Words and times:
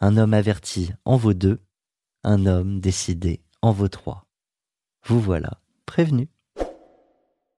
Un 0.00 0.16
homme 0.16 0.34
averti 0.34 0.92
en 1.04 1.16
vaut 1.16 1.34
deux, 1.34 1.62
un 2.22 2.44
homme 2.46 2.80
décidé 2.80 3.42
en 3.62 3.72
vaut 3.72 3.88
trois. 3.88 4.26
Vous 5.04 5.20
voilà 5.20 5.60
prévenu. 5.86 6.28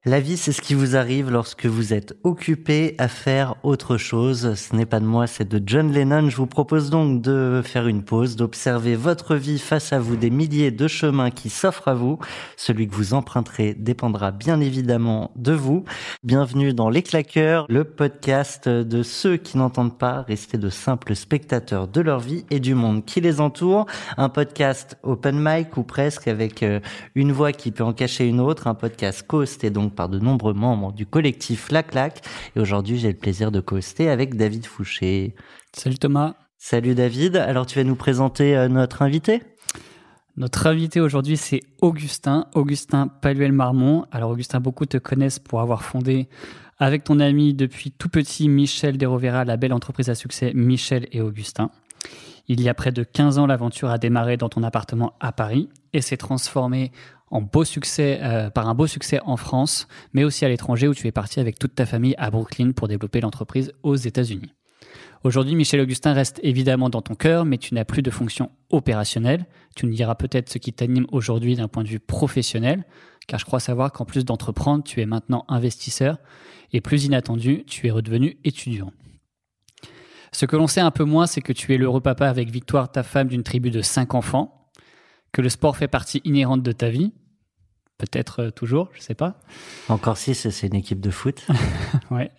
La 0.04 0.20
vie, 0.20 0.36
c'est 0.36 0.52
ce 0.52 0.62
qui 0.62 0.74
vous 0.74 0.94
arrive 0.94 1.28
lorsque 1.28 1.66
vous 1.66 1.92
êtes 1.92 2.16
occupé 2.22 2.94
à 2.98 3.08
faire 3.08 3.56
autre 3.64 3.96
chose. 3.96 4.54
Ce 4.54 4.76
n'est 4.76 4.86
pas 4.86 5.00
de 5.00 5.04
moi, 5.04 5.26
c'est 5.26 5.48
de 5.48 5.60
John 5.66 5.90
Lennon. 5.90 6.30
Je 6.30 6.36
vous 6.36 6.46
propose 6.46 6.88
donc 6.88 7.20
de 7.20 7.62
faire 7.64 7.88
une 7.88 8.04
pause, 8.04 8.36
d'observer 8.36 8.94
votre 8.94 9.34
vie 9.34 9.58
face 9.58 9.92
à 9.92 9.98
vous, 9.98 10.14
des 10.14 10.30
milliers 10.30 10.70
de 10.70 10.86
chemins 10.86 11.32
qui 11.32 11.50
s'offrent 11.50 11.88
à 11.88 11.94
vous. 11.94 12.20
Celui 12.56 12.86
que 12.86 12.94
vous 12.94 13.12
emprunterez 13.12 13.74
dépendra 13.74 14.30
bien 14.30 14.60
évidemment 14.60 15.32
de 15.34 15.50
vous. 15.50 15.84
Bienvenue 16.22 16.72
dans 16.72 16.90
Les 16.90 17.02
Claqueurs, 17.02 17.66
le 17.68 17.82
podcast 17.82 18.68
de 18.68 19.02
ceux 19.02 19.36
qui 19.36 19.58
n'entendent 19.58 19.98
pas 19.98 20.22
rester 20.22 20.58
de 20.58 20.70
simples 20.70 21.16
spectateurs 21.16 21.88
de 21.88 22.00
leur 22.00 22.20
vie 22.20 22.46
et 22.50 22.60
du 22.60 22.76
monde 22.76 23.04
qui 23.04 23.20
les 23.20 23.40
entoure. 23.40 23.86
Un 24.16 24.28
podcast 24.28 24.96
open 25.02 25.40
mic 25.40 25.76
ou 25.76 25.82
presque 25.82 26.28
avec 26.28 26.62
euh, 26.62 26.78
une 27.16 27.32
voix 27.32 27.50
qui 27.50 27.72
peut 27.72 27.82
en 27.82 27.92
cacher 27.92 28.28
une 28.28 28.38
autre. 28.38 28.68
Un 28.68 28.74
podcast 28.74 29.24
co-hosté 29.26 29.70
donc 29.70 29.87
par 29.90 30.08
de 30.08 30.18
nombreux 30.18 30.54
membres 30.54 30.92
du 30.92 31.06
collectif 31.06 31.70
La 31.70 31.82
Claque. 31.82 32.22
Et 32.56 32.60
aujourd'hui, 32.60 32.98
j'ai 32.98 33.08
le 33.08 33.18
plaisir 33.18 33.50
de 33.50 33.60
co-hoster 33.60 34.08
avec 34.08 34.36
David 34.36 34.66
Fouché. 34.66 35.34
Salut 35.72 35.98
Thomas. 35.98 36.34
Salut 36.58 36.94
David. 36.94 37.36
Alors, 37.36 37.66
tu 37.66 37.78
vas 37.78 37.84
nous 37.84 37.96
présenter 37.96 38.56
euh, 38.56 38.68
notre 38.68 39.02
invité? 39.02 39.42
Notre 40.36 40.66
invité 40.66 41.00
aujourd'hui, 41.00 41.36
c'est 41.36 41.60
Augustin, 41.80 42.46
Augustin 42.54 43.08
Paluel-Marmont. 43.08 44.06
Alors, 44.12 44.30
Augustin, 44.30 44.60
beaucoup 44.60 44.86
te 44.86 44.98
connaissent 44.98 45.38
pour 45.38 45.60
avoir 45.60 45.82
fondé 45.82 46.28
avec 46.78 47.04
ton 47.04 47.20
ami 47.20 47.54
depuis 47.54 47.90
tout 47.90 48.08
petit 48.08 48.48
Michel 48.48 48.98
Derovera 48.98 49.44
la 49.44 49.56
belle 49.56 49.72
entreprise 49.72 50.10
à 50.10 50.14
succès 50.14 50.52
Michel 50.54 51.08
et 51.12 51.20
Augustin. 51.20 51.70
Il 52.46 52.62
y 52.62 52.68
a 52.68 52.74
près 52.74 52.92
de 52.92 53.02
15 53.02 53.38
ans, 53.38 53.46
l'aventure 53.46 53.90
a 53.90 53.98
démarré 53.98 54.36
dans 54.36 54.48
ton 54.48 54.62
appartement 54.62 55.12
à 55.20 55.32
Paris 55.32 55.68
et 55.92 56.00
s'est 56.00 56.16
transformée 56.16 56.92
en 57.30 57.42
beau 57.42 57.64
succès, 57.64 58.20
euh, 58.22 58.50
par 58.50 58.68
un 58.68 58.74
beau 58.74 58.86
succès 58.86 59.20
en 59.24 59.36
France, 59.36 59.88
mais 60.12 60.24
aussi 60.24 60.44
à 60.44 60.48
l'étranger 60.48 60.88
où 60.88 60.94
tu 60.94 61.06
es 61.06 61.12
parti 61.12 61.40
avec 61.40 61.58
toute 61.58 61.74
ta 61.74 61.86
famille 61.86 62.14
à 62.18 62.30
Brooklyn 62.30 62.72
pour 62.72 62.88
développer 62.88 63.20
l'entreprise 63.20 63.72
aux 63.82 63.96
États-Unis. 63.96 64.52
Aujourd'hui, 65.24 65.56
Michel 65.56 65.80
Augustin 65.80 66.12
reste 66.12 66.38
évidemment 66.44 66.90
dans 66.90 67.02
ton 67.02 67.16
cœur, 67.16 67.44
mais 67.44 67.58
tu 67.58 67.74
n'as 67.74 67.84
plus 67.84 68.02
de 68.02 68.10
fonction 68.10 68.50
opérationnelle. 68.70 69.46
Tu 69.74 69.86
nous 69.86 69.92
diras 69.92 70.14
peut-être 70.14 70.48
ce 70.48 70.58
qui 70.58 70.72
t'anime 70.72 71.06
aujourd'hui 71.10 71.56
d'un 71.56 71.66
point 71.66 71.82
de 71.82 71.88
vue 71.88 71.98
professionnel, 71.98 72.84
car 73.26 73.40
je 73.40 73.44
crois 73.44 73.58
savoir 73.58 73.92
qu'en 73.92 74.04
plus 74.04 74.24
d'entreprendre, 74.24 74.84
tu 74.84 75.00
es 75.00 75.06
maintenant 75.06 75.44
investisseur, 75.48 76.18
et 76.72 76.80
plus 76.80 77.04
inattendu, 77.04 77.64
tu 77.66 77.88
es 77.88 77.90
redevenu 77.90 78.38
étudiant. 78.44 78.92
Ce 80.32 80.46
que 80.46 80.56
l'on 80.56 80.66
sait 80.66 80.80
un 80.80 80.90
peu 80.90 81.04
moins, 81.04 81.26
c'est 81.26 81.40
que 81.40 81.52
tu 81.52 81.74
es 81.74 81.78
l'heureux 81.78 82.00
papa 82.00 82.28
avec 82.28 82.50
Victoire, 82.50 82.92
ta 82.92 83.02
femme, 83.02 83.28
d'une 83.28 83.42
tribu 83.42 83.70
de 83.70 83.82
cinq 83.82 84.14
enfants, 84.14 84.57
que 85.32 85.42
le 85.42 85.48
sport 85.48 85.76
fait 85.76 85.88
partie 85.88 86.20
inhérente 86.24 86.62
de 86.62 86.72
ta 86.72 86.88
vie, 86.88 87.12
peut-être 87.98 88.44
euh, 88.44 88.50
toujours, 88.50 88.88
je 88.94 89.00
sais 89.00 89.14
pas. 89.14 89.40
Encore 89.88 90.16
si 90.16 90.34
c'est 90.34 90.66
une 90.66 90.74
équipe 90.74 91.00
de 91.00 91.10
foot. 91.10 91.46
ouais. 92.10 92.30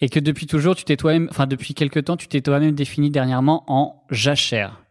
Et 0.00 0.08
que 0.08 0.18
depuis 0.18 0.46
toujours, 0.46 0.74
tu 0.74 0.84
t'es 0.84 0.96
toi-même, 0.96 1.28
enfin 1.30 1.46
depuis 1.46 1.74
quelque 1.74 2.00
temps, 2.00 2.16
tu 2.16 2.28
t'es 2.28 2.40
toi-même 2.40 2.74
défini 2.74 3.10
dernièrement 3.10 3.64
en 3.68 4.02
jachère. 4.10 4.82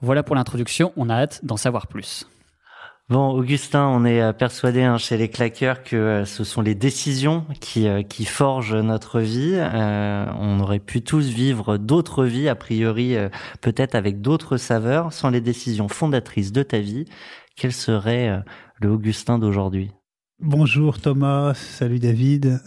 Voilà 0.00 0.22
pour 0.22 0.36
l'introduction. 0.36 0.92
On 0.96 1.10
a 1.10 1.14
hâte 1.14 1.40
d'en 1.44 1.56
savoir 1.56 1.86
plus. 1.86 2.26
Bon, 3.08 3.28
Augustin, 3.28 3.86
on 3.86 4.04
est 4.04 4.20
euh, 4.20 4.32
persuadé 4.32 4.82
hein, 4.82 4.98
chez 4.98 5.16
les 5.16 5.28
claqueurs 5.28 5.84
que 5.84 5.94
euh, 5.94 6.24
ce 6.24 6.42
sont 6.42 6.60
les 6.60 6.74
décisions 6.74 7.46
qui, 7.60 7.86
euh, 7.86 8.02
qui 8.02 8.24
forgent 8.24 8.74
notre 8.74 9.20
vie. 9.20 9.52
Euh, 9.54 10.26
on 10.40 10.58
aurait 10.58 10.80
pu 10.80 11.02
tous 11.02 11.28
vivre 11.28 11.76
d'autres 11.76 12.24
vies, 12.24 12.48
a 12.48 12.56
priori 12.56 13.14
euh, 13.14 13.28
peut-être 13.60 13.94
avec 13.94 14.22
d'autres 14.22 14.56
saveurs, 14.56 15.12
sans 15.12 15.30
les 15.30 15.40
décisions 15.40 15.86
fondatrices 15.86 16.50
de 16.50 16.64
ta 16.64 16.80
vie. 16.80 17.04
Quel 17.54 17.72
serait 17.72 18.42
le 18.80 18.90
Augustin 18.90 19.38
d'aujourd'hui? 19.38 19.92
Bonjour 20.40 21.00
Thomas, 21.00 21.54
salut 21.54 22.00
David. 22.00 22.60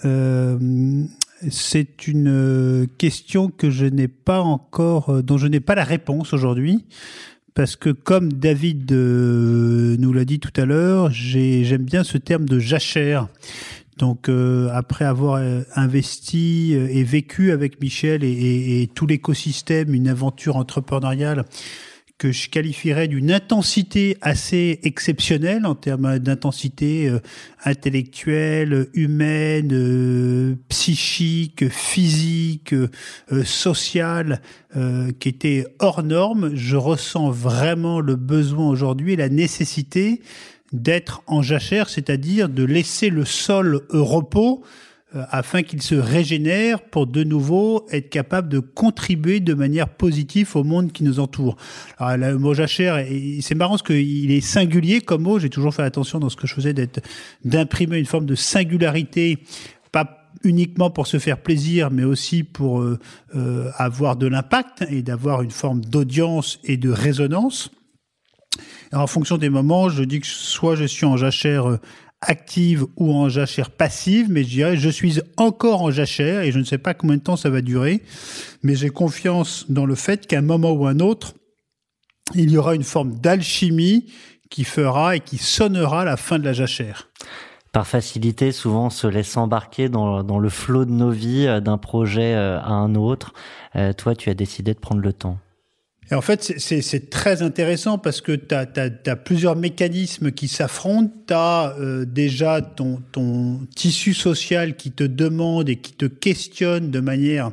C'est 1.50 2.08
une 2.08 2.88
question 2.98 3.50
que 3.50 3.70
je 3.70 3.86
n'ai 3.86 4.08
pas 4.08 4.40
encore, 4.42 5.22
dont 5.22 5.38
je 5.38 5.48
n'ai 5.48 5.60
pas 5.60 5.76
la 5.76 5.84
réponse 5.84 6.34
aujourd'hui, 6.34 6.88
parce 7.56 7.76
que 7.76 7.90
comme 7.90 8.32
David 8.32 8.92
euh, 8.92 9.96
nous 10.00 10.14
l'a 10.14 10.26
dit 10.26 10.40
tout 10.40 10.54
à 10.60 10.66
l'heure, 10.66 11.12
j'ai- 11.12 11.64
j'aime 11.64 11.84
bien 11.84 12.04
ce 12.04 12.18
terme 12.18 12.46
de 12.46 12.60
jachère. 12.60 13.28
Donc 13.98 14.30
euh, 14.30 14.70
après 14.74 15.04
avoir 15.04 15.36
euh, 15.36 15.62
investi 15.76 16.72
et 16.74 17.04
vécu 17.04 17.52
avec 17.52 17.82
Michel 17.82 18.24
et 18.24 18.90
tout 18.96 19.06
l'écosystème, 19.08 19.94
une 19.94 20.08
aventure 20.08 20.56
entrepreneuriale 20.56 21.44
que 22.19 22.34
je 22.34 22.50
qualifierais 22.50 23.07
d'une 23.07 23.31
intensité 23.31 24.18
assez 24.22 24.81
exceptionnelle 24.84 25.66
en 25.66 25.74
termes 25.74 26.19
d'intensité 26.19 27.07
euh, 27.07 27.19
intellectuelle, 27.63 28.88
humaine, 28.94 29.69
euh, 29.72 30.56
psychique, 30.68 31.69
physique, 31.69 32.74
euh, 32.74 33.44
sociale, 33.44 34.41
qui 35.19 35.30
était 35.30 35.66
hors 35.80 36.03
norme. 36.03 36.56
Je 36.56 36.75
ressens 36.75 37.31
vraiment 37.31 38.01
le 38.01 38.16
besoin 38.16 38.69
aujourd'hui 38.69 39.15
la 39.15 39.27
nécessité 39.27 40.22
d'être 40.74 41.24
en 41.25 41.42
jachère, 41.42 41.89
c'est-à-dire 41.89 42.50
de 42.50 42.63
laisser 42.63 43.10
le 43.10 43.25
sol 43.25 43.81
repos 43.89 44.63
afin 45.14 45.64
qu'il 45.64 45.82
se 45.82 45.96
régénère 45.96 46.82
pour 46.82 47.08
de 47.08 47.24
nouveau 47.24 47.88
être 47.92 48.10
capable 48.10 48.48
de 48.50 48.60
contribuer 48.60 49.40
de 49.40 49.54
manière 49.54 49.90
positive 49.90 50.56
au 50.56 50.64
monde 50.64 50.92
qui 50.92 51.04
nous 51.04 51.20
entoure. 51.20 51.58
Alors, 51.98 52.32
le 52.32 52.38
mot 52.38 52.54
jachère, 52.54 53.04
c'est 53.42 53.56
marrant 53.56 53.72
parce 53.72 53.84
qu'il 53.84 54.32
est 54.32 54.42
singulier 54.42 55.02
comme 55.02 55.24
mot. 55.24 55.40
J'ai 55.40 55.50
toujours 55.50 55.74
fait 55.74 55.84
attention 55.84 56.20
dans 56.20 56.30
ce 56.30 56.36
que 56.36 56.46
je 56.46 56.54
faisais 56.54 56.74
d'être, 56.74 57.02
d'imprimer 57.44 57.98
une 57.98 58.06
forme 58.06 58.26
de 58.26 58.36
singularité, 58.36 59.40
pas 59.92 60.20
uniquement 60.44 60.90
pour 60.90 61.08
se 61.08 61.20
faire 61.20 61.42
plaisir, 61.42 61.90
mais 61.92 62.04
aussi 62.04 62.44
pour 62.44 62.82
euh, 62.82 63.00
euh, 63.36 63.72
avoir 63.78 64.16
de 64.16 64.28
l'impact 64.28 64.86
et 64.90 65.02
d'avoir 65.02 65.42
une 65.42 65.52
forme 65.52 65.82
d'audience 65.82 66.60
et 66.64 66.78
de 66.78 66.90
résonance. 66.90 67.72
Alors, 68.92 69.04
en 69.04 69.08
fonction 69.08 69.38
des 69.38 69.50
moments, 69.50 69.90
je 69.90 70.04
dis 70.04 70.20
que 70.20 70.28
soit 70.28 70.76
je 70.76 70.86
suis 70.86 71.06
en 71.06 71.18
jachère 71.18 71.70
euh, 71.70 71.80
active 72.21 72.86
ou 72.98 73.13
en 73.13 73.30
jachère 73.30 73.71
passive, 73.71 74.27
mais 74.30 74.44
je 74.44 74.50
dirais 74.50 74.77
je 74.77 74.89
suis 74.89 75.21
encore 75.38 75.83
en 75.83 75.92
jachère 75.92 76.42
et 76.42 76.51
je 76.51 76.60
ne 76.60 76.63
sais 76.63 76.77
pas 76.77 76.94
combien 76.94 77.18
de 77.18 77.21
temps 77.21 77.38
ça 77.38 77.50
va 77.50 77.62
durer, 77.62 78.01
mais 78.63 78.75
j'ai 78.75 78.89
confiance 78.89 79.66
dans 79.69 79.86
le 79.86 79.95
fait 79.95 80.27
qu'à 80.27 80.39
un 80.39 80.42
moment 80.42 80.71
ou 80.71 80.86
un 80.86 81.00
autre, 81.00 81.33
il 82.36 82.51
y 82.51 82.57
aura 82.57 82.75
une 82.75 82.83
forme 82.83 83.16
d'alchimie 83.16 84.12
qui 84.50 84.63
fera 84.63 85.16
et 85.16 85.19
qui 85.19 85.38
sonnera 85.38 86.04
la 86.06 86.18
fin 86.18 86.39
de 86.39 86.45
la 86.45 86.54
jachère. 86.54 87.10
Par 87.71 87.86
facilité, 87.86 88.51
souvent 88.51 88.88
on 88.88 88.89
se 88.89 89.06
laisse 89.06 89.38
embarquer 89.38 89.89
dans, 89.89 90.24
dans 90.24 90.39
le 90.39 90.50
flot 90.50 90.86
de 90.86 90.92
nos 90.92 91.12
vies, 91.12 91.45
euh, 91.48 91.60
d'un 91.60 91.77
projet 91.77 92.33
euh, 92.33 92.60
à 92.60 92.72
un 92.72 92.95
autre. 92.95 93.33
Euh, 93.75 93.94
toi, 93.94 94.15
tu 94.15 94.30
as 94.30 94.33
décidé 94.33 94.74
de 94.74 94.80
prendre 94.80 95.01
le 95.01 95.13
temps. 95.13 95.38
Et 96.12 96.16
en 96.16 96.22
fait, 96.22 96.56
c'est 96.58 97.10
très 97.12 97.44
intéressant 97.44 98.00
parce 98.00 98.22
que 98.22 98.32
tu 98.32 98.56
as, 98.56 99.16
plusieurs 99.16 99.56
mécanismes 99.56 100.32
qui 100.32 100.48
s'affrontent. 100.48 101.14
Tu 101.28 101.34
as 101.34 101.76
euh, 101.80 102.06
déjà 102.06 102.62
ton, 102.62 103.02
ton 103.12 103.60
tissu 103.76 104.16
social 104.16 104.76
qui 104.76 104.92
te 104.92 105.04
demande 105.04 105.70
et 105.70 105.76
qui 105.76 105.94
te 105.94 106.06
questionne 106.06 106.90
de 106.90 107.00
manière 107.00 107.52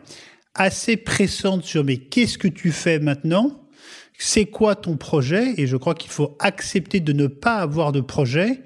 assez 0.55 0.97
pressante 0.97 1.65
sur 1.65 1.85
mais 1.85 1.99
qu'est-ce 1.99 2.39
que 2.39 2.49
tu 2.49 2.73
fais 2.73 2.99
maintenant? 2.99 3.63
C'est 4.19 4.47
quoi 4.47 4.75
ton 4.75 4.97
projet? 4.97 5.53
Et 5.59 5.67
je 5.67 5.77
crois 5.77 5.95
qu'il 5.95 6.11
faut 6.11 6.37
accepter 6.41 7.01
de 7.01 7.13
ne 7.13 7.27
pas 7.27 7.57
avoir 7.57 7.93
de 7.93 8.01
projet. 8.01 8.63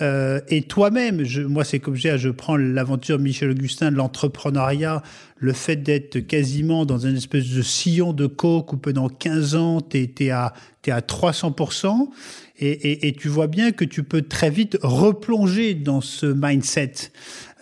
Euh, 0.00 0.40
et 0.48 0.62
toi-même, 0.62 1.24
moi 1.48 1.64
c'est 1.64 1.78
comme 1.78 1.94
je 1.94 2.16
je 2.16 2.30
prends 2.30 2.56
l'aventure 2.56 3.18
Michel 3.18 3.50
Augustin 3.50 3.90
l'entrepreneuriat, 3.90 5.02
le 5.36 5.52
fait 5.52 5.76
d'être 5.76 6.20
quasiment 6.20 6.86
dans 6.86 7.06
un 7.06 7.14
espèce 7.14 7.48
de 7.50 7.62
sillon 7.62 8.12
de 8.12 8.26
coke 8.26 8.72
où 8.72 8.76
pendant 8.78 9.08
15 9.08 9.54
ans 9.56 9.80
tu 9.80 9.98
es, 9.98 10.30
à, 10.30 10.54
es 10.86 10.90
à 10.90 11.00
300%, 11.00 12.08
et, 12.58 12.70
et, 12.70 13.08
et, 13.08 13.12
tu 13.12 13.28
vois 13.28 13.46
bien 13.46 13.72
que 13.72 13.84
tu 13.84 14.02
peux 14.02 14.22
très 14.22 14.50
vite 14.50 14.78
replonger 14.82 15.74
dans 15.74 16.00
ce 16.00 16.26
mindset. 16.26 16.92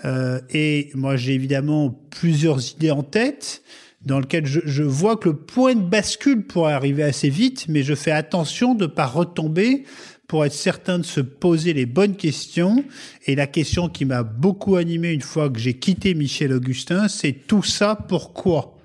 Euh, 0.04 0.40
et 0.50 0.90
moi 0.94 1.16
j'ai 1.16 1.34
évidemment 1.34 1.90
plusieurs 2.10 2.72
idées 2.72 2.92
en 2.92 3.02
tête 3.02 3.62
dans 4.06 4.20
lesquelles 4.20 4.46
je, 4.46 4.60
je, 4.64 4.84
vois 4.84 5.16
que 5.16 5.30
le 5.30 5.36
point 5.36 5.74
de 5.74 5.80
bascule 5.80 6.46
pourrait 6.46 6.72
arriver 6.72 7.02
assez 7.02 7.30
vite, 7.30 7.66
mais 7.68 7.82
je 7.82 7.94
fais 7.94 8.12
attention 8.12 8.74
de 8.76 8.84
ne 8.84 8.88
pas 8.88 9.06
retomber 9.06 9.84
pour 10.28 10.44
être 10.44 10.52
certain 10.52 10.98
de 10.98 11.04
se 11.04 11.20
poser 11.20 11.72
les 11.72 11.86
bonnes 11.86 12.14
questions. 12.14 12.84
Et 13.26 13.34
la 13.34 13.46
question 13.46 13.88
qui 13.88 14.04
m'a 14.04 14.22
beaucoup 14.22 14.76
animé 14.76 15.10
une 15.12 15.22
fois 15.22 15.50
que 15.50 15.58
j'ai 15.58 15.74
quitté 15.74 16.14
Michel 16.14 16.52
Augustin, 16.52 17.08
c'est 17.08 17.32
tout 17.32 17.62
ça 17.62 17.96
pourquoi? 17.96 18.78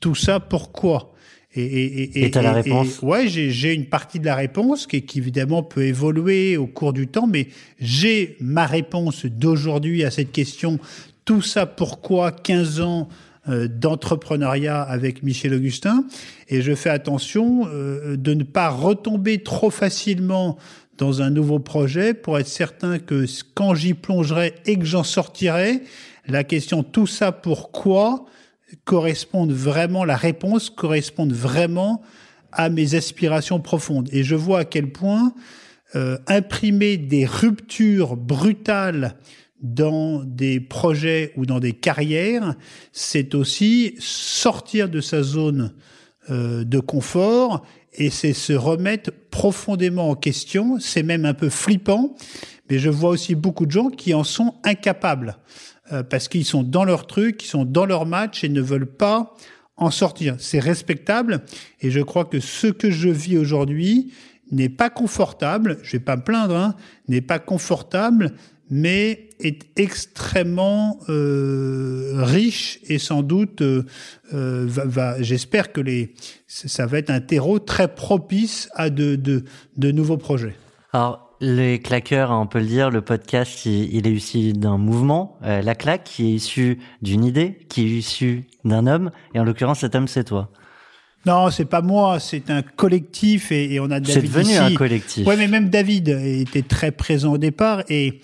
Tout 0.00 0.14
ça 0.14 0.40
pourquoi? 0.40 1.14
Et, 1.54 1.62
et, 1.62 2.20
et, 2.20 2.24
et 2.24 2.30
la 2.30 2.54
réponse? 2.54 3.02
Ouais, 3.02 3.28
j'ai 3.28 3.74
une 3.74 3.84
partie 3.84 4.18
de 4.18 4.24
la 4.24 4.34
réponse 4.34 4.86
qui, 4.86 5.02
qui, 5.02 5.18
évidemment 5.18 5.62
peut 5.62 5.84
évoluer 5.84 6.56
au 6.56 6.66
cours 6.66 6.94
du 6.94 7.06
temps, 7.06 7.26
mais 7.26 7.48
j'ai 7.78 8.38
ma 8.40 8.64
réponse 8.64 9.26
d'aujourd'hui 9.26 10.02
à 10.02 10.10
cette 10.10 10.32
question. 10.32 10.80
Tout 11.26 11.42
ça 11.42 11.66
pourquoi? 11.66 12.32
15 12.32 12.80
ans 12.80 13.10
d'entrepreneuriat 13.48 14.80
avec 14.80 15.22
Michel 15.22 15.54
Augustin 15.54 16.04
et 16.48 16.62
je 16.62 16.74
fais 16.74 16.90
attention 16.90 17.66
euh, 17.66 18.16
de 18.16 18.34
ne 18.34 18.44
pas 18.44 18.68
retomber 18.68 19.42
trop 19.42 19.70
facilement 19.70 20.58
dans 20.96 21.22
un 21.22 21.30
nouveau 21.30 21.58
projet 21.58 22.14
pour 22.14 22.38
être 22.38 22.46
certain 22.46 22.98
que 23.00 23.24
quand 23.54 23.74
j'y 23.74 23.94
plongerai 23.94 24.54
et 24.66 24.78
que 24.78 24.84
j'en 24.84 25.02
sortirai, 25.02 25.82
la 26.28 26.44
question 26.44 26.84
tout 26.84 27.08
ça 27.08 27.32
pourquoi 27.32 28.26
corresponde 28.84 29.52
vraiment, 29.52 30.04
la 30.04 30.16
réponse 30.16 30.70
corresponde 30.70 31.32
vraiment 31.32 32.02
à 32.52 32.68
mes 32.68 32.94
aspirations 32.94 33.60
profondes. 33.60 34.08
Et 34.12 34.22
je 34.22 34.34
vois 34.34 34.60
à 34.60 34.64
quel 34.64 34.92
point 34.92 35.34
euh, 35.96 36.18
imprimer 36.26 36.96
des 36.96 37.26
ruptures 37.26 38.16
brutales 38.16 39.16
dans 39.62 40.24
des 40.24 40.60
projets 40.60 41.32
ou 41.36 41.46
dans 41.46 41.60
des 41.60 41.72
carrières, 41.72 42.56
c'est 42.92 43.34
aussi 43.34 43.94
sortir 43.98 44.88
de 44.88 45.00
sa 45.00 45.22
zone 45.22 45.72
euh, 46.30 46.64
de 46.64 46.80
confort 46.80 47.64
et 47.94 48.10
c'est 48.10 48.32
se 48.32 48.52
remettre 48.52 49.10
profondément 49.30 50.10
en 50.10 50.14
question. 50.14 50.78
C'est 50.80 51.02
même 51.02 51.24
un 51.24 51.34
peu 51.34 51.48
flippant, 51.48 52.16
mais 52.68 52.78
je 52.78 52.90
vois 52.90 53.10
aussi 53.10 53.34
beaucoup 53.34 53.66
de 53.66 53.70
gens 53.70 53.88
qui 53.88 54.14
en 54.14 54.24
sont 54.24 54.54
incapables 54.64 55.36
euh, 55.92 56.02
parce 56.02 56.28
qu'ils 56.28 56.44
sont 56.44 56.62
dans 56.62 56.84
leur 56.84 57.06
truc, 57.06 57.44
ils 57.44 57.48
sont 57.48 57.64
dans 57.64 57.86
leur 57.86 58.06
match 58.06 58.44
et 58.44 58.48
ne 58.48 58.60
veulent 58.60 58.92
pas 58.96 59.34
en 59.76 59.90
sortir. 59.90 60.36
C'est 60.38 60.60
respectable 60.60 61.42
et 61.80 61.90
je 61.90 62.00
crois 62.00 62.24
que 62.24 62.40
ce 62.40 62.66
que 62.66 62.90
je 62.90 63.08
vis 63.08 63.38
aujourd'hui 63.38 64.12
n'est 64.50 64.68
pas 64.68 64.90
confortable, 64.90 65.78
je 65.82 65.92
vais 65.92 66.02
pas 66.02 66.16
me 66.16 66.22
plaindre, 66.22 66.56
hein, 66.56 66.74
n'est 67.08 67.22
pas 67.22 67.38
confortable, 67.38 68.32
mais 68.74 69.28
est 69.38 69.66
extrêmement 69.76 70.98
euh, 71.10 72.14
riche 72.16 72.78
et 72.88 72.98
sans 72.98 73.22
doute, 73.22 73.60
euh, 73.60 73.84
euh, 74.32 74.64
va, 74.66 75.20
j'espère 75.20 75.72
que 75.72 75.82
les, 75.82 76.14
ça 76.46 76.86
va 76.86 76.96
être 76.96 77.10
un 77.10 77.20
terreau 77.20 77.58
très 77.58 77.94
propice 77.94 78.70
à 78.74 78.88
de, 78.88 79.14
de, 79.14 79.44
de 79.76 79.92
nouveaux 79.92 80.16
projets. 80.16 80.56
Alors, 80.94 81.36
les 81.42 81.80
claqueurs, 81.80 82.30
on 82.30 82.46
peut 82.46 82.60
le 82.60 82.66
dire, 82.66 82.88
le 82.88 83.02
podcast, 83.02 83.66
il, 83.66 84.06
est 84.06 84.12
issu 84.12 84.54
d'un 84.54 84.78
mouvement, 84.78 85.36
la 85.42 85.74
claque, 85.74 86.04
qui 86.04 86.28
est 86.28 86.34
issue 86.36 86.78
d'une 87.02 87.24
idée, 87.24 87.58
qui 87.68 87.82
est 87.82 87.98
issue 87.98 88.44
d'un 88.64 88.86
homme, 88.86 89.10
et 89.34 89.40
en 89.40 89.44
l'occurrence, 89.44 89.80
cet 89.80 89.96
homme, 89.96 90.06
c'est 90.06 90.24
toi. 90.24 90.50
Non, 91.24 91.50
c'est 91.50 91.64
pas 91.64 91.82
moi, 91.82 92.18
c'est 92.18 92.50
un 92.50 92.62
collectif 92.62 93.52
et, 93.52 93.74
et 93.74 93.80
on 93.80 93.84
a 93.86 94.00
David. 94.00 94.12
C'est 94.12 94.22
devenu 94.22 94.56
un 94.56 94.74
collectif. 94.74 95.26
Ouais, 95.26 95.36
mais 95.36 95.46
même 95.46 95.68
David 95.68 96.08
était 96.08 96.62
très 96.62 96.90
présent 96.90 97.32
au 97.32 97.38
départ 97.38 97.82
et 97.88 98.20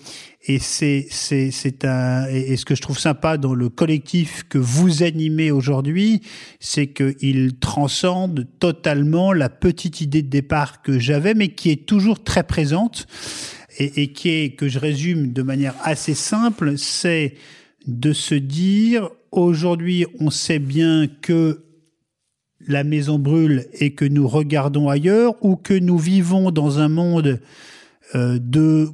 et 0.49 0.57
c'est 0.57 1.05
c'est 1.11 1.51
c'est 1.51 1.85
un 1.85 2.25
et 2.27 2.57
ce 2.57 2.65
que 2.65 2.73
je 2.73 2.81
trouve 2.81 2.97
sympa 2.97 3.37
dans 3.37 3.53
le 3.53 3.69
collectif 3.69 4.43
que 4.49 4.57
vous 4.57 5.03
animez 5.03 5.51
aujourd'hui, 5.51 6.21
c'est 6.59 6.87
qu'il 6.87 7.59
transcende 7.59 8.47
totalement 8.57 9.31
la 9.31 9.49
petite 9.49 10.01
idée 10.01 10.23
de 10.23 10.27
départ 10.27 10.81
que 10.81 10.97
j'avais, 10.97 11.35
mais 11.35 11.49
qui 11.49 11.69
est 11.69 11.85
toujours 11.85 12.23
très 12.23 12.41
présente 12.41 13.05
et, 13.77 14.01
et 14.01 14.11
qui 14.11 14.29
est 14.29 14.55
que 14.55 14.67
je 14.67 14.79
résume 14.79 15.33
de 15.33 15.43
manière 15.43 15.75
assez 15.83 16.15
simple, 16.15 16.79
c'est 16.79 17.35
de 17.85 18.11
se 18.11 18.33
dire 18.33 19.07
aujourd'hui 19.31 20.07
on 20.19 20.31
sait 20.31 20.57
bien 20.57 21.05
que 21.21 21.63
la 22.67 22.83
maison 22.83 23.19
brûle 23.19 23.67
et 23.73 23.93
que 23.93 24.05
nous 24.05 24.27
regardons 24.27 24.89
ailleurs 24.89 25.35
ou 25.41 25.55
que 25.57 25.75
nous 25.75 25.99
vivons 25.99 26.49
dans 26.49 26.79
un 26.79 26.89
monde 26.89 27.39
euh, 28.15 28.39
de 28.41 28.89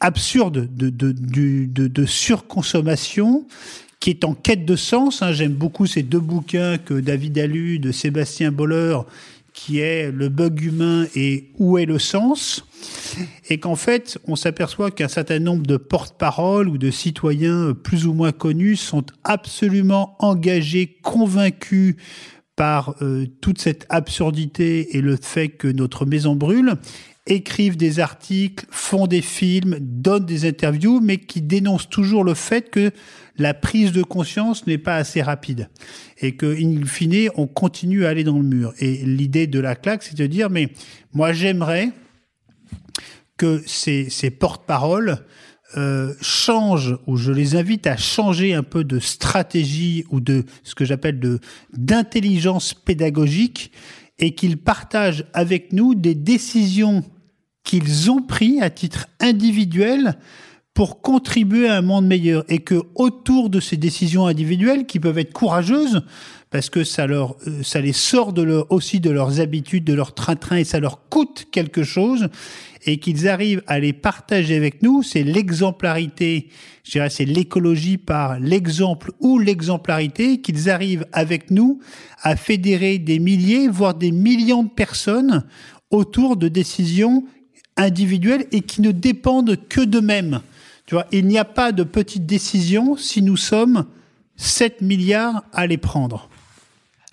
absurde 0.00 0.68
de, 0.74 2.06
surconsommation 2.06 3.46
qui 4.00 4.10
est 4.10 4.24
en 4.24 4.34
quête 4.34 4.64
de 4.64 4.76
sens. 4.76 5.22
Hein. 5.22 5.32
J'aime 5.32 5.54
beaucoup 5.54 5.86
ces 5.86 6.02
deux 6.02 6.20
bouquins 6.20 6.78
que 6.78 6.94
David 6.94 7.38
a 7.38 7.46
lus 7.46 7.78
de 7.78 7.92
Sébastien 7.92 8.52
Boller, 8.52 8.98
qui 9.52 9.78
est 9.78 10.12
Le 10.12 10.28
bug 10.28 10.60
humain 10.62 11.06
et 11.14 11.50
Où 11.58 11.78
est 11.78 11.86
le 11.86 11.98
sens? 11.98 12.64
Et 13.48 13.58
qu'en 13.58 13.74
fait, 13.74 14.18
on 14.26 14.36
s'aperçoit 14.36 14.90
qu'un 14.90 15.08
certain 15.08 15.38
nombre 15.38 15.66
de 15.66 15.78
porte-paroles 15.78 16.68
ou 16.68 16.76
de 16.78 16.90
citoyens 16.90 17.72
plus 17.72 18.06
ou 18.06 18.12
moins 18.12 18.32
connus 18.32 18.76
sont 18.76 19.04
absolument 19.24 20.14
engagés, 20.18 20.98
convaincus 21.02 21.96
par 22.54 22.96
euh, 23.02 23.26
toute 23.40 23.60
cette 23.60 23.86
absurdité 23.88 24.96
et 24.96 25.00
le 25.00 25.16
fait 25.16 25.48
que 25.48 25.68
notre 25.68 26.06
maison 26.06 26.34
brûle 26.34 26.74
écrivent 27.26 27.76
des 27.76 27.98
articles, 28.00 28.66
font 28.70 29.06
des 29.06 29.22
films, 29.22 29.78
donnent 29.80 30.26
des 30.26 30.46
interviews, 30.46 31.00
mais 31.00 31.18
qui 31.18 31.42
dénoncent 31.42 31.88
toujours 31.88 32.24
le 32.24 32.34
fait 32.34 32.70
que 32.70 32.92
la 33.36 33.52
prise 33.52 33.92
de 33.92 34.02
conscience 34.02 34.66
n'est 34.66 34.78
pas 34.78 34.96
assez 34.96 35.22
rapide 35.22 35.68
et 36.20 36.36
que, 36.36 36.46
in 36.46 36.84
fine, 36.86 37.28
on 37.36 37.46
continue 37.46 38.06
à 38.06 38.10
aller 38.10 38.24
dans 38.24 38.38
le 38.38 38.44
mur. 38.44 38.72
Et 38.78 39.04
l'idée 39.04 39.46
de 39.46 39.60
la 39.60 39.74
claque, 39.74 40.02
c'est 40.02 40.16
de 40.16 40.26
dire, 40.26 40.50
mais 40.50 40.70
moi 41.12 41.32
j'aimerais 41.32 41.90
que 43.36 43.62
ces, 43.66 44.08
ces 44.08 44.30
porte-paroles 44.30 45.18
euh, 45.76 46.14
changent, 46.22 46.96
ou 47.06 47.16
je 47.16 47.32
les 47.32 47.56
invite 47.56 47.86
à 47.86 47.96
changer 47.96 48.54
un 48.54 48.62
peu 48.62 48.84
de 48.84 49.00
stratégie 49.00 50.04
ou 50.10 50.20
de 50.20 50.44
ce 50.62 50.74
que 50.74 50.84
j'appelle 50.84 51.18
de 51.18 51.40
d'intelligence 51.76 52.72
pédagogique 52.72 53.72
et 54.18 54.34
qu'ils 54.34 54.58
partagent 54.58 55.24
avec 55.34 55.72
nous 55.72 55.94
des 55.94 56.14
décisions 56.14 57.02
qu'ils 57.66 58.10
ont 58.10 58.22
pris 58.22 58.62
à 58.62 58.70
titre 58.70 59.08
individuel 59.20 60.16
pour 60.72 61.00
contribuer 61.02 61.68
à 61.68 61.78
un 61.78 61.82
monde 61.82 62.06
meilleur. 62.06 62.44
Et 62.48 62.60
que 62.60 62.82
autour 62.94 63.50
de 63.50 63.60
ces 63.60 63.76
décisions 63.76 64.26
individuelles 64.26 64.86
qui 64.86 65.00
peuvent 65.00 65.18
être 65.18 65.32
courageuses 65.32 66.02
parce 66.50 66.70
que 66.70 66.84
ça 66.84 67.06
leur 67.06 67.36
euh, 67.48 67.62
ça 67.62 67.80
les 67.80 67.92
sort 67.92 68.32
de 68.32 68.42
leur 68.42 68.70
aussi 68.70 69.00
de 69.00 69.10
leurs 69.10 69.40
habitudes 69.40 69.84
de 69.84 69.94
leur 69.94 70.14
train-train 70.14 70.58
et 70.58 70.64
ça 70.64 70.78
leur 70.78 71.08
coûte 71.08 71.48
quelque 71.50 71.82
chose 71.82 72.28
et 72.84 72.98
qu'ils 72.98 73.26
arrivent 73.26 73.62
à 73.66 73.80
les 73.80 73.92
partager 73.92 74.54
avec 74.54 74.80
nous 74.80 75.02
c'est 75.02 75.24
l'exemplarité 75.24 76.48
je 76.84 76.92
dirais 76.92 77.10
c'est 77.10 77.24
l'écologie 77.24 77.98
par 77.98 78.38
l'exemple 78.38 79.10
ou 79.18 79.40
l'exemplarité 79.40 80.40
qu'ils 80.40 80.70
arrivent 80.70 81.06
avec 81.12 81.50
nous 81.50 81.80
à 82.22 82.36
fédérer 82.36 82.98
des 82.98 83.18
milliers 83.18 83.66
voire 83.66 83.94
des 83.94 84.12
millions 84.12 84.62
de 84.62 84.70
personnes 84.70 85.44
autour 85.90 86.36
de 86.36 86.46
décisions 86.46 87.24
individuelles 87.76 88.46
et 88.52 88.62
qui 88.62 88.80
ne 88.80 88.90
dépendent 88.90 89.58
que 89.68 89.80
d'eux-mêmes. 89.80 90.40
Tu 90.86 90.94
vois, 90.94 91.06
il 91.12 91.26
n'y 91.26 91.38
a 91.38 91.44
pas 91.44 91.72
de 91.72 91.82
petites 91.82 92.26
décisions 92.26 92.96
si 92.96 93.22
nous 93.22 93.36
sommes 93.36 93.86
7 94.36 94.82
milliards 94.82 95.42
à 95.52 95.66
les 95.66 95.78
prendre. 95.78 96.28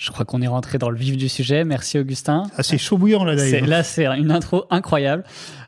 Je 0.04 0.12
crois 0.12 0.26
qu'on 0.26 0.42
est 0.42 0.48
rentré 0.48 0.78
dans 0.78 0.90
le 0.90 0.98
vif 0.98 1.16
du 1.16 1.30
sujet. 1.30 1.64
Merci 1.64 1.98
Augustin. 1.98 2.44
Ah, 2.58 2.64
c'est 2.64 2.78
chaud 2.78 2.98
bouillant 2.98 3.24
là 3.24 3.38
d'ailleurs. 3.38 3.66
Là, 3.66 3.84
c'est 3.84 4.06
une 4.06 4.32
intro 4.32 4.66
incroyable. 4.70 5.24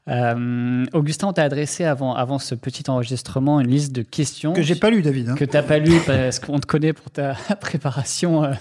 Euh, 0.09 0.83
Augustin, 0.91 1.27
on 1.27 1.31
t'a 1.33 1.43
adressé 1.43 1.85
avant, 1.85 2.13
avant 2.13 2.37
ce 2.37 2.53
petit 2.53 2.83
enregistrement 2.89 3.61
une 3.61 3.69
liste 3.69 3.93
de 3.93 4.01
questions 4.01 4.51
Que 4.51 4.61
j'ai 4.61 4.75
pas 4.75 4.89
lu, 4.89 5.01
David. 5.01 5.29
hein. 5.29 5.35
que 5.35 5.45
t'as 5.45 5.63
pas 5.63 5.79
lu 5.79 5.93
parce 6.05 6.39
qu'on 6.39 6.59
te 6.59 6.67
connaît 6.67 6.91
pour 6.91 7.09
ta 7.11 7.37
préparation 7.61 8.43
euh, 8.43 8.51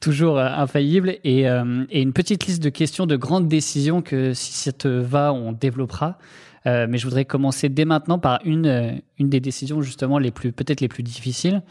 toujours 0.00 0.38
euh, 0.38 0.48
infaillible 0.48 1.14
et, 1.22 1.48
euh, 1.48 1.84
et 1.88 2.02
une 2.02 2.12
petite 2.12 2.44
liste 2.46 2.60
de 2.60 2.68
questions 2.68 3.06
de 3.06 3.14
grandes 3.14 3.46
décisions 3.46 4.02
que 4.02 4.34
si 4.34 4.52
ça 4.52 4.72
te 4.72 4.88
va, 4.88 5.32
on 5.32 5.52
développera. 5.52 6.18
Mais 6.64 6.98
je 6.98 7.04
voudrais 7.04 7.24
commencer 7.24 7.68
dès 7.68 7.84
maintenant 7.84 8.18
par 8.20 8.40
une, 8.44 9.00
une 9.18 9.28
des 9.28 9.40
décisions 9.40 9.82
justement 9.82 10.18
les 10.18 10.30
plus 10.32 10.52
peut-être 10.52 10.80
les 10.80 10.86
plus 10.88 11.02
difficiles. 11.02 11.62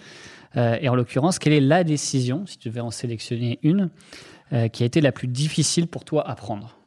Euh, 0.57 0.77
et 0.81 0.89
en 0.89 0.95
l'occurrence, 0.95 1.39
quelle 1.39 1.53
est 1.53 1.61
la 1.61 1.83
décision, 1.83 2.45
si 2.45 2.57
tu 2.57 2.69
devais 2.69 2.81
en 2.81 2.91
sélectionner 2.91 3.59
une, 3.63 3.89
euh, 4.53 4.67
qui 4.67 4.83
a 4.83 4.85
été 4.85 5.01
la 5.01 5.11
plus 5.11 5.27
difficile 5.27 5.87
pour 5.87 6.03
toi 6.03 6.27
à 6.27 6.35
prendre? 6.35 6.77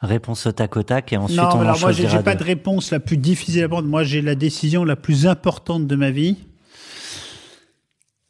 Réponse 0.00 0.46
au 0.46 0.52
tac 0.52 0.76
au 0.76 0.82
tac 0.82 1.12
et 1.12 1.16
ensuite 1.16 1.38
non, 1.38 1.44
on 1.44 1.58
mais 1.58 1.60
en 1.60 1.60
alors 1.60 1.80
moi, 1.80 1.92
j'ai 1.92 2.08
pas 2.24 2.34
de 2.34 2.42
réponse 2.42 2.90
la 2.90 2.98
plus 2.98 3.16
difficile 3.16 3.62
à 3.62 3.68
prendre. 3.68 3.86
Moi, 3.86 4.02
j'ai 4.02 4.20
la 4.20 4.34
décision 4.34 4.84
la 4.84 4.96
plus 4.96 5.28
importante 5.28 5.86
de 5.86 5.94
ma 5.94 6.10
vie, 6.10 6.38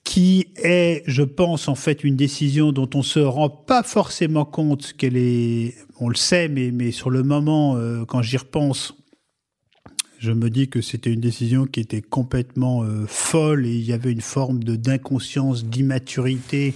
qui 0.04 0.48
est, 0.56 1.02
je 1.06 1.22
pense, 1.22 1.68
en 1.68 1.74
fait, 1.74 2.04
une 2.04 2.16
décision 2.16 2.72
dont 2.72 2.90
on 2.92 3.02
se 3.02 3.20
rend 3.20 3.48
pas 3.48 3.82
forcément 3.82 4.44
compte 4.44 4.92
qu'elle 4.92 5.16
est. 5.16 5.74
On 5.98 6.10
le 6.10 6.14
sait, 6.14 6.48
mais, 6.48 6.70
mais 6.70 6.90
sur 6.90 7.08
le 7.08 7.22
moment, 7.22 7.76
euh, 7.76 8.04
quand 8.04 8.20
j'y 8.20 8.36
repense, 8.36 8.94
je 10.22 10.30
me 10.30 10.50
dis 10.50 10.68
que 10.68 10.80
c'était 10.80 11.12
une 11.12 11.20
décision 11.20 11.66
qui 11.66 11.80
était 11.80 12.00
complètement 12.00 12.84
euh, 12.84 13.06
folle 13.08 13.66
et 13.66 13.74
il 13.74 13.84
y 13.84 13.92
avait 13.92 14.12
une 14.12 14.20
forme 14.20 14.62
de 14.62 14.76
d'inconscience, 14.76 15.64
d'immaturité. 15.64 16.74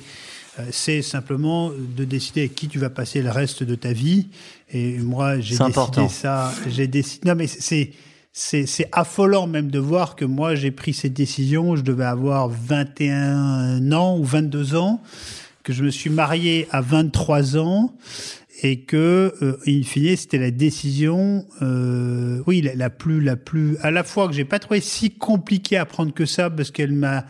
Euh, 0.58 0.64
c'est 0.72 1.00
simplement 1.00 1.70
de 1.70 2.04
décider 2.04 2.40
avec 2.40 2.56
qui 2.56 2.66
tu 2.66 2.80
vas 2.80 2.90
passer 2.90 3.22
le 3.22 3.30
reste 3.30 3.62
de 3.62 3.76
ta 3.76 3.92
vie. 3.92 4.26
Et 4.72 4.98
moi, 4.98 5.38
j'ai 5.38 5.50
décidé 5.50 5.62
important. 5.62 6.08
ça. 6.08 6.52
J'ai 6.66 6.88
décidé. 6.88 7.28
Non, 7.28 7.36
mais 7.36 7.46
c'est 7.46 7.92
c'est 8.32 8.66
c'est 8.66 8.88
affolant 8.90 9.46
même 9.46 9.70
de 9.70 9.78
voir 9.78 10.16
que 10.16 10.24
moi 10.24 10.56
j'ai 10.56 10.72
pris 10.72 10.92
cette 10.92 11.14
décision. 11.14 11.76
Je 11.76 11.82
devais 11.82 12.04
avoir 12.04 12.48
21 12.48 13.92
ans 13.92 14.18
ou 14.18 14.24
22 14.24 14.74
ans, 14.74 15.00
que 15.62 15.72
je 15.72 15.84
me 15.84 15.90
suis 15.90 16.10
marié 16.10 16.66
à 16.72 16.80
23 16.80 17.58
ans 17.58 17.94
et 18.62 18.80
que 18.80 19.34
euh, 19.42 19.58
in 19.66 19.82
fine 19.82 20.16
c'était 20.16 20.38
la 20.38 20.50
décision 20.50 21.46
euh, 21.62 22.42
oui 22.46 22.62
la, 22.74 22.90
plus 22.90 23.20
la 23.20 23.36
plus 23.36 23.76
à 23.82 23.90
la 23.90 24.04
fois 24.04 24.28
que 24.28 24.34
j'ai 24.34 24.44
pas 24.44 24.58
trouvé 24.58 24.80
si 24.80 25.10
compliquée 25.10 25.76
à 25.76 25.84
prendre 25.84 26.12
que 26.12 26.26
ça 26.26 26.50
parce 26.50 26.70
qu'elle 26.70 26.92
m'a 26.92 27.26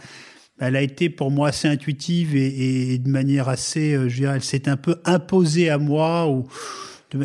elle 0.59 0.77
a 0.77 0.83
été 0.83 1.11
pour 1.11 1.31
moi 1.31 1.49
assez 1.49 1.69
intuitive 1.69 2.35
et, 2.37 2.93
et 2.95 2.99
de 2.99 3.09
manière 3.09 3.49
assez 3.49 3.95
euh, 3.95 4.09
je 4.09 4.17
dirais 4.17 4.37
elle 4.37 4.45
s'est 4.45 4.69
un 4.69 4.77
peu 4.77 4.97
imposée 5.05 5.69
à 5.71 5.79
moi 5.79 6.29
ou 6.29 6.47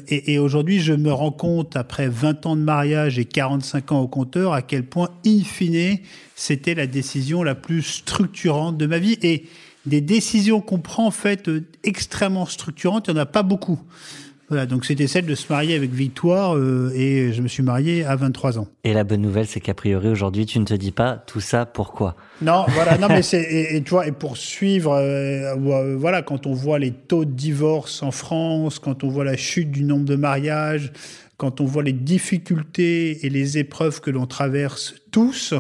et, 0.08 0.34
et 0.34 0.40
aujourd'hui, 0.40 0.80
je 0.80 0.94
me 0.94 1.12
rends 1.12 1.32
compte, 1.32 1.76
après 1.76 2.08
20 2.08 2.46
ans 2.46 2.56
de 2.56 2.62
mariage 2.62 3.18
et 3.20 3.26
45 3.26 3.92
ans 3.92 4.02
au 4.02 4.08
compteur, 4.08 4.54
à 4.54 4.62
quel 4.62 4.86
point, 4.86 5.10
in 5.26 5.40
fine, 5.44 5.98
c'était 6.36 6.76
la 6.76 6.88
décision 6.88 7.44
la 7.44 7.56
plus 7.56 7.82
structurante 7.82 8.78
de 8.78 8.86
ma 8.86 9.00
vie. 9.00 9.18
Et 9.24 9.46
des 9.86 10.02
décisions 10.02 10.62
qu'on 10.62 10.80
prend, 10.80 11.08
en 11.08 11.12
fait, 11.12 11.48
euh, 11.48 11.66
extrêmement 11.84 12.46
structurantes, 12.46 13.08
il 13.08 13.14
n'y 13.14 13.20
en 13.20 13.24
a 13.24 13.26
pas 13.26 13.44
beaucoup. 13.44 13.80
Voilà, 14.52 14.66
donc 14.66 14.84
c'était 14.84 15.08
celle 15.08 15.26
de 15.26 15.34
se 15.34 15.46
marier 15.50 15.76
avec 15.76 15.92
Victoire, 15.92 16.58
euh, 16.58 16.92
et 16.94 17.32
je 17.32 17.42
me 17.42 17.48
suis 17.48 17.64
marié 17.64 18.04
à 18.04 18.18
23 18.18 18.60
ans. 18.60 18.68
Et 18.84 18.94
la 18.94 19.06
bonne 19.06 19.22
nouvelle, 19.22 19.48
c'est 19.48 19.62
qu'a 19.62 19.74
priori 19.74 20.10
aujourd'hui, 20.10 20.46
tu 20.46 20.60
ne 20.60 20.66
te 20.66 20.74
dis 20.74 20.92
pas 20.92 21.24
tout 21.26 21.40
ça 21.40 21.66
pourquoi. 21.66 22.18
Non, 22.42 22.66
voilà, 22.68 22.98
non, 22.98 23.08
mais 23.08 23.22
c'est 23.22 23.42
et, 23.42 23.78
et 23.78 23.82
tu 23.82 23.92
vois, 23.92 24.08
et 24.08 24.12
pour 24.12 24.36
suivre, 24.36 24.92
euh, 24.92 25.56
euh, 25.56 25.96
voilà, 25.98 26.22
quand 26.22 26.48
on 26.48 26.54
voit 26.54 26.80
les 26.80 26.92
taux 26.92 27.24
de 27.24 27.32
divorce 27.32 28.04
en 28.04 28.12
France, 28.12 28.78
quand 28.78 29.06
on 29.06 29.08
voit 29.08 29.24
la 29.24 29.38
chute 29.38 29.72
du 29.72 29.86
nombre 29.86 30.04
de 30.04 30.18
mariages, 30.18 30.92
quand 31.38 31.62
on 31.62 31.66
voit 31.66 31.84
les 31.84 31.94
difficultés 31.94 33.26
et 33.26 33.30
les 33.30 33.58
épreuves 33.58 34.02
que 34.02 34.12
l'on 34.12 34.26
traverse 34.26 34.96
tous, 35.12 35.54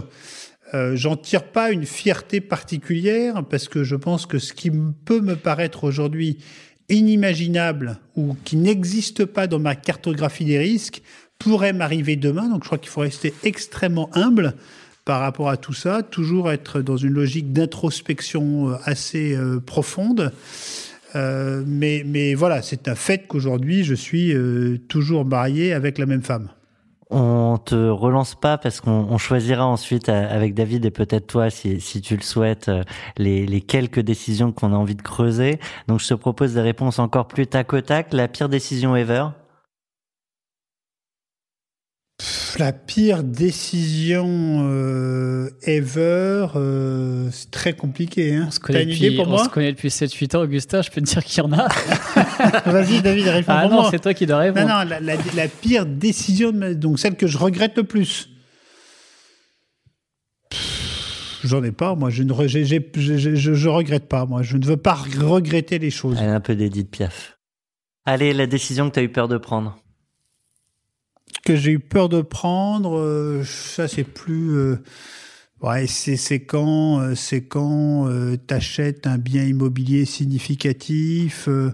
euh, 0.74 0.96
j'en 0.96 1.18
tire 1.18 1.44
pas 1.44 1.72
une 1.72 1.86
fierté 1.86 2.40
particulière 2.40 3.44
parce 3.50 3.68
que 3.68 3.84
je 3.84 3.96
pense 3.96 4.26
que 4.26 4.40
ce 4.40 4.54
qui 4.54 4.72
peut 4.72 5.20
me 5.20 5.36
paraître 5.36 5.84
aujourd'hui 5.84 6.38
inimaginable 6.88 8.00
ou 8.16 8.36
qui 8.46 8.56
n'existe 8.56 9.26
pas 9.26 9.48
dans 9.48 9.60
ma 9.60 9.76
cartographie 9.76 10.46
des 10.46 10.58
risques 10.58 11.02
pourrait 11.40 11.74
m'arriver 11.74 12.16
demain. 12.16 12.48
Donc 12.48 12.64
je 12.64 12.68
crois 12.68 12.78
qu'il 12.78 12.90
faut 12.90 13.02
rester 13.02 13.34
extrêmement 13.44 14.10
humble 14.14 14.54
par 15.04 15.20
rapport 15.20 15.50
à 15.50 15.58
tout 15.58 15.74
ça, 15.74 16.04
toujours 16.04 16.52
être 16.52 16.82
dans 16.82 16.98
une 16.98 17.14
logique 17.14 17.52
d'introspection 17.52 18.70
euh, 18.70 18.76
assez 18.86 19.36
euh, 19.36 19.60
profonde. 19.60 20.32
Mais, 21.14 22.34
voilà, 22.36 22.62
c'est 22.62 22.88
un 22.88 22.96
fait 22.96 23.28
qu'aujourd'hui, 23.28 23.84
je 23.84 23.94
suis 23.94 24.34
toujours 24.88 25.26
marié 25.26 25.74
avec 25.74 25.98
la 25.98 26.06
même 26.06 26.22
femme. 26.22 26.48
On 27.14 27.58
te 27.58 27.76
relance 27.76 28.36
pas 28.36 28.58
parce 28.58 28.80
qu'on 28.80 29.06
on 29.10 29.18
choisira 29.18 29.66
ensuite 29.68 30.08
avec 30.08 30.54
David 30.54 30.86
et 30.86 30.92
peut-être 30.92 31.28
toi, 31.28 31.50
si, 31.50 31.82
si 31.82 32.00
tu 32.02 32.16
le 32.16 32.22
souhaites, 32.24 32.70
euh, 32.70 32.84
les, 33.18 33.46
les 33.46 33.60
quelques 33.60 34.00
décisions 34.00 34.54
qu'on 34.54 34.72
a 34.74 34.78
envie 34.78 34.96
de 34.96 35.02
creuser. 35.02 35.60
Donc 35.90 36.00
je 36.00 36.08
te 36.08 36.14
propose 36.14 36.54
des 36.54 36.62
réponses 36.62 37.00
encore 37.00 37.28
plus 37.28 37.48
tac 37.48 37.74
au 37.74 37.82
tac. 37.82 38.14
La 38.14 38.30
pire 38.30 38.48
décision 38.48 38.96
ever 38.96 39.26
La 42.60 42.72
pire 42.72 43.24
décision 43.24 44.28
euh, 44.30 45.50
ever, 45.64 46.48
euh, 46.56 47.30
c'est 47.32 47.50
très 47.50 47.74
compliqué. 47.74 48.36
Hein. 48.36 48.46
On 48.48 48.52
se 48.52 48.60
T'as 48.60 48.68
connaît 48.68 48.84
une 48.84 48.90
idée 48.90 49.06
depuis, 49.10 49.16
pour 49.18 49.28
on 49.28 49.32
moi? 49.32 49.44
se 49.46 49.50
connaît 49.50 49.72
depuis 49.72 49.90
7-8 49.90 50.38
ans, 50.38 50.42
Augustin, 50.42 50.82
je 50.82 50.92
peux 50.92 51.02
te 51.02 51.06
dire 51.08 51.24
qu'il 51.24 51.44
y 51.44 51.46
en 51.46 51.54
a. 51.54 51.68
Vas-y, 52.66 53.02
David, 53.02 53.28
réponds 53.28 53.52
ah 53.52 53.62
pour 53.64 53.72
non, 53.72 53.82
moi. 53.82 53.88
c'est 53.92 54.00
toi 54.00 54.14
qui 54.14 54.26
dois 54.26 54.38
répondre. 54.40 54.68
Non, 54.68 54.80
non, 54.80 54.84
la, 54.90 55.00
la- 55.00 55.16
la 55.36 55.48
pire 55.48 55.86
décision, 55.86 56.52
de 56.52 56.58
ma- 56.58 56.74
donc 56.74 57.00
celle 57.00 57.16
que 57.16 57.28
je 57.28 57.38
regrette 57.38 57.78
le 57.78 57.84
plus. 57.84 58.30
Pff, 60.50 61.40
J'en 61.44 61.64
ai 61.64 61.72
pas, 61.72 61.96
moi. 61.96 62.10
Je 62.10 62.24
ne 62.24 62.34
re- 62.34 62.48
j'ai- 62.48 62.66
j'ai- 62.66 62.92
je, 62.96 63.18
je- 63.18 63.36
je- 63.36 63.54
je 63.54 63.70
regrette 63.70 64.08
pas, 64.08 64.26
moi. 64.26 64.44
Je 64.44 64.58
ne 64.58 64.66
veux 64.66 64.78
pas 64.78 64.94
regretter 64.94 65.80
les 65.80 65.90
choses. 65.90 66.18
Elle 66.20 66.30
est 66.30 66.32
un 66.32 66.40
peu 66.40 66.56
d'Edith 66.56 66.90
Piaf. 66.92 67.38
Allez, 68.06 68.34
la 68.34 68.48
décision 68.48 68.90
que 68.90 68.96
tu 68.96 69.00
as 69.00 69.04
eu 69.04 69.10
peur 69.10 69.28
de 69.28 69.38
prendre. 69.38 69.78
que 71.44 71.56
j'ai 71.56 71.72
eu 71.72 71.80
peur 71.80 72.08
de 72.10 72.22
prendre, 72.22 72.98
euh, 73.00 73.44
ça 73.46 73.88
c'est 73.88 74.04
plus. 74.04 74.52
euh, 74.52 74.78
ouais, 75.62 75.88
c'est 75.88 76.40
quand 76.42 77.00
euh, 77.02 77.16
c'est 77.16 77.42
quand 77.42 78.08
euh, 78.08 78.36
t'achètes 78.38 79.08
un 79.08 79.18
bien 79.18 79.44
immobilier 79.44 80.06
significatif. 80.06 81.48
euh, 81.48 81.72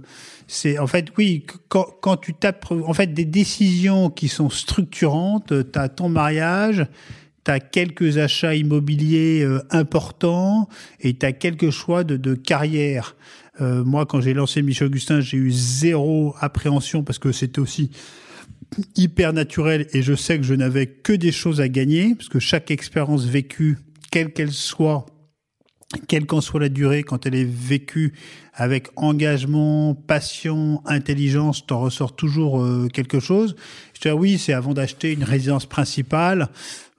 c'est 0.48 0.79
en 0.79 0.88
fait 0.88 1.08
oui 1.17 1.46
qu- 1.48 1.58
quand 1.70 1.86
quand 2.01 2.17
tu 2.17 2.34
tapes 2.34 2.72
en 2.72 2.94
fait 2.94 3.13
des 3.13 3.25
décisions 3.25 4.10
qui 4.10 4.27
sont 4.27 4.50
structurantes. 4.50 5.51
euh, 5.51 5.63
T'as 5.63 5.89
ton 5.89 6.10
mariage. 6.10 6.86
T'as 7.44 7.60
quelques 7.62 8.17
achats 8.17 8.56
immobiliers 8.56 9.41
euh, 9.41 9.62
importants 9.72 10.67
et 11.00 11.13
t'as 11.13 11.32
quelques 11.32 11.70
choix 11.70 12.03
de, 12.03 12.17
de 12.17 12.36
carrière. 12.36 13.15
Euh, 13.62 13.86
moi, 13.86 14.06
quand 14.06 14.20
j'ai 14.20 14.34
lancé 14.34 14.62
Michel 14.62 14.88
Augustin, 14.88 15.22
j'ai 15.22 15.38
eu 15.38 15.50
zéro 15.50 16.36
appréhension 16.41 17.03
parce 17.03 17.20
que 17.20 17.32
c'était 17.32 17.60
aussi 17.60 17.89
hyper 18.95 19.33
naturel 19.33 19.87
et 19.93 20.01
je 20.01 20.13
sais 20.13 20.37
que 20.37 20.43
je 20.43 20.53
n'avais 20.53 20.87
que 20.87 21.13
des 21.13 21.31
choses 21.31 21.61
à 21.61 21.69
gagner 21.69 22.15
parce 22.15 22.29
que 22.29 22.39
chaque 22.39 22.71
expérience 22.71 23.25
vécue, 23.25 23.77
quelle 24.11 24.33
qu'elle 24.33 24.51
soit, 24.51 25.05
quelle 26.07 26.25
qu'en 26.25 26.41
soit 26.41 26.59
la 26.59 26.69
durée, 26.69 27.03
quand 27.03 27.25
elle 27.25 27.35
est 27.35 27.49
vécue 27.49 28.13
avec 28.53 28.89
engagement, 28.95 29.93
passion, 29.93 30.81
intelligence, 30.85 31.65
t'en 31.65 31.79
ressors 31.79 32.15
toujours 32.15 32.61
euh, 32.61 32.87
quelque 32.91 33.19
chose. 33.19 33.55
Je 33.93 34.01
dis 34.01 34.09
ah 34.09 34.15
oui, 34.15 34.37
c'est 34.37 34.53
avant 34.53 34.73
d'acheter 34.73 35.13
une 35.13 35.23
résidence 35.23 35.65
principale. 35.65 36.49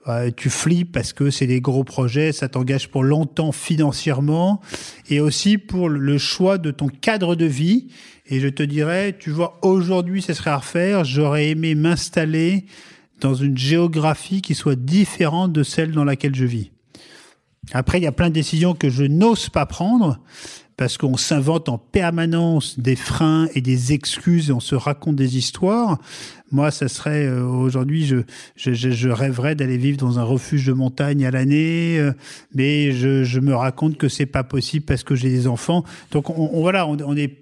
Euh, 0.09 0.29
tu 0.35 0.49
flippes 0.49 0.91
parce 0.91 1.13
que 1.13 1.29
c'est 1.29 1.47
des 1.47 1.61
gros 1.61 1.83
projets, 1.83 2.31
ça 2.31 2.49
t'engage 2.49 2.89
pour 2.89 3.03
longtemps 3.03 3.51
financièrement 3.51 4.61
et 5.09 5.19
aussi 5.19 5.57
pour 5.57 5.89
le 5.89 6.17
choix 6.17 6.57
de 6.57 6.71
ton 6.71 6.87
cadre 6.87 7.35
de 7.35 7.45
vie. 7.45 7.87
Et 8.27 8.39
je 8.39 8.47
te 8.47 8.63
dirais, 8.63 9.15
tu 9.17 9.31
vois, 9.31 9.59
aujourd'hui, 9.61 10.21
ce 10.21 10.33
serait 10.33 10.51
à 10.51 10.57
refaire. 10.57 11.03
J'aurais 11.03 11.49
aimé 11.49 11.75
m'installer 11.75 12.65
dans 13.21 13.33
une 13.33 13.57
géographie 13.57 14.41
qui 14.41 14.55
soit 14.55 14.75
différente 14.75 15.51
de 15.51 15.63
celle 15.63 15.91
dans 15.91 16.03
laquelle 16.03 16.35
je 16.35 16.45
vis. 16.45 16.71
Après, 17.73 17.99
il 17.99 18.03
y 18.03 18.07
a 18.07 18.11
plein 18.11 18.29
de 18.29 18.33
décisions 18.33 18.73
que 18.73 18.89
je 18.89 19.03
n'ose 19.03 19.49
pas 19.49 19.65
prendre 19.65 20.19
parce 20.79 20.97
qu'on 20.97 21.17
s'invente 21.17 21.67
en 21.67 21.77
permanence 21.77 22.79
des 22.79 22.95
freins 22.95 23.49
et 23.53 23.59
des 23.59 23.91
excuses 23.91 24.49
et 24.49 24.53
on 24.53 24.61
se 24.61 24.75
raconte 24.75 25.17
des 25.17 25.37
histoires. 25.37 25.99
Moi, 26.53 26.71
ça 26.71 26.87
serait 26.87 27.25
euh, 27.25 27.43
aujourd'hui, 27.43 28.05
je, 28.55 29.09
rêverais 29.09 29.55
d'aller 29.55 29.75
vivre 29.75 29.97
dans 29.97 30.19
un 30.19 30.23
refuge 30.23 30.67
de 30.67 30.71
montagne 30.71 31.25
à 31.25 31.31
l'année, 31.31 31.99
euh, 31.99 32.13
mais 32.55 32.93
je, 32.93 33.39
me 33.41 33.53
raconte 33.53 33.97
que 33.97 34.07
c'est 34.07 34.25
pas 34.25 34.45
possible 34.45 34.85
parce 34.85 35.03
que 35.03 35.15
j'ai 35.15 35.27
des 35.27 35.47
enfants. 35.47 35.83
Donc, 36.11 36.29
on, 36.29 36.49
on- 36.53 36.61
voilà, 36.61 36.87
on, 36.87 36.95
on 37.05 37.17
est 37.17 37.37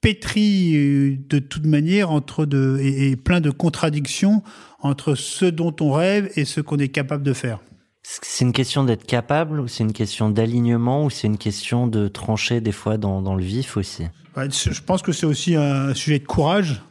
pétri 0.00 0.74
euh, 0.74 1.16
de 1.28 1.38
toute 1.38 1.66
manière 1.66 2.10
entre 2.10 2.44
de, 2.44 2.80
et, 2.82 3.10
et 3.10 3.16
plein 3.16 3.40
de 3.40 3.50
contradictions 3.50 4.42
entre 4.80 5.14
ce 5.14 5.44
dont 5.44 5.76
on 5.80 5.92
rêve 5.92 6.28
et 6.34 6.44
ce 6.44 6.60
qu'on 6.60 6.78
est 6.78 6.88
capable 6.88 7.22
de 7.22 7.34
faire. 7.34 7.60
C'est 8.06 8.44
une 8.44 8.52
question 8.52 8.84
d'être 8.84 9.06
capable 9.06 9.60
ou 9.60 9.66
c'est 9.66 9.82
une 9.82 9.94
question 9.94 10.28
d'alignement 10.28 11.06
ou 11.06 11.10
c'est 11.10 11.26
une 11.26 11.38
question 11.38 11.86
de 11.86 12.06
trancher 12.06 12.60
des 12.60 12.70
fois 12.70 12.98
dans, 12.98 13.34
le 13.34 13.42
vif 13.42 13.78
aussi? 13.78 14.04
Je 14.36 14.80
pense 14.82 15.00
que 15.00 15.12
c'est 15.12 15.24
aussi 15.24 15.56
un 15.56 15.94
sujet 15.94 16.18
de 16.18 16.26
courage, 16.26 16.82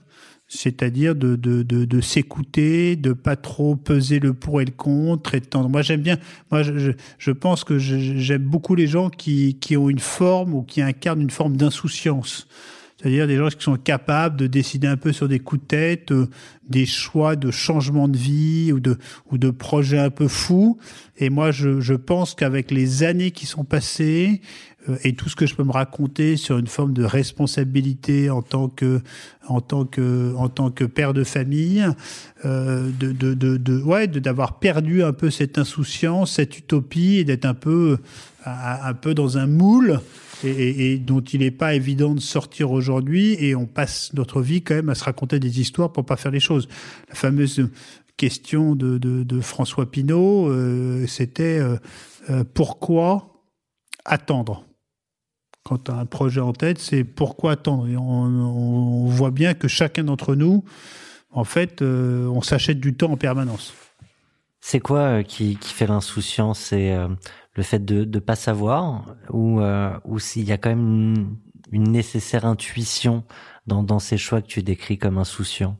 c'est-à-dire 0.47 1.13
de, 1.13 1.35
de, 1.35 2.01
s'écouter, 2.01 2.95
de 2.95 3.13
pas 3.13 3.35
trop 3.35 3.75
peser 3.75 4.19
le 4.19 4.33
pour 4.33 4.59
et 4.59 4.65
le 4.65 4.71
contre. 4.71 5.35
Et 5.35 5.39
de 5.39 5.45
tendre. 5.45 5.69
Moi, 5.69 5.83
j'aime 5.83 6.01
bien. 6.01 6.17
Moi, 6.49 6.63
je, 6.63 7.31
pense 7.31 7.63
que 7.63 7.77
j'aime 7.77 8.43
beaucoup 8.43 8.73
les 8.73 8.87
gens 8.87 9.11
qui 9.11 9.77
ont 9.77 9.89
une 9.89 9.99
forme 9.99 10.55
ou 10.55 10.63
qui 10.63 10.81
incarnent 10.81 11.21
une 11.21 11.29
forme 11.29 11.57
d'insouciance. 11.57 12.47
C'est-à-dire 13.03 13.27
des 13.27 13.35
gens 13.35 13.49
qui 13.49 13.61
sont 13.61 13.75
capables 13.75 14.37
de 14.37 14.47
décider 14.47 14.87
un 14.87 14.95
peu 14.95 15.11
sur 15.11 15.27
des 15.27 15.39
coups 15.39 15.61
de 15.61 15.67
tête, 15.67 16.11
euh, 16.13 16.29
des 16.69 16.85
choix 16.85 17.35
de 17.35 17.51
changement 17.51 18.07
de 18.07 18.15
vie 18.15 18.71
ou 18.71 18.79
de, 18.79 18.97
ou 19.29 19.37
de 19.37 19.49
projets 19.49 19.99
un 19.99 20.09
peu 20.09 20.29
fous. 20.29 20.77
Et 21.17 21.29
moi, 21.29 21.51
je, 21.51 21.81
je 21.81 21.95
pense 21.95 22.33
qu'avec 22.33 22.71
les 22.71 23.03
années 23.03 23.31
qui 23.31 23.45
sont 23.45 23.65
passées 23.65 24.39
euh, 24.87 24.95
et 25.03 25.15
tout 25.15 25.27
ce 25.27 25.35
que 25.35 25.45
je 25.45 25.53
peux 25.53 25.65
me 25.65 25.71
raconter 25.73 26.37
sur 26.37 26.57
une 26.57 26.67
forme 26.67 26.93
de 26.93 27.03
responsabilité 27.03 28.29
en 28.29 28.41
tant 28.41 28.69
que, 28.69 29.01
en 29.49 29.59
tant 29.59 29.83
que, 29.83 30.33
en 30.37 30.47
tant 30.47 30.71
que 30.71 30.85
père 30.85 31.13
de 31.13 31.25
famille, 31.25 31.85
euh, 32.45 32.89
de, 32.97 33.11
de, 33.11 33.33
de, 33.33 33.57
de, 33.57 33.81
ouais, 33.81 34.07
d'avoir 34.07 34.59
perdu 34.59 35.03
un 35.03 35.11
peu 35.11 35.29
cette 35.29 35.57
insouciance, 35.57 36.35
cette 36.35 36.57
utopie 36.57 37.17
et 37.17 37.25
d'être 37.25 37.45
un 37.45 37.53
peu, 37.53 37.97
un 38.45 38.93
peu 38.93 39.13
dans 39.13 39.37
un 39.37 39.47
moule 39.47 39.99
et, 40.43 40.97
dont 40.97 41.21
il 41.21 41.39
n'est 41.39 41.51
pas 41.51 41.73
évident 41.73 42.15
de 42.15 42.19
sortir 42.19 42.71
aujourd'hui. 42.71 43.35
Et 43.39 43.55
on 43.55 43.65
passe 43.65 44.13
notre 44.13 44.41
vie 44.41 44.61
quand 44.61 44.75
même 44.75 44.89
à 44.89 44.95
se 44.95 45.03
raconter 45.03 45.39
des 45.39 45.59
histoires 45.59 45.91
pour 45.91 46.05
pas 46.05 46.17
faire 46.17 46.31
les 46.31 46.39
choses. 46.39 46.67
La 47.09 47.15
fameuse 47.15 47.69
question 48.17 48.75
de, 48.75 48.97
de, 48.97 49.41
François 49.41 49.89
Pinault, 49.89 50.47
euh, 50.47 51.05
c'était 51.07 51.59
euh, 51.59 51.77
euh, 52.29 52.43
pourquoi 52.53 53.43
attendre? 54.05 54.65
Quand 55.63 55.85
tu 55.85 55.91
as 55.91 55.95
un 55.95 56.05
projet 56.05 56.41
en 56.41 56.51
tête, 56.51 56.79
c'est 56.79 57.05
pourquoi 57.05 57.53
attendre? 57.53 57.87
Et 57.87 57.95
on, 57.95 59.05
voit 59.07 59.31
bien 59.31 59.53
que 59.53 59.69
chacun 59.69 60.03
d'entre 60.03 60.35
nous, 60.35 60.65
en 61.31 61.45
fait, 61.45 61.81
on 61.81 62.41
s'achète 62.41 62.81
du 62.81 62.95
temps 62.95 63.11
en 63.11 63.17
permanence. 63.17 63.73
C'est 64.65 64.79
quoi 64.79 65.23
qui, 65.23 65.57
qui 65.57 65.73
fait 65.73 65.87
l'insouciance 65.87 66.57
C'est 66.57 66.93
euh, 66.93 67.09
le 67.55 67.63
fait 67.63 67.83
de 67.83 68.05
ne 68.05 68.19
pas 68.19 68.35
savoir 68.35 69.15
ou, 69.29 69.61
euh, 69.61 69.91
ou 70.05 70.19
s'il 70.19 70.43
y 70.43 70.51
a 70.51 70.57
quand 70.57 70.69
même 70.69 71.37
une, 71.71 71.91
nécessaire 71.91 72.45
intuition 72.45 73.23
dans, 73.67 73.83
dans 73.83 73.99
ces 73.99 74.17
choix 74.17 74.41
que 74.41 74.47
tu 74.47 74.63
décris 74.63 74.97
comme 74.97 75.17
insouciants? 75.17 75.77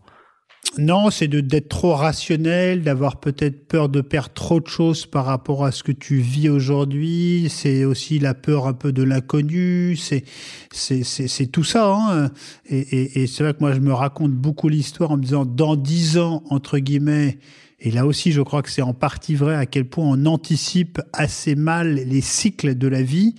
Non, 0.80 1.12
c'est 1.12 1.28
de 1.28 1.40
d'être 1.40 1.70
trop 1.70 1.94
rationnel, 1.94 2.82
d'avoir 2.82 3.20
peut-être 3.20 3.68
peur 3.68 3.90
de 3.90 4.02
perdre 4.02 4.34
trop 4.34 4.60
de 4.60 4.68
choses 4.68 5.06
par 5.06 5.26
rapport 5.26 5.66
à 5.66 5.72
ce 5.72 5.84
que 5.84 5.92
tu 5.92 6.16
vis 6.18 6.50
aujourd'hui. 6.50 7.48
C'est 7.50 7.86
aussi 7.86 8.18
la 8.18 8.34
peur 8.34 8.66
un 8.66 8.74
peu 8.74 8.92
de 8.92 9.04
l'inconnu. 9.04 9.96
C'est 9.98 10.24
c'est 10.72 11.04
c'est 11.04 11.28
c'est 11.28 11.48
tout 11.48 11.64
ça. 11.64 11.94
Hein. 11.94 12.32
Et, 12.66 12.80
et, 12.80 13.22
et 13.22 13.28
c'est 13.28 13.44
vrai 13.44 13.54
que 13.54 13.60
moi 13.60 13.74
je 13.74 13.82
me 13.82 13.94
raconte 13.94 14.32
beaucoup 14.32 14.68
l'histoire 14.68 15.12
en 15.12 15.18
me 15.18 15.22
disant 15.22 15.46
dans 15.46 15.76
dix 15.76 16.18
ans 16.18 16.44
entre 16.50 16.80
guillemets. 16.80 17.38
Et 17.86 17.92
là 17.92 18.06
aussi, 18.06 18.32
je 18.32 18.42
crois 18.42 18.62
que 18.62 18.72
c'est 18.72 18.82
en 18.82 18.94
partie 18.94 19.36
vrai 19.36 19.56
à 19.56 19.66
quel 19.66 19.84
point 19.84 20.06
on 20.06 20.26
anticipe 20.26 21.02
assez 21.12 21.54
mal 21.54 21.96
les 21.96 22.22
cycles 22.22 22.76
de 22.76 22.88
la 22.88 23.02
vie. 23.02 23.36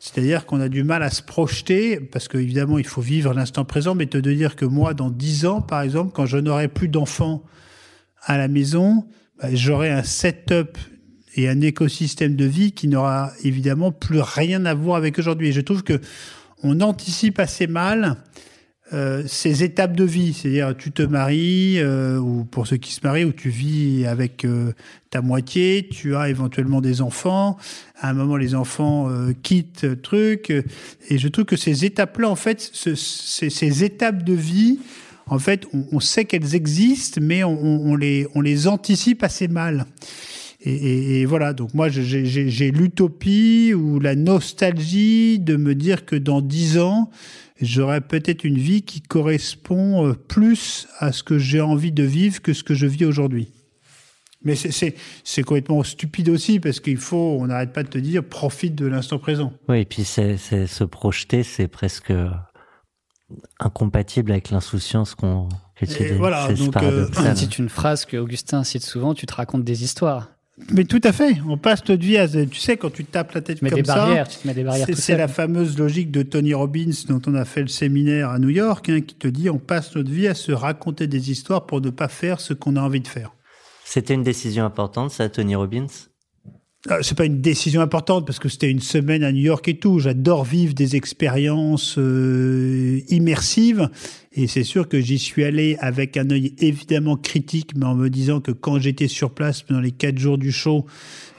C'est-à-dire 0.00 0.46
qu'on 0.46 0.60
a 0.60 0.68
du 0.68 0.82
mal 0.82 1.04
à 1.04 1.10
se 1.10 1.22
projeter, 1.22 2.00
parce 2.00 2.26
qu'évidemment, 2.26 2.78
il 2.78 2.86
faut 2.86 3.00
vivre 3.00 3.32
l'instant 3.32 3.64
présent, 3.64 3.94
mais 3.94 4.06
te 4.06 4.18
de 4.18 4.32
dire 4.32 4.56
que 4.56 4.64
moi, 4.64 4.94
dans 4.94 5.10
dix 5.10 5.46
ans, 5.46 5.60
par 5.60 5.80
exemple, 5.80 6.10
quand 6.12 6.26
je 6.26 6.38
n'aurai 6.38 6.66
plus 6.66 6.88
d'enfants 6.88 7.44
à 8.22 8.36
la 8.36 8.48
maison, 8.48 9.06
bah, 9.40 9.54
j'aurai 9.54 9.90
un 9.90 10.02
setup 10.02 10.76
et 11.36 11.48
un 11.48 11.60
écosystème 11.60 12.34
de 12.34 12.44
vie 12.44 12.72
qui 12.72 12.88
n'aura 12.88 13.30
évidemment 13.44 13.92
plus 13.92 14.20
rien 14.20 14.66
à 14.66 14.74
voir 14.74 14.96
avec 14.96 15.20
aujourd'hui. 15.20 15.48
Et 15.48 15.52
je 15.52 15.60
trouve 15.60 15.84
que 15.84 16.00
on 16.64 16.80
anticipe 16.80 17.38
assez 17.38 17.68
mal 17.68 18.16
euh, 18.92 19.22
ces 19.26 19.64
étapes 19.64 19.96
de 19.96 20.04
vie, 20.04 20.34
c'est-à-dire 20.34 20.76
tu 20.76 20.92
te 20.92 21.02
maries, 21.02 21.78
euh, 21.78 22.18
ou 22.18 22.44
pour 22.44 22.66
ceux 22.66 22.76
qui 22.76 22.92
se 22.92 23.00
marient, 23.02 23.24
où 23.24 23.32
tu 23.32 23.48
vis 23.48 24.04
avec 24.06 24.44
euh, 24.44 24.72
ta 25.10 25.22
moitié, 25.22 25.88
tu 25.90 26.14
as 26.14 26.28
éventuellement 26.28 26.82
des 26.82 27.00
enfants, 27.00 27.56
à 28.00 28.10
un 28.10 28.12
moment 28.12 28.36
les 28.36 28.54
enfants 28.54 29.08
euh, 29.08 29.32
quittent 29.42 29.84
le 29.84 30.00
truc, 30.00 30.50
et 31.08 31.18
je 31.18 31.28
trouve 31.28 31.46
que 31.46 31.56
ces 31.56 31.84
étapes-là, 31.86 32.28
en 32.28 32.36
fait, 32.36 32.60
ce- 32.72 32.94
ces, 32.94 33.48
ces 33.48 33.84
étapes 33.84 34.22
de 34.22 34.34
vie, 34.34 34.78
en 35.28 35.38
fait, 35.38 35.66
on, 35.72 35.86
on 35.92 36.00
sait 36.00 36.26
qu'elles 36.26 36.54
existent, 36.54 37.20
mais 37.22 37.42
on, 37.42 37.58
on- 37.58 37.96
les, 37.96 38.26
on 38.34 38.42
les 38.42 38.68
anticipe 38.68 39.22
assez 39.22 39.48
mal. 39.48 39.86
Et, 40.60 40.72
et- 40.74 41.20
et 41.20 41.24
voilà, 41.26 41.52
donc 41.54 41.72
moi 41.74 41.88
j'ai 41.88 42.70
l'utopie 42.70 43.72
ou 43.74 43.98
la 44.00 44.14
nostalgie 44.14 45.38
de 45.38 45.56
me 45.56 45.74
dire 45.74 46.04
que 46.06 46.16
dans 46.16 46.40
dix 46.42 46.78
ans, 46.78 47.10
j'aurai 47.60 48.00
peut-être 48.00 48.44
une 48.44 48.58
vie 48.58 48.82
qui 48.82 49.00
correspond 49.00 50.06
euh, 50.08 50.14
plus 50.14 50.86
à 50.98 51.12
ce 51.12 51.22
que 51.22 51.38
j'ai 51.38 51.60
envie 51.60 51.92
de 51.92 52.02
vivre 52.02 52.42
que 52.42 52.52
ce 52.52 52.62
que 52.62 52.74
je 52.74 52.86
vis 52.86 53.04
aujourd'hui. 53.04 53.48
Mais 54.42 54.56
c'est- 54.56 55.42
complètement 55.42 55.82
stupide 55.82 56.28
aussi 56.28 56.60
parce 56.60 56.78
qu'il 56.78 56.98
faut, 56.98 57.38
on 57.40 57.46
n'arrête 57.46 57.72
pas 57.72 57.82
de 57.82 57.88
te 57.88 57.98
dire, 57.98 58.22
profite 58.22 58.74
de 58.74 58.86
l'instant 58.86 59.18
présent. 59.18 59.54
Oui, 59.68 59.80
et 59.80 59.84
puis 59.86 60.04
c'est, 60.04 60.36
se 60.36 60.84
projeter, 60.84 61.42
c'est 61.42 61.66
presque 61.66 62.12
incompatible 63.58 64.32
avec 64.32 64.50
l'insouciance 64.50 65.14
qu'on 65.14 65.48
voilà, 66.16 66.48
c'est, 66.54 66.82
euh, 66.82 67.08
une 67.58 67.68
phrase 67.68 68.04
que 68.04 68.16
Augustin 68.16 68.62
cite 68.64 68.84
souvent, 68.84 69.14
tu 69.14 69.26
te 69.26 69.34
racontes 69.34 69.64
des 69.64 69.82
histoires. 69.82 70.30
Mais 70.70 70.84
tout 70.84 71.00
à 71.02 71.12
fait, 71.12 71.36
on 71.48 71.58
passe 71.58 71.80
notre 71.88 72.02
vie 72.04 72.16
à, 72.16 72.28
tu 72.28 72.60
sais, 72.60 72.76
quand 72.76 72.90
tu 72.90 73.04
te 73.04 73.10
tapes 73.10 73.32
la 73.32 73.40
tête 73.40 73.58
Tu 73.58 73.64
mets 73.64 73.70
comme 73.70 73.80
des 73.80 73.86
ça. 73.86 73.96
barrières, 73.96 74.28
tu 74.28 74.38
te 74.38 74.46
mets 74.46 74.54
des 74.54 74.62
barrières 74.62 74.86
C'est 74.94 75.16
la 75.16 75.26
fameuse 75.26 75.76
logique 75.76 76.12
de 76.12 76.22
Tony 76.22 76.54
Robbins 76.54 76.92
dont 77.08 77.20
on 77.26 77.34
a 77.34 77.44
fait 77.44 77.62
le 77.62 77.68
séminaire 77.68 78.30
à 78.30 78.38
New 78.38 78.50
York, 78.50 78.88
hein, 78.88 79.00
qui 79.00 79.16
te 79.16 79.26
dit 79.26 79.50
on 79.50 79.58
passe 79.58 79.96
notre 79.96 80.10
vie 80.10 80.28
à 80.28 80.34
se 80.34 80.52
raconter 80.52 81.08
des 81.08 81.32
histoires 81.32 81.66
pour 81.66 81.80
ne 81.80 81.90
pas 81.90 82.06
faire 82.08 82.40
ce 82.40 82.54
qu'on 82.54 82.76
a 82.76 82.80
envie 82.80 83.00
de 83.00 83.08
faire. 83.08 83.32
C'était 83.84 84.14
une 84.14 84.22
décision 84.22 84.64
importante, 84.64 85.10
ça, 85.10 85.28
Tony 85.28 85.56
Robbins? 85.56 85.86
C'est 87.00 87.16
pas 87.16 87.24
une 87.24 87.40
décision 87.40 87.80
importante 87.80 88.26
parce 88.26 88.38
que 88.38 88.50
c'était 88.50 88.70
une 88.70 88.80
semaine 88.80 89.22
à 89.24 89.32
New 89.32 89.40
York 89.40 89.66
et 89.68 89.78
tout. 89.78 90.00
J'adore 90.00 90.44
vivre 90.44 90.74
des 90.74 90.96
expériences 90.96 91.96
euh, 91.96 93.00
immersives 93.08 93.88
et 94.34 94.46
c'est 94.48 94.64
sûr 94.64 94.86
que 94.86 95.00
j'y 95.00 95.18
suis 95.18 95.44
allé 95.44 95.78
avec 95.80 96.18
un 96.18 96.28
œil 96.28 96.54
évidemment 96.58 97.16
critique, 97.16 97.70
mais 97.74 97.86
en 97.86 97.94
me 97.94 98.10
disant 98.10 98.40
que 98.40 98.50
quand 98.50 98.78
j'étais 98.80 99.08
sur 99.08 99.30
place 99.30 99.62
pendant 99.62 99.80
les 99.80 99.92
quatre 99.92 100.18
jours 100.18 100.36
du 100.36 100.52
show, 100.52 100.84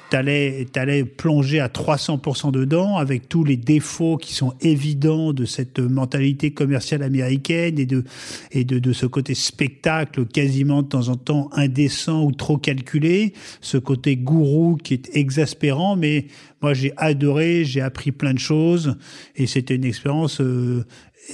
t'allais 0.09 0.67
allais 0.75 1.03
plonger 1.03 1.59
à 1.59 1.67
300% 1.67 2.51
dedans 2.51 2.97
avec 2.97 3.27
tous 3.29 3.43
les 3.43 3.57
défauts 3.57 4.17
qui 4.17 4.33
sont 4.33 4.53
évidents 4.61 5.33
de 5.33 5.45
cette 5.45 5.79
mentalité 5.79 6.51
commerciale 6.51 7.03
américaine 7.03 7.79
et 7.79 7.85
de 7.85 8.03
et 8.51 8.63
de, 8.63 8.79
de 8.79 8.93
ce 8.93 9.05
côté 9.05 9.33
spectacle 9.33 10.25
quasiment 10.25 10.83
de 10.83 10.87
temps 10.87 11.09
en 11.09 11.15
temps 11.15 11.49
indécent 11.53 12.23
ou 12.23 12.31
trop 12.31 12.57
calculé, 12.57 13.33
ce 13.61 13.77
côté 13.77 14.15
gourou 14.15 14.77
qui 14.81 14.93
est 14.93 15.15
exaspérant, 15.15 15.95
mais 15.95 16.27
moi 16.61 16.73
j'ai 16.73 16.93
adoré, 16.97 17.63
j'ai 17.65 17.81
appris 17.81 18.11
plein 18.11 18.33
de 18.33 18.39
choses 18.39 18.95
et 19.35 19.47
c'était 19.47 19.75
une 19.75 19.85
expérience 19.85 20.41
euh, 20.41 20.85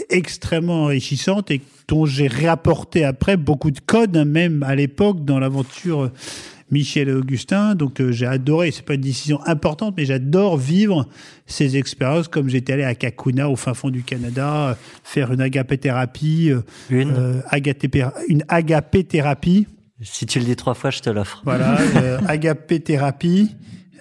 extrêmement 0.10 0.84
enrichissante 0.84 1.52
et 1.52 1.62
dont 1.88 2.06
j'ai 2.06 2.28
réapporté 2.28 3.04
après 3.04 3.38
beaucoup 3.38 3.72
de 3.72 3.80
codes, 3.80 4.16
hein, 4.16 4.26
même 4.26 4.64
à 4.64 4.76
l'époque 4.76 5.26
dans 5.26 5.40
l'aventure 5.40 6.12
Michel 6.72 7.10
et 7.10 7.14
Augustin. 7.14 7.76
Donc 7.76 8.00
euh, 8.00 8.12
j'ai 8.12 8.26
adoré, 8.26 8.72
c'est 8.72 8.86
pas 8.86 8.96
une 8.96 9.02
décision 9.02 9.40
importante, 9.46 9.96
mais 9.98 10.06
j'adore 10.06 10.58
vivre 10.58 11.08
ces 11.46 11.78
expériences 11.78 12.28
comme 12.28 12.50
j'étais 12.50 12.74
allé 12.74 12.84
à 12.84 12.96
Kakuna 12.96 13.50
au 13.50 13.56
fin 13.56 13.74
fond 13.74 13.90
du 13.90 14.04
Canada, 14.04 14.70
euh, 14.70 14.74
faire 15.04 15.32
une 15.32 15.42
agapéthérapie, 15.42 16.52
euh, 16.52 16.62
Une 16.90 17.12
euh, 17.12 18.12
une 18.28 18.44
agapéthérapie. 18.48 19.68
Si 20.04 20.26
tu 20.26 20.40
le 20.40 20.46
dis 20.46 20.56
trois 20.56 20.74
fois, 20.74 20.90
je 20.90 21.00
te 21.00 21.10
l'offre. 21.10 21.42
Voilà, 21.46 21.80
euh, 21.98 22.20
agapéthérapie, 22.28 23.56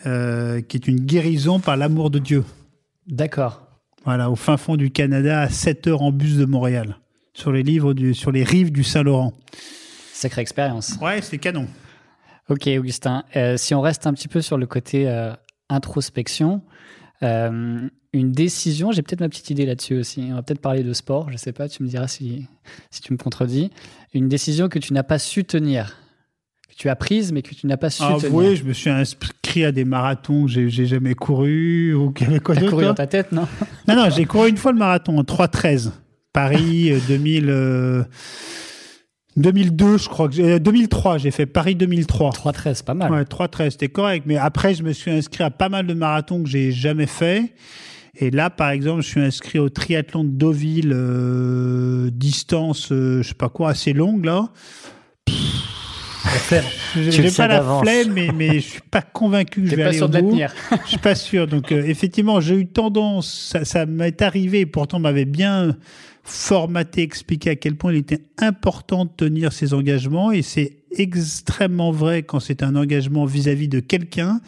euh, 0.06 0.62
qui 0.62 0.78
est 0.78 0.88
une 0.88 1.00
guérison 1.00 1.60
par 1.60 1.76
l'amour 1.76 2.10
de 2.10 2.18
Dieu. 2.18 2.44
D'accord. 3.06 3.66
Voilà, 4.04 4.30
au 4.30 4.36
fin 4.36 4.56
fond 4.56 4.76
du 4.76 4.90
Canada, 4.90 5.42
à 5.42 5.48
7 5.50 5.88
heures 5.88 6.02
en 6.02 6.10
bus 6.10 6.36
de 6.36 6.46
Montréal, 6.46 6.96
sur 7.34 7.52
les 7.52 7.62
livres 7.62 7.92
du, 7.92 8.14
sur 8.14 8.32
les 8.32 8.44
rives 8.44 8.72
du 8.72 8.82
Saint-Laurent. 8.82 9.34
Sacrée 10.14 10.40
expérience. 10.40 10.96
Ouais, 11.02 11.20
c'est 11.20 11.36
canon. 11.36 11.66
Ok, 12.50 12.68
Augustin. 12.78 13.24
Euh, 13.36 13.56
si 13.56 13.74
on 13.74 13.80
reste 13.80 14.06
un 14.06 14.12
petit 14.12 14.28
peu 14.28 14.40
sur 14.42 14.58
le 14.58 14.66
côté 14.66 15.08
euh, 15.08 15.32
introspection, 15.68 16.62
euh, 17.22 17.88
une 18.12 18.32
décision, 18.32 18.90
j'ai 18.90 19.02
peut-être 19.02 19.20
ma 19.20 19.28
petite 19.28 19.50
idée 19.50 19.66
là-dessus 19.66 19.96
aussi. 19.98 20.26
On 20.30 20.34
va 20.34 20.42
peut-être 20.42 20.60
parler 20.60 20.82
de 20.82 20.92
sport, 20.92 21.30
je 21.30 21.36
sais 21.36 21.52
pas, 21.52 21.68
tu 21.68 21.82
me 21.84 21.88
diras 21.88 22.08
si, 22.08 22.46
si 22.90 23.00
tu 23.02 23.12
me 23.12 23.18
contredis. 23.18 23.70
Une 24.14 24.28
décision 24.28 24.68
que 24.68 24.80
tu 24.80 24.92
n'as 24.92 25.04
pas 25.04 25.20
su 25.20 25.44
tenir, 25.44 25.96
que 26.68 26.74
tu 26.74 26.88
as 26.88 26.96
prise 26.96 27.30
mais 27.32 27.42
que 27.42 27.54
tu 27.54 27.68
n'as 27.68 27.76
pas 27.76 27.88
su 27.90 28.02
Ah, 28.04 28.16
tenir. 28.20 28.34
oui, 28.34 28.56
je 28.56 28.64
me 28.64 28.72
suis 28.72 28.90
inscrit 28.90 29.64
à 29.64 29.70
des 29.70 29.84
marathons 29.84 30.46
que 30.46 30.50
j'ai 30.50 30.86
jamais 30.86 31.14
couru. 31.14 31.94
Ou 31.94 32.10
qu'il 32.10 32.26
y 32.26 32.30
avait 32.30 32.40
quoi 32.40 32.56
T'as 32.56 32.68
couru 32.68 32.84
dans 32.84 32.94
ta 32.94 33.06
tête, 33.06 33.30
non? 33.30 33.46
Non, 33.86 33.94
non, 33.94 34.10
j'ai 34.10 34.24
couru 34.24 34.48
une 34.48 34.56
fois 34.56 34.72
le 34.72 34.78
marathon 34.78 35.16
en 35.18 35.22
3.13. 35.22 35.92
Paris 36.32 36.90
euh, 36.92 36.98
2000. 37.06 38.06
Euh, 39.38 39.40
2002, 39.42 39.98
je 39.98 40.08
crois 40.08 40.28
que 40.28 40.34
j'ai- 40.34 40.52
euh, 40.52 40.58
2003, 40.58 41.18
j'ai 41.18 41.30
fait 41.30 41.46
Paris 41.46 41.74
2003. 41.74 42.30
3-13, 42.30 42.82
pas 42.82 42.94
mal. 42.94 43.10
Ouais, 43.12 43.24
3-13, 43.24 43.70
c'était 43.72 43.88
correct. 43.88 44.24
Mais 44.26 44.36
après, 44.36 44.74
je 44.74 44.82
me 44.82 44.92
suis 44.92 45.10
inscrit 45.10 45.44
à 45.44 45.50
pas 45.50 45.68
mal 45.68 45.86
de 45.86 45.94
marathons 45.94 46.42
que 46.42 46.48
j'ai 46.48 46.72
jamais 46.72 47.06
fait. 47.06 47.52
Et 48.16 48.30
là, 48.30 48.50
par 48.50 48.70
exemple, 48.70 49.02
je 49.02 49.08
suis 49.08 49.20
inscrit 49.20 49.58
au 49.58 49.68
triathlon 49.68 50.24
de 50.24 50.30
Deauville, 50.30 50.92
euh, 50.92 52.10
distance, 52.12 52.90
euh, 52.92 53.22
je 53.22 53.28
sais 53.28 53.34
pas 53.34 53.48
quoi, 53.48 53.70
assez 53.70 53.92
longue 53.92 54.24
là. 54.24 54.48
J'ai 56.96 57.30
pas 57.30 57.46
la 57.48 57.62
flemme, 57.80 58.12
mais, 58.12 58.28
mais 58.36 58.54
je 58.60 58.66
suis 58.68 58.80
pas 58.90 59.00
convaincu 59.02 59.62
que 59.62 59.68
je 59.68 59.76
vais 59.76 59.82
pas 59.84 59.88
aller 59.88 59.96
sûr 59.98 60.06
au 60.06 60.08
de 60.08 60.14
la 60.14 60.22
bout. 60.22 60.30
tenir. 60.30 60.52
Je 60.84 60.88
suis 60.88 60.98
pas 60.98 61.14
sûr. 61.14 61.46
Donc 61.46 61.72
euh, 61.72 61.82
effectivement, 61.86 62.40
j'ai 62.40 62.56
eu 62.56 62.66
tendance, 62.66 63.32
ça, 63.52 63.64
ça 63.64 63.86
m'est 63.86 64.20
arrivé, 64.22 64.66
pourtant 64.66 64.98
on 64.98 65.00
m'avait 65.00 65.24
bien 65.24 65.76
formaté, 66.30 67.02
expliqué 67.02 67.50
à 67.50 67.56
quel 67.56 67.76
point 67.76 67.92
il 67.92 67.98
était 67.98 68.22
important 68.38 69.04
de 69.04 69.10
tenir 69.10 69.52
ses 69.52 69.74
engagements, 69.74 70.30
et 70.30 70.42
c'est 70.42 70.76
extrêmement 70.96 71.90
vrai 71.90 72.22
quand 72.22 72.40
c'est 72.40 72.62
un 72.62 72.76
engagement 72.76 73.24
vis-à-vis 73.24 73.68
de 73.68 73.80
quelqu'un, 73.80 74.40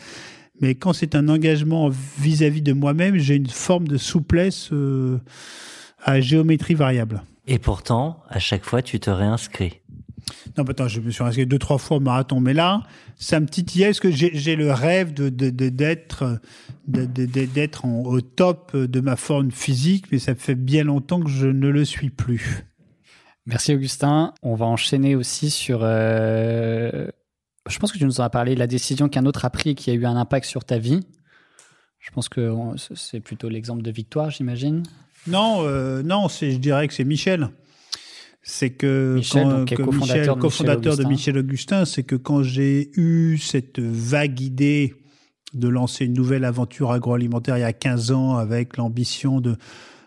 mais 0.60 0.74
quand 0.74 0.92
c'est 0.92 1.14
un 1.14 1.28
engagement 1.28 1.90
vis-à-vis 2.18 2.62
de 2.62 2.72
moi-même, 2.72 3.16
j'ai 3.18 3.34
une 3.34 3.48
forme 3.48 3.88
de 3.88 3.98
souplesse 3.98 4.70
euh, 4.72 5.18
à 6.02 6.20
géométrie 6.20 6.74
variable. 6.74 7.22
Et 7.48 7.58
pourtant, 7.58 8.22
à 8.28 8.38
chaque 8.38 8.64
fois, 8.64 8.82
tu 8.82 9.00
te 9.00 9.10
réinscris. 9.10 9.81
Non, 10.56 10.64
attends, 10.64 10.88
je 10.88 11.00
me 11.00 11.10
suis 11.10 11.22
inscrit 11.24 11.46
deux, 11.46 11.58
trois 11.58 11.78
fois 11.78 11.96
au 11.98 12.00
marathon. 12.00 12.40
Mais 12.40 12.54
là, 12.54 12.82
ça 13.16 13.40
me 13.40 13.46
titillait 13.46 13.86
parce 13.86 14.00
que 14.00 14.10
j'ai 14.10 14.56
le 14.56 14.72
rêve 14.72 15.12
de 15.14 15.28
d'être 15.28 16.40
de, 16.88 17.04
d'être 17.06 17.84
au 17.86 18.20
top 18.20 18.76
de 18.76 19.00
ma 19.00 19.16
forme 19.16 19.50
physique, 19.50 20.06
mais 20.12 20.18
ça 20.18 20.34
fait 20.34 20.54
bien 20.54 20.84
longtemps 20.84 21.20
que 21.20 21.30
je 21.30 21.46
ne 21.46 21.68
le 21.68 21.84
suis 21.84 22.10
plus. 22.10 22.64
Merci 23.46 23.74
Augustin. 23.74 24.34
On 24.42 24.54
va 24.54 24.66
enchaîner 24.66 25.16
aussi 25.16 25.50
sur. 25.50 25.80
euh, 25.82 27.08
Je 27.68 27.78
pense 27.78 27.92
que 27.92 27.98
tu 27.98 28.04
nous 28.04 28.20
en 28.20 28.24
as 28.24 28.30
parlé, 28.30 28.54
la 28.54 28.66
décision 28.66 29.08
qu'un 29.08 29.26
autre 29.26 29.44
a 29.44 29.50
prise 29.50 29.72
et 29.72 29.74
qui 29.74 29.90
a 29.90 29.94
eu 29.94 30.04
un 30.06 30.16
impact 30.16 30.46
sur 30.46 30.64
ta 30.64 30.78
vie. 30.78 31.00
Je 31.98 32.10
pense 32.10 32.28
que 32.28 32.52
c'est 32.96 33.20
plutôt 33.20 33.48
l'exemple 33.48 33.82
de 33.82 33.90
victoire, 33.92 34.30
j'imagine. 34.30 34.82
Non, 35.28 35.58
euh, 35.60 36.02
non, 36.02 36.28
c'est, 36.28 36.50
je 36.50 36.58
dirais 36.58 36.88
que 36.88 36.94
c'est 36.94 37.04
Michel. 37.04 37.48
C'est 38.42 38.70
que 38.70 39.14
Michel, 39.16 39.42
quand, 39.42 39.50
donc, 39.50 39.68
que 39.68 39.82
cofondateur 39.82 39.92
Michel, 40.02 40.16
de 40.16 40.22
Michel 40.22 40.38
cofondateur 40.38 40.82
de 40.82 40.88
Augustin. 40.88 41.08
Michel 41.08 41.38
Augustin, 41.38 41.84
c'est 41.84 42.02
que 42.02 42.16
quand 42.16 42.42
j'ai 42.42 42.90
eu 42.98 43.38
cette 43.38 43.78
vague 43.78 44.40
idée 44.40 44.94
de 45.54 45.68
lancer 45.68 46.06
une 46.06 46.14
nouvelle 46.14 46.44
aventure 46.44 46.92
agroalimentaire 46.92 47.58
il 47.58 47.60
y 47.60 47.64
a 47.64 47.72
15 47.72 48.10
ans 48.10 48.36
avec 48.36 48.76
l'ambition 48.78 49.40
de 49.40 49.56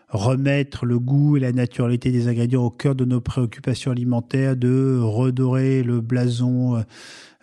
remettre 0.08 0.86
le 0.86 0.98
goût 0.98 1.36
et 1.36 1.40
la 1.40 1.52
naturalité 1.52 2.10
des 2.10 2.28
ingrédients 2.28 2.64
au 2.64 2.70
cœur 2.70 2.94
de 2.94 3.04
nos 3.04 3.20
préoccupations 3.20 3.90
alimentaires, 3.90 4.56
de 4.56 4.98
redorer 5.00 5.82
le 5.82 6.00
blason 6.00 6.84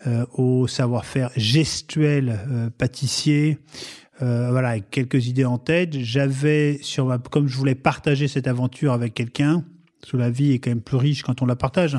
euh, 0.06 0.26
au 0.34 0.68
savoir-faire 0.68 1.32
gestuel 1.38 2.40
euh, 2.52 2.70
pâtissier. 2.78 3.58
Euh, 4.22 4.50
voilà, 4.52 4.70
avec 4.70 4.90
quelques 4.90 5.28
idées 5.28 5.46
en 5.46 5.58
tête. 5.58 5.98
J'avais 5.98 6.78
sur 6.82 7.06
ma, 7.06 7.18
comme 7.18 7.48
je 7.48 7.58
voulais 7.58 7.76
partager 7.76 8.28
cette 8.28 8.48
aventure 8.48 8.92
avec 8.92 9.14
quelqu'un, 9.14 9.64
que 10.12 10.18
la 10.18 10.30
vie 10.30 10.52
est 10.52 10.60
quand 10.60 10.72
même 10.72 10.82
plus 10.82 10.98
riche 10.98 11.22
quand 11.24 11.42
on 11.42 11.46
la 11.46 11.56
partage. 11.56 11.96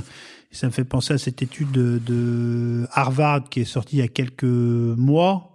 Et 0.52 0.54
ça 0.56 0.66
me 0.66 0.72
fait 0.72 0.84
penser 0.84 1.14
à 1.14 1.18
cette 1.18 1.42
étude 1.42 1.70
de, 1.72 2.00
de 2.06 2.86
Harvard 2.92 3.48
qui 3.48 3.60
est 3.60 3.64
sortie 3.64 3.96
il 3.96 4.00
y 4.00 4.02
a 4.02 4.08
quelques 4.08 4.44
mois 4.44 5.52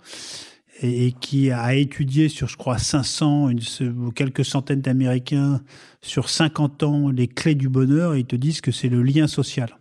et, 0.82 1.08
et 1.08 1.12
qui 1.14 1.52
a 1.52 1.74
étudié 1.76 2.28
sur, 2.30 2.48
je 2.48 2.58
crois, 2.58 2.78
500 2.78 3.50
une, 3.50 3.62
ce- 3.62 3.84
ou 3.84 4.12
quelques 4.12 4.44
centaines 4.46 4.82
d'Américains 4.82 5.62
sur 6.02 6.30
50 6.30 6.84
ans 6.84 7.10
les 7.10 7.28
clés 7.28 7.56
du 7.56 7.70
bonheur. 7.70 8.16
Et 8.16 8.20
ils 8.20 8.26
te 8.26 8.36
disent 8.36 8.62
que 8.62 8.72
c'est 8.72 8.90
le 8.90 9.04
lien 9.04 9.28
social. 9.28 9.78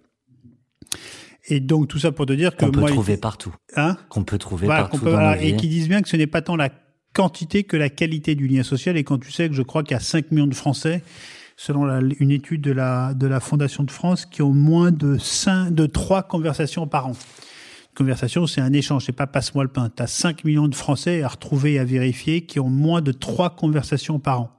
Et 1.50 1.60
donc 1.60 1.88
tout 1.88 1.98
ça 1.98 2.12
pour 2.12 2.26
te 2.26 2.32
dire 2.32 2.56
que 2.56 2.64
Qu'on 2.66 2.70
peut 2.70 2.80
moi, 2.80 2.90
trouver 2.90 3.16
partout. 3.16 3.54
hein? 3.76 3.96
Qu'on 4.10 4.24
peut 4.24 4.38
trouver 4.38 4.66
voilà, 4.66 4.82
partout 4.82 4.98
qu'on 4.98 5.04
peut- 5.06 5.10
dans 5.12 5.16
voilà, 5.18 5.42
et 5.42 5.56
qui 5.56 5.68
disent 5.68 5.88
bien 5.88 6.02
que 6.02 6.08
ce 6.08 6.16
n'est 6.16 6.26
pas 6.26 6.42
tant 6.42 6.56
la 6.56 6.70
quantité 7.14 7.64
que 7.64 7.76
la 7.76 7.88
qualité 7.88 8.34
du 8.34 8.46
lien 8.46 8.62
social. 8.62 8.96
Et 8.96 9.04
quand 9.04 9.18
tu 9.18 9.32
sais 9.32 9.48
que 9.48 9.54
je 9.54 9.62
crois 9.62 9.82
qu'il 9.82 9.92
y 9.92 9.96
a 9.96 10.00
5 10.00 10.30
millions 10.30 10.46
de 10.46 10.54
Français, 10.54 11.02
selon 11.58 11.88
une 12.20 12.30
étude 12.30 12.60
de 12.62 12.70
la, 12.70 13.40
Fondation 13.40 13.82
de 13.82 13.90
France, 13.90 14.26
qui 14.26 14.42
ont 14.42 14.54
moins 14.54 14.92
de, 14.92 15.18
5, 15.18 15.74
de 15.74 15.86
3 15.86 16.22
conversations 16.22 16.86
par 16.86 17.08
an. 17.08 17.16
Conversation, 17.96 18.46
c'est 18.46 18.60
un 18.60 18.72
échange, 18.72 19.06
c'est 19.06 19.12
pas 19.12 19.26
passe-moi 19.26 19.64
le 19.64 19.70
pain. 19.70 19.90
Tu 19.94 20.00
as 20.00 20.06
5 20.06 20.44
millions 20.44 20.68
de 20.68 20.74
Français 20.76 21.20
à 21.22 21.28
retrouver 21.28 21.74
et 21.74 21.78
à 21.80 21.84
vérifier 21.84 22.42
qui 22.42 22.60
ont 22.60 22.70
moins 22.70 23.02
de 23.02 23.10
3 23.10 23.56
conversations 23.56 24.20
par 24.20 24.42
an. 24.42 24.50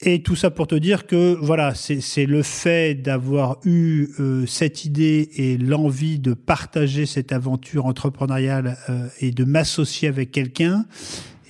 Et 0.00 0.20
tout 0.20 0.34
ça 0.34 0.50
pour 0.50 0.66
te 0.66 0.74
dire 0.74 1.06
que 1.06 1.38
voilà, 1.40 1.74
c'est 1.74 2.00
c'est 2.00 2.26
le 2.26 2.42
fait 2.42 2.96
d'avoir 2.96 3.58
eu 3.64 4.08
euh, 4.18 4.44
cette 4.46 4.84
idée 4.84 5.30
et 5.36 5.56
l'envie 5.56 6.18
de 6.18 6.34
partager 6.34 7.06
cette 7.06 7.32
aventure 7.32 7.86
entrepreneuriale 7.86 8.76
euh, 8.90 9.06
et 9.20 9.30
de 9.30 9.44
m'associer 9.44 10.08
avec 10.08 10.32
quelqu'un. 10.32 10.84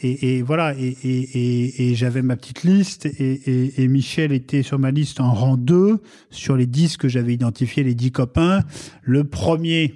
Et, 0.03 0.43
voilà, 0.43 0.75
et, 0.79 1.95
j'avais 1.95 2.23
ma 2.23 2.37
petite 2.37 2.65
liste 2.65 3.07
et 3.07 3.89
Michel 3.89 4.33
était 4.33 4.63
sur 4.63 4.79
ma 4.79 4.91
liste 4.91 5.21
en 5.21 5.33
rang 5.33 5.57
2 5.57 6.03
sur 6.31 6.57
les 6.57 6.67
10 6.67 6.99
que 6.99 7.09
j'avais 7.09 7.33
identifiés, 7.33 7.83
les 7.83 7.95
10 7.95 8.13
copains. 8.13 8.63
Le 9.03 9.25
premier 9.25 9.95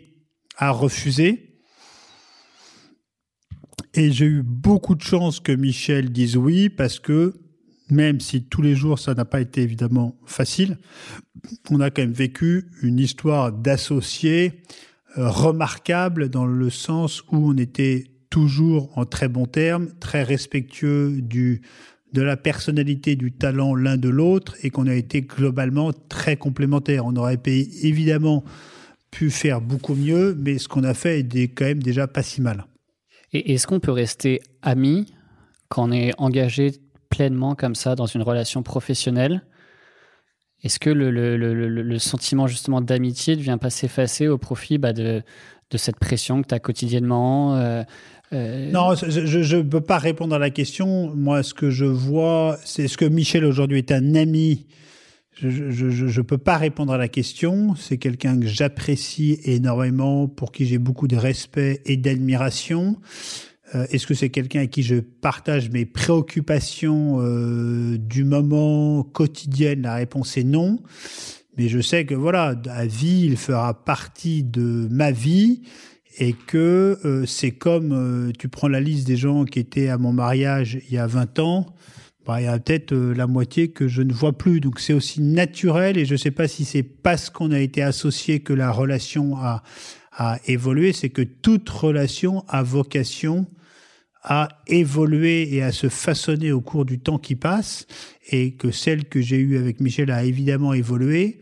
a 0.57 0.71
refusé. 0.71 1.51
Et 3.95 4.13
j'ai 4.13 4.27
eu 4.27 4.43
beaucoup 4.43 4.95
de 4.95 5.03
chance 5.03 5.41
que 5.41 5.53
Michel 5.53 6.11
dise 6.11 6.37
oui 6.37 6.69
parce 6.69 7.01
que 7.01 7.35
même 7.91 8.21
si 8.21 8.45
tous 8.45 8.63
les 8.63 8.77
jours 8.77 9.01
ça 9.01 9.15
n'a 9.15 9.25
pas 9.25 9.41
été 9.41 9.63
évidemment 9.63 10.17
facile, 10.25 10.79
on 11.71 11.81
a 11.81 11.91
quand 11.91 12.03
même 12.03 12.13
vécu 12.13 12.71
une 12.83 13.01
histoire 13.01 13.53
d'associés 13.53 14.63
euh, 15.19 15.29
remarquable 15.29 16.29
dans 16.29 16.47
le 16.47 16.71
sens 16.71 17.23
où 17.33 17.51
on 17.51 17.57
était 17.57 18.05
toujours 18.31 18.97
en 18.97 19.05
très 19.05 19.29
bons 19.29 19.47
termes, 19.47 19.89
très 20.01 20.23
respectueux 20.23 21.21
du 21.21 21.63
de 22.13 22.23
la 22.23 22.37
personnalité, 22.37 23.15
du 23.15 23.31
talent 23.31 23.75
l'un 23.77 23.97
de 23.97 24.09
l'autre 24.09 24.57
et 24.65 24.71
qu'on 24.71 24.89
a 24.89 24.95
été 24.95 25.23
globalement 25.23 25.93
très 26.09 26.37
complémentaires. 26.37 27.07
On 27.07 27.15
aurait 27.15 27.39
évidemment 27.45 28.43
pu 29.13 29.31
faire 29.31 29.61
beaucoup 29.61 29.95
mieux, 29.95 30.35
mais 30.37 30.59
ce 30.59 30.67
qu'on 30.67 30.83
a 30.83 30.93
fait 30.95 31.21
est 31.21 31.49
quand 31.49 31.67
même 31.67 31.83
déjà 31.83 32.09
pas 32.09 32.25
si 32.25 32.41
mal. 32.41 32.65
Et 33.33 33.53
est-ce 33.53 33.69
qu'on 33.69 33.79
peut 33.79 33.93
rester 33.93 34.41
amis 34.63 35.15
quand 35.69 35.89
on 35.89 35.93
est 35.93 36.13
engagé 36.19 36.73
pleinement 37.11 37.55
comme 37.55 37.77
ça 37.77 37.95
dans 37.95 38.07
une 38.07 38.23
relation 38.23 38.65
professionnelle? 38.65 39.43
Est-ce 40.65 40.81
que 40.81 40.91
le- 40.91 41.11
le- 41.13 41.37
le- 41.37 41.69
le 41.69 41.99
sentiment 42.01 42.49
justement 42.49 42.81
d'amitié 42.81 43.37
ne 43.37 43.41
vient 43.41 43.59
pas 43.59 43.71
s'effacer 43.71 44.27
au 44.27 44.37
profit 44.37 44.79
bah, 44.79 44.93
de, 44.93 45.23
de 45.71 45.79
cette 45.79 45.99
pression 46.01 46.43
que 46.43 46.49
tu 46.49 46.55
as 46.55 46.59
quotidiennement 46.59 47.55
euh, 47.57 47.85
euh, 48.33 48.71
Non, 48.71 48.95
je 48.95 49.57
ne 49.57 49.63
peux 49.63 49.81
pas 49.81 49.99
répondre 49.99 50.35
à 50.35 50.39
la 50.39 50.51
question. 50.51 51.15
Moi, 51.15 51.43
ce 51.43 51.55
que 51.55 51.71
je 51.71 51.85
vois, 51.85 52.59
c'est 52.65 52.89
ce 52.89 52.97
que 52.97 53.05
Michel 53.05 53.45
aujourd'hui 53.45 53.79
est 53.79 53.93
un 53.93 54.15
ami. 54.15 54.67
Je 55.37 55.47
ne 55.47 56.23
peux 56.23 56.39
pas 56.39 56.59
répondre 56.59 56.93
à 56.93 56.99
la 56.99 57.09
question. 57.09 57.75
C'est 57.77 57.97
quelqu'un 57.97 58.39
que 58.39 58.47
j'apprécie 58.47 59.39
énormément, 59.45 60.29
pour 60.29 60.53
qui 60.53 60.67
j'ai 60.67 60.79
beaucoup 60.79 61.09
de 61.09 61.17
respect 61.17 61.81
et 61.87 61.97
d'admiration. 61.97 62.97
Euh, 63.75 63.87
Est-ce 63.91 64.07
que 64.07 64.15
c'est 64.15 64.31
quelqu'un 64.31 64.63
à 64.63 64.67
qui 64.67 64.83
je 64.83 64.97
partage 64.97 65.71
mes 65.71 65.87
préoccupations 65.87 67.21
euh, 67.21 67.97
du 67.97 68.25
moment 68.25 69.03
quotidienne? 69.03 69.83
La 69.83 69.95
réponse 69.95 70.37
est 70.37 70.45
non. 70.45 70.79
Mais 71.57 71.69
je 71.69 71.81
sais 71.81 72.05
que 72.05 72.15
voilà, 72.15 72.61
à 72.69 72.87
vie, 72.87 73.23
il 73.25 73.37
fera 73.37 73.85
partie 73.85 74.43
de 74.43 74.89
ma 74.91 75.11
vie 75.11 75.63
et 76.19 76.33
que 76.33 76.99
euh, 77.05 77.25
c'est 77.27 77.53
comme 77.53 77.93
euh, 77.93 78.33
tu 78.39 78.49
prends 78.49 78.69
la 78.69 78.81
liste 78.81 79.07
des 79.07 79.17
gens 79.17 79.45
qui 79.45 79.59
étaient 79.59 79.89
à 79.89 79.99
mon 79.99 80.13
mariage 80.13 80.79
il 80.89 80.95
y 80.95 80.99
a 80.99 81.07
20 81.07 81.39
ans, 81.39 81.75
bah, 82.27 82.41
il 82.41 82.45
y 82.45 82.49
a 82.49 82.59
peut-être 82.59 82.93
euh, 82.93 83.15
la 83.15 83.27
moitié 83.27 83.69
que 83.69 83.89
je 83.89 84.03
ne 84.03 84.13
vois 84.13 84.37
plus. 84.37 84.61
Donc 84.61 84.81
c'est 84.81 84.93
aussi 84.93 85.21
naturel 85.21 85.97
et 85.97 86.05
je 86.05 86.13
ne 86.13 86.19
sais 86.19 86.31
pas 86.31 86.49
si 86.49 86.65
c'est 86.65 86.83
parce 86.83 87.31
qu'on 87.31 87.51
a 87.53 87.61
été 87.61 87.83
associé 87.83 88.41
que 88.41 88.53
la 88.53 88.71
relation 88.71 89.37
a, 89.37 89.63
a 90.13 90.39
évolué, 90.47 90.93
c'est 90.93 91.11
que 91.11 91.23
toute 91.23 91.69
relation 91.69 92.45
a 92.49 92.63
vocation 92.63 93.47
à 94.23 94.49
évoluer 94.67 95.55
et 95.55 95.63
à 95.63 95.73
se 95.73 95.89
façonner 95.89 96.53
au 96.53 96.61
cours 96.61 96.85
du 96.85 96.99
temps 96.99 97.19
qui 97.19 97.37
passe 97.37 97.87
et 98.31 98.53
que 98.53 98.71
celle 98.71 99.07
que 99.07 99.23
j'ai 99.23 99.39
eue 99.39 99.57
avec 99.57 99.81
Michel 99.81 100.11
a 100.11 100.25
évidemment 100.25 100.75
évolué 100.75 101.41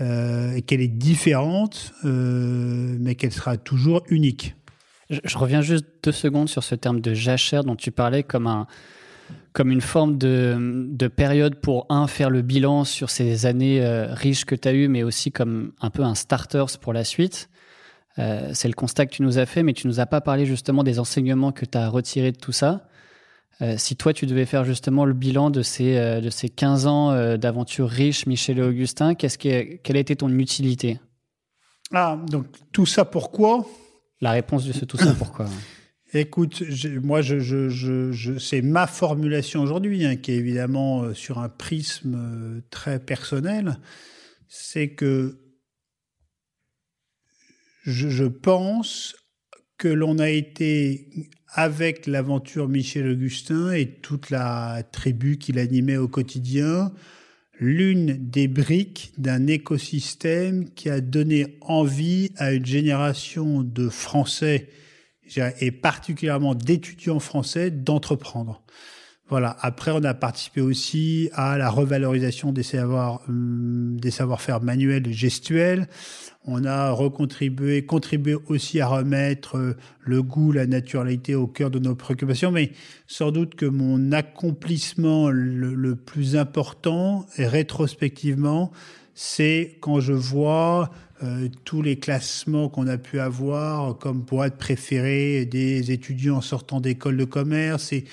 euh, 0.00 0.60
qu'elle 0.66 0.80
est 0.80 0.88
différente, 0.88 1.92
euh, 2.04 2.96
mais 3.00 3.14
qu'elle 3.14 3.32
sera 3.32 3.56
toujours 3.56 4.02
unique. 4.08 4.54
Je, 5.08 5.38
reviens 5.38 5.62
juste 5.62 5.86
deux 6.02 6.12
secondes 6.12 6.48
sur 6.48 6.64
ce 6.64 6.74
terme 6.74 7.00
de 7.00 7.14
jachère 7.14 7.62
dont 7.62 7.76
tu 7.76 7.92
parlais 7.92 8.24
comme, 8.24 8.46
un, 8.48 8.66
comme 9.52 9.70
une 9.70 9.80
forme 9.80 10.18
de, 10.18 10.88
de 10.90 11.08
période 11.08 11.56
pour, 11.56 11.86
un, 11.88 12.08
faire 12.08 12.28
le 12.28 12.42
bilan 12.42 12.84
sur 12.84 13.08
ces 13.10 13.46
années 13.46 13.84
euh, 13.84 14.12
riches 14.12 14.44
que 14.44 14.54
tu 14.54 14.66
as 14.66 14.72
eues, 14.72 14.88
mais 14.88 15.02
aussi 15.02 15.30
comme 15.30 15.72
un 15.80 15.90
peu 15.90 16.02
un 16.02 16.14
starters 16.14 16.78
pour 16.80 16.92
la 16.92 17.04
suite. 17.04 17.48
Euh, 18.18 18.50
c'est 18.54 18.68
le 18.68 18.74
constat 18.74 19.06
que 19.06 19.12
tu 19.12 19.22
nous 19.22 19.38
as 19.38 19.46
fait, 19.46 19.62
mais 19.62 19.74
tu 19.74 19.86
nous 19.86 20.00
as 20.00 20.06
pas 20.06 20.20
parlé 20.20 20.46
justement 20.46 20.82
des 20.82 20.98
enseignements 20.98 21.52
que 21.52 21.64
tu 21.66 21.78
as 21.78 21.88
retirés 21.88 22.32
de 22.32 22.38
tout 22.38 22.52
ça. 22.52 22.88
Euh, 23.62 23.74
si 23.78 23.96
toi, 23.96 24.12
tu 24.12 24.26
devais 24.26 24.44
faire 24.44 24.64
justement 24.64 25.04
le 25.04 25.14
bilan 25.14 25.50
de 25.50 25.62
ces, 25.62 25.96
euh, 25.96 26.20
de 26.20 26.28
ces 26.30 26.48
15 26.48 26.86
ans 26.86 27.10
euh, 27.10 27.36
d'aventure 27.36 27.88
riche, 27.88 28.26
Michel 28.26 28.58
et 28.58 28.62
Augustin, 28.62 29.14
qu'est-ce 29.14 29.38
que, 29.38 29.76
quelle 29.76 29.96
a 29.96 30.00
été 30.00 30.16
ton 30.16 30.28
utilité? 30.30 31.00
Ah, 31.92 32.18
donc 32.30 32.46
tout 32.72 32.86
ça 32.86 33.04
pourquoi 33.04 33.66
La 34.20 34.32
réponse 34.32 34.66
de 34.66 34.72
ce 34.72 34.84
tout 34.84 34.98
ça 34.98 35.14
pourquoi? 35.14 35.46
Écoute, 36.12 36.62
moi, 37.02 37.20
je, 37.20 37.40
je, 37.40 37.68
je, 37.68 38.38
c'est 38.38 38.62
ma 38.62 38.86
formulation 38.86 39.62
aujourd'hui, 39.62 40.04
hein, 40.04 40.16
qui 40.16 40.32
est 40.32 40.36
évidemment 40.36 41.12
sur 41.14 41.38
un 41.38 41.48
prisme 41.48 42.62
très 42.70 43.00
personnel. 43.00 43.78
C'est 44.48 44.90
que 44.90 45.46
je, 47.86 48.24
pense 48.24 49.16
que 49.78 49.88
l'on 49.88 50.18
a 50.18 50.28
été, 50.30 51.08
avec 51.56 52.06
l'aventure 52.06 52.68
Michel 52.68 53.08
Augustin 53.08 53.72
et 53.72 53.86
toute 53.86 54.28
la 54.28 54.82
tribu 54.92 55.38
qu'il 55.38 55.58
animait 55.58 55.96
au 55.96 56.06
quotidien, 56.06 56.92
l'une 57.58 58.18
des 58.30 58.46
briques 58.46 59.14
d'un 59.16 59.46
écosystème 59.46 60.68
qui 60.74 60.90
a 60.90 61.00
donné 61.00 61.56
envie 61.62 62.30
à 62.36 62.52
une 62.52 62.66
génération 62.66 63.62
de 63.62 63.88
Français 63.88 64.68
et 65.60 65.70
particulièrement 65.70 66.54
d'étudiants 66.54 67.20
français 67.20 67.70
d'entreprendre. 67.70 68.62
Voilà. 69.28 69.56
Après, 69.60 69.90
on 69.90 70.04
a 70.04 70.14
participé 70.14 70.60
aussi 70.60 71.30
à 71.32 71.58
la 71.58 71.68
revalorisation 71.68 72.52
des 72.52 72.62
savoirs, 72.62 73.22
hum, 73.28 73.98
des 73.98 74.12
savoir-faire 74.12 74.60
manuels 74.60 75.10
gestuels. 75.12 75.88
On 76.46 76.64
a 76.64 76.92
recontribué, 76.92 77.84
contribué 77.84 78.36
aussi 78.46 78.80
à 78.80 78.86
remettre 78.86 79.56
euh, 79.56 79.76
le 80.00 80.22
goût, 80.22 80.52
la 80.52 80.66
naturalité 80.66 81.34
au 81.34 81.48
cœur 81.48 81.70
de 81.70 81.80
nos 81.80 81.96
préoccupations. 81.96 82.52
Mais 82.52 82.70
sans 83.08 83.32
doute 83.32 83.56
que 83.56 83.66
mon 83.66 84.12
accomplissement 84.12 85.28
le, 85.28 85.96
plus 85.96 86.36
important, 86.36 87.26
rétrospectivement, 87.36 88.70
c'est 89.14 89.76
quand 89.80 89.98
je 89.98 90.12
vois 90.12 90.90
euh, 91.24 91.48
tous 91.64 91.82
les 91.82 91.96
classements 91.96 92.68
qu'on 92.68 92.86
a 92.86 92.98
pu 92.98 93.18
avoir 93.18 93.98
comme 93.98 94.20
boîte 94.20 94.56
préférée 94.56 95.46
des 95.46 95.90
étudiants 95.90 96.40
sortant 96.42 96.80
d'école 96.80 97.16
de 97.16 97.24
commerce 97.24 97.92
et 97.92 98.04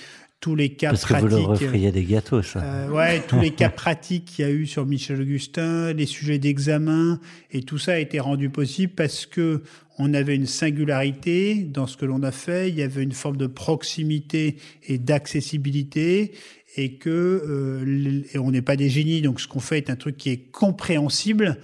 tous 0.44 0.56
les 0.56 0.72
cas 0.74 0.90
Parce 0.90 1.04
pratiques. 1.04 1.30
que 1.30 1.36
vous 1.36 1.74
leur 1.82 1.94
des 1.94 2.04
gâteaux, 2.04 2.42
ça. 2.42 2.62
Euh, 2.62 2.90
ouais, 2.90 3.22
tous 3.22 3.40
les 3.40 3.52
cas 3.52 3.70
pratiques 3.70 4.26
qu'il 4.26 4.44
y 4.44 4.48
a 4.50 4.52
eu 4.52 4.68
sur 4.68 4.86
Michel 4.86 5.22
Augustin, 5.22 5.94
les 5.94 6.06
sujets 6.06 6.38
d'examen, 6.38 7.22
et 7.50 7.62
tout 7.62 7.78
ça 7.78 7.94
a 7.94 7.98
été 7.98 8.20
rendu 8.20 8.50
possible 8.50 8.92
parce 8.94 9.26
que 9.26 9.64
on 9.98 10.14
avait 10.14 10.36
une 10.36 10.46
singularité 10.46 11.64
dans 11.64 11.88
ce 11.88 11.96
que 11.96 12.06
l'on 12.06 12.24
a 12.24 12.34
fait. 12.34 12.68
Il 12.68 12.76
y 12.76 12.82
avait 12.82 13.04
une 13.04 13.14
forme 13.14 13.38
de 13.38 13.48
proximité 13.48 14.58
et 14.86 14.98
d'accessibilité, 14.98 16.34
et 16.76 16.96
que 16.96 17.10
euh, 17.10 18.24
et 18.34 18.38
on 18.38 18.52
n'est 18.52 18.62
pas 18.62 18.76
des 18.76 18.90
génies, 18.90 19.22
donc 19.22 19.40
ce 19.40 19.48
qu'on 19.48 19.62
fait 19.62 19.78
est 19.78 19.90
un 19.90 19.96
truc 19.96 20.18
qui 20.18 20.30
est 20.30 20.52
compréhensible. 20.52 21.58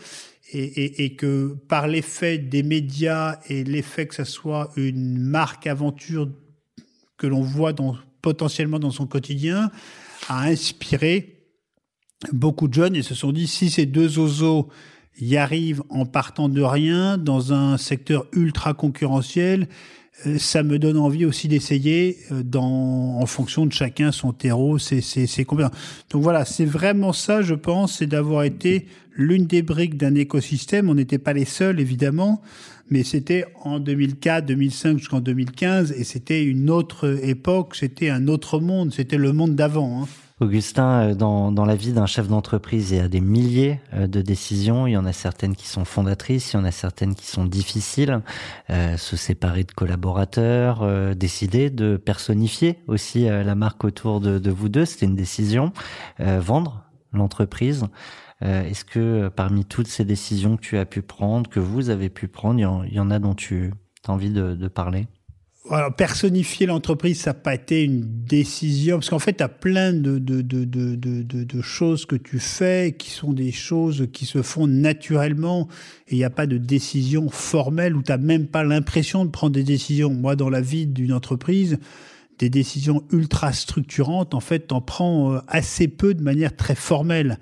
Et, 0.52 0.64
et, 0.64 1.04
et, 1.04 1.16
que 1.16 1.56
par 1.68 1.88
l'effet 1.88 2.40
des 2.40 2.64
médias 2.64 3.40
et 3.50 3.64
l'effet 3.64 4.08
que 4.08 4.16
ça 4.16 4.26
soit 4.26 4.72
une 4.78 5.20
marque 5.20 5.68
aventure 5.68 6.28
que 7.18 7.28
l'on 7.28 7.42
voit 7.42 7.72
dans 7.72 7.96
potentiellement 8.22 8.80
dans 8.80 8.92
son 8.92 9.08
quotidien, 9.08 9.72
a 10.28 10.44
inspiré 10.44 11.40
beaucoup 12.34 12.68
de 12.68 12.74
jeunes 12.74 12.96
et 12.96 13.02
se 13.02 13.16
sont 13.16 13.32
dit 13.32 13.48
si 13.48 13.70
ces 13.70 13.86
deux 13.86 14.20
oiseaux 14.20 14.70
y 15.20 15.38
arrivent 15.38 15.84
en 15.90 16.06
partant 16.06 16.50
de 16.50 16.62
rien 16.62 17.18
dans 17.18 17.54
un 17.54 17.78
secteur 17.78 18.26
ultra 18.34 18.74
concurrentiel, 18.74 19.68
euh, 20.26 20.38
ça 20.38 20.64
me 20.64 20.80
donne 20.80 20.98
envie 20.98 21.26
aussi 21.26 21.48
d'essayer 21.48 22.18
euh, 22.32 22.44
en 22.58 23.26
fonction 23.26 23.66
de 23.66 23.72
chacun 23.72 24.12
son 24.12 24.34
terreau, 24.34 24.78
c'est 24.78 25.02
c'est 25.02 25.46
combien. 25.46 25.72
Donc 26.10 26.24
voilà, 26.24 26.46
c'est 26.46 26.66
vraiment 26.66 27.14
ça, 27.14 27.42
je 27.42 27.54
pense, 27.54 27.98
c'est 27.98 28.08
d'avoir 28.08 28.44
été 28.44 28.88
l'une 29.16 29.46
des 29.46 29.62
briques 29.62 29.98
d'un 29.98 30.16
écosystème. 30.16 30.90
On 30.90 30.96
n'était 30.96 31.20
pas 31.20 31.34
les 31.34 31.46
seuls, 31.46 31.80
évidemment, 31.80 32.42
mais 32.90 33.04
c'était 33.04 33.46
en 33.64 33.80
2004, 33.80 34.46
2005 34.46 34.98
jusqu'en 34.98 35.22
2015, 35.22 35.92
et 35.92 36.04
c'était 36.04 36.44
une 36.44 36.70
autre 36.70 37.20
époque, 37.24 37.76
c'était 37.76 38.10
un 38.10 38.28
autre 38.28 38.60
monde, 38.60 38.94
c'était 38.94 39.18
le 39.18 39.34
monde 39.34 39.56
d'avant. 39.56 40.04
Hein. 40.04 40.08
Augustin, 40.40 41.10
euh, 41.10 41.16
dans, 41.16 41.52
dans 41.52 41.66
la 41.66 41.76
vie 41.76 41.92
d'un 41.92 42.06
chef 42.06 42.28
d'entreprise, 42.28 42.92
il 42.92 42.98
y 42.98 43.02
a 43.02 43.08
des 43.10 43.20
milliers 43.20 43.82
euh, 43.94 44.08
de 44.08 44.22
décisions. 44.22 44.88
Il 44.88 44.92
y 44.92 44.98
en 44.98 45.06
a 45.06 45.12
certaines 45.12 45.56
qui 45.56 45.68
sont 45.68 45.86
fondatrices, 45.86 46.54
il 46.54 46.58
y 46.58 46.60
en 46.60 46.64
a 46.64 46.72
certaines 46.72 47.16
qui 47.16 47.28
sont 47.28 47.46
difficiles. 47.46 48.22
Euh, 48.70 48.96
se 48.98 49.18
séparer 49.18 49.64
de 49.64 49.72
collaborateurs, 49.72 50.82
euh, 50.82 51.14
décider 51.14 51.70
de 51.70 51.98
personnifier 51.98 52.80
aussi 52.88 53.26
la 53.26 53.56
marque 53.56 53.84
autour 53.84 54.22
de, 54.22 54.40
de 54.40 54.52
vous 54.52 54.70
deux, 54.70 54.86
c'était 54.86 55.06
une 55.06 55.16
décision. 55.16 55.72
vendre 56.20 56.84
l'entreprise. 57.14 57.86
Est-ce 58.42 58.86
que 58.86 59.28
parmi 59.28 59.66
toutes 59.66 59.88
ces 59.88 60.06
décisions 60.06 60.56
que 60.56 60.62
tu 60.62 60.78
as 60.78 60.86
pu 60.86 61.02
prendre, 61.02 61.50
que 61.50 61.60
vous 61.60 61.90
avez 61.90 62.10
pu 62.10 62.28
prendre, 62.28 62.86
il 62.88 62.94
y 62.94 63.00
en, 63.00 63.12
a 63.12 63.20
dont 63.20 63.36
tu 63.36 63.72
as 64.08 64.12
envie 64.12 64.30
de, 64.30 64.68
parler? 64.70 65.08
Alors, 65.70 65.94
personnifier 65.94 66.66
l'entreprise, 66.66 67.20
ça 67.20 67.32
n'a 67.32 67.34
pas 67.34 67.54
été 67.54 67.84
une 67.84 68.02
décision, 68.24 68.98
parce 68.98 69.10
qu'en 69.10 69.20
fait, 69.20 69.34
tu 69.34 69.44
as 69.44 69.50
plein 69.50 69.92
de, 69.92 70.18
de 70.20 71.62
choses 71.62 72.06
que 72.06 72.16
tu 72.16 72.40
fais 72.40 72.96
qui 72.98 73.10
sont 73.10 73.34
des 73.34 73.52
choses 73.52 74.08
qui 74.14 74.26
se 74.26 74.42
font 74.42 74.68
naturellement, 74.68 75.68
et 76.08 76.16
il 76.16 76.18
n'y 76.18 76.24
a 76.24 76.30
pas 76.30 76.48
de 76.48 76.58
décision 76.58 77.30
formelle 77.30 77.96
où 77.96 78.02
tu 78.02 78.12
n'as 78.12 78.18
même 78.18 78.48
pas 78.48 78.64
l'impression 78.64 79.26
de 79.26 79.32
prendre 79.32 79.54
des 79.54 79.64
décisions. 79.64 80.12
Moi, 80.12 80.38
dans 80.38 80.50
la 80.50 80.62
vie 80.62 80.88
d'une 80.88 81.12
entreprise, 81.12 81.78
des 82.40 82.50
décisions 82.50 83.04
ultra 83.12 83.54
structurantes, 83.54 84.34
en 84.34 84.40
fait, 84.40 84.68
t'en 84.68 84.82
prends 84.82 85.34
euh, 85.34 85.40
assez 85.48 85.88
peu 85.88 86.14
de 86.14 86.24
manière 86.24 86.56
très 86.56 86.76
formelle. 86.76 87.38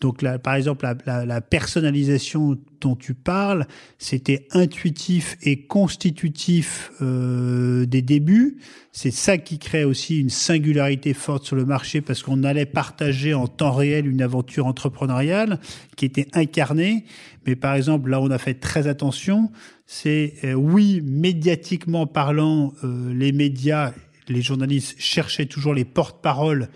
Donc, 0.00 0.20
là, 0.20 0.38
par 0.38 0.54
exemple, 0.54 0.86
la, 1.06 1.24
la, 1.24 1.40
personnalisation 1.40 2.58
dont 2.82 2.94
tu 2.94 3.14
parles, 3.14 3.66
c'était 3.98 4.46
intuitif 4.50 5.38
et 5.42 5.62
constitutif 5.62 6.92
euh, 7.00 7.86
des 7.86 8.02
débuts. 8.02 8.58
C'est 8.92 9.10
ça 9.10 9.38
qui 9.38 9.58
crée 9.58 9.84
aussi 9.84 10.20
une 10.20 10.28
singularité 10.28 11.14
forte 11.14 11.46
sur 11.46 11.56
le 11.56 11.64
marché 11.64 12.02
parce 12.02 12.22
qu'on 12.22 12.44
allait 12.44 12.66
partager 12.66 13.32
en 13.32 13.46
temps 13.46 13.72
réel 13.72 14.06
une 14.06 14.20
aventure 14.20 14.66
entrepreneuriale 14.66 15.58
qui 15.96 16.04
était 16.04 16.28
incarnée. 16.34 17.06
Mais 17.46 17.56
par 17.56 17.74
exemple, 17.74 18.10
là, 18.10 18.20
on 18.20 18.30
a 18.30 18.38
fait 18.38 18.54
très 18.54 18.86
attention. 18.88 19.50
C'est 19.86 20.34
euh, 20.44 20.52
oui, 20.52 21.00
médiatiquement 21.02 22.06
parlant, 22.06 22.74
euh, 22.84 23.12
les 23.14 23.32
médias 23.32 23.92
les 24.28 24.42
journalistes 24.42 24.94
cherchaient 24.98 25.46
toujours 25.46 25.74
les 25.74 25.84
porte-paroles. 25.84 26.68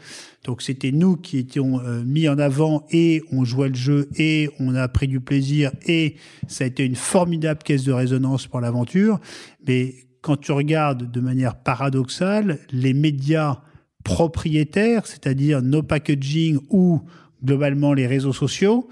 Donc 0.44 0.62
c'était 0.62 0.92
nous 0.92 1.16
qui 1.16 1.38
étions 1.38 1.80
euh, 1.80 2.02
mis 2.04 2.28
en 2.28 2.38
avant 2.38 2.86
et 2.90 3.22
on 3.32 3.44
jouait 3.44 3.68
le 3.68 3.74
jeu 3.74 4.08
et 4.16 4.48
on 4.60 4.74
a 4.74 4.88
pris 4.88 5.08
du 5.08 5.20
plaisir 5.20 5.72
et 5.86 6.16
ça 6.46 6.64
a 6.64 6.66
été 6.66 6.84
une 6.84 6.96
formidable 6.96 7.62
caisse 7.62 7.84
de 7.84 7.92
résonance 7.92 8.46
pour 8.46 8.60
l'aventure. 8.60 9.20
Mais 9.66 9.94
quand 10.20 10.36
tu 10.36 10.52
regardes 10.52 11.10
de 11.10 11.20
manière 11.20 11.56
paradoxale, 11.56 12.60
les 12.70 12.94
médias 12.94 13.60
propriétaires, 14.04 15.06
c'est-à-dire 15.06 15.60
nos 15.60 15.82
packaging 15.82 16.58
ou 16.70 17.02
globalement 17.44 17.92
les 17.92 18.06
réseaux 18.06 18.32
sociaux, 18.32 18.88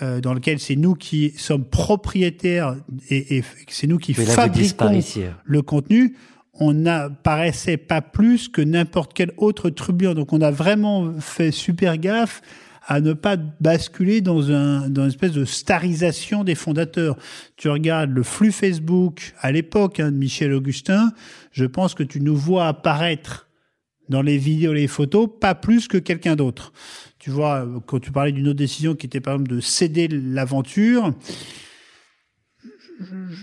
euh, 0.00 0.20
dans 0.20 0.34
lesquels 0.34 0.58
c'est 0.58 0.76
nous 0.76 0.94
qui 0.94 1.30
sommes 1.36 1.64
propriétaires 1.64 2.76
et, 3.10 3.38
et 3.38 3.44
c'est 3.68 3.86
nous 3.86 3.98
qui 3.98 4.14
fabriquons 4.14 5.00
le 5.44 5.62
contenu, 5.62 6.16
on 6.62 6.74
n'apparaissait 6.74 7.76
pas 7.76 8.00
plus 8.00 8.48
que 8.48 8.62
n'importe 8.62 9.12
quel 9.14 9.32
autre 9.36 9.70
trublion. 9.70 10.14
Donc 10.14 10.32
on 10.32 10.40
a 10.40 10.50
vraiment 10.50 11.12
fait 11.18 11.50
super 11.50 11.98
gaffe 11.98 12.40
à 12.86 13.00
ne 13.00 13.12
pas 13.12 13.36
basculer 13.36 14.20
dans, 14.20 14.50
un, 14.50 14.88
dans 14.88 15.02
une 15.02 15.08
espèce 15.08 15.32
de 15.32 15.44
starisation 15.44 16.44
des 16.44 16.54
fondateurs. 16.54 17.16
Tu 17.56 17.68
regardes 17.68 18.10
le 18.10 18.22
flux 18.22 18.52
Facebook 18.52 19.34
à 19.40 19.52
l'époque 19.52 20.00
hein, 20.00 20.10
de 20.10 20.16
Michel 20.16 20.52
Augustin, 20.52 21.12
je 21.52 21.64
pense 21.64 21.94
que 21.94 22.02
tu 22.02 22.20
nous 22.20 22.36
vois 22.36 22.66
apparaître 22.66 23.48
dans 24.08 24.22
les 24.22 24.36
vidéos, 24.36 24.72
les 24.72 24.88
photos, 24.88 25.28
pas 25.40 25.54
plus 25.54 25.86
que 25.86 25.96
quelqu'un 25.96 26.36
d'autre. 26.36 26.72
Tu 27.18 27.30
vois, 27.30 27.66
quand 27.86 28.00
tu 28.00 28.10
parlais 28.10 28.32
d'une 28.32 28.48
autre 28.48 28.58
décision 28.58 28.94
qui 28.96 29.06
était 29.06 29.20
par 29.20 29.34
exemple 29.34 29.50
de 29.50 29.60
céder 29.60 30.08
l'aventure, 30.08 31.14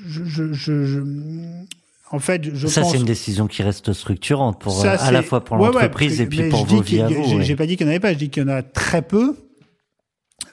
je, 0.08 1.00
en 2.12 2.20
fait, 2.20 2.56
je 2.56 2.68
ça, 2.68 2.84
c'est 2.84 2.98
une 2.98 3.06
décision 3.06 3.48
qui 3.48 3.62
reste 3.62 3.94
structurante 3.94 4.60
pour 4.60 4.84
euh, 4.84 4.96
à 5.00 5.12
la 5.12 5.22
fois 5.22 5.44
pour 5.44 5.58
l'entreprise 5.58 6.20
et 6.20 6.26
puis 6.26 6.50
pour 6.50 6.66
vos 6.66 6.82
vies 6.82 7.02
à 7.02 7.08
vous. 7.08 7.42
J'ai 7.42 7.56
pas 7.56 7.68
dit 7.68 7.78
qu'il 7.78 7.86
n'y 7.86 7.92
en 7.92 7.94
avait 7.94 8.00
pas, 8.00 8.14
je 8.14 8.18
dis 8.18 8.30
qu'il 8.30 8.44
y 8.44 8.46
en 8.46 8.50
a 8.50 8.64
très 8.64 9.02
peu. 9.02 9.36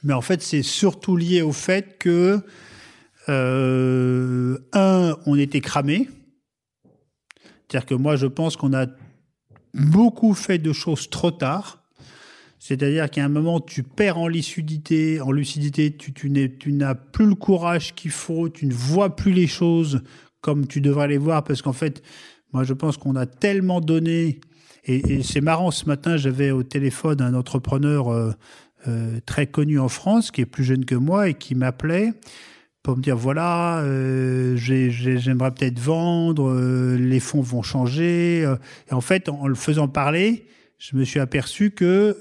Mais 0.03 0.13
en 0.13 0.21
fait, 0.21 0.43
c'est 0.43 0.63
surtout 0.63 1.17
lié 1.17 1.43
au 1.43 1.53
fait 1.53 1.97
que 1.99 2.41
euh, 3.29 4.59
un, 4.73 5.17
on 5.25 5.39
était 5.39 5.61
cramé. 5.61 6.09
C'est-à-dire 7.69 7.87
que 7.87 7.95
moi, 7.95 8.17
je 8.17 8.27
pense 8.27 8.57
qu'on 8.57 8.75
a 8.75 8.87
beaucoup 9.75 10.35
fait 10.35 10.59
de 10.59 10.73
choses 10.73 11.09
trop 11.09 11.31
tard. 11.31 11.83
C'est-à-dire 12.59 13.09
qu'à 13.11 13.25
un 13.25 13.29
moment, 13.29 13.61
tu 13.61 13.83
perds 13.83 14.19
en 14.19 14.29
lucidité, 14.29 15.21
en 15.21 15.31
lucidité, 15.31 15.97
tu, 15.97 16.13
tu 16.13 16.31
n'as 16.73 16.95
plus 16.95 17.27
le 17.27 17.35
courage 17.35 17.95
qu'il 17.95 18.11
faut, 18.11 18.49
tu 18.49 18.67
ne 18.67 18.75
vois 18.75 19.15
plus 19.15 19.33
les 19.33 19.47
choses 19.47 20.03
comme 20.47 20.67
tu 20.67 20.81
devrais 20.81 21.09
les 21.09 21.19
voir, 21.19 21.43
parce 21.45 21.61
qu'en 21.63 21.73
fait, 21.83 22.03
moi 22.53 22.63
je 22.65 22.73
pense 22.73 22.97
qu'on 22.97 23.17
a 23.17 23.27
tellement 23.27 23.81
donné 23.81 24.41
Et, 24.89 25.25
c'est 25.25 25.41
marrant, 25.41 25.73
ce 25.73 25.85
matin, 25.87 26.17
j'avais 26.17 26.53
au 26.53 26.63
téléphone 26.63 27.21
un 27.21 27.35
entrepreneur 27.35 28.09
euh, 28.09 28.31
euh, 28.87 29.19
très 29.27 29.49
connu 29.49 29.81
en 29.81 29.89
France, 29.89 30.31
qui 30.31 30.43
est 30.43 30.47
plus 30.47 30.63
jeune 30.63 30.85
que 30.85 30.95
moi 30.95 31.29
et 31.29 31.35
qui 31.35 31.57
m'appelait 31.57 32.13
pour 32.85 32.97
me 32.97 33.03
dire 33.03 33.17
voilà, 33.17 33.81
euh, 33.81 34.55
j'ai- 34.57 34.93
j'ai- 34.93 35.19
j'aimerais 35.19 35.51
peut-être 35.53 35.81
vendre, 35.81 36.55
les 36.97 37.19
fonds 37.19 37.43
vont 37.43 37.63
changer. 37.63 38.43
et 38.89 38.95
en 38.95 39.01
fait, 39.01 39.29
en, 39.29 39.49
le 39.49 39.57
faisant 39.57 39.89
parler, 39.89 40.47
je 40.79 40.97
me 40.97 41.03
suis 41.05 41.19
aperçu 41.19 41.73
que 41.73 42.17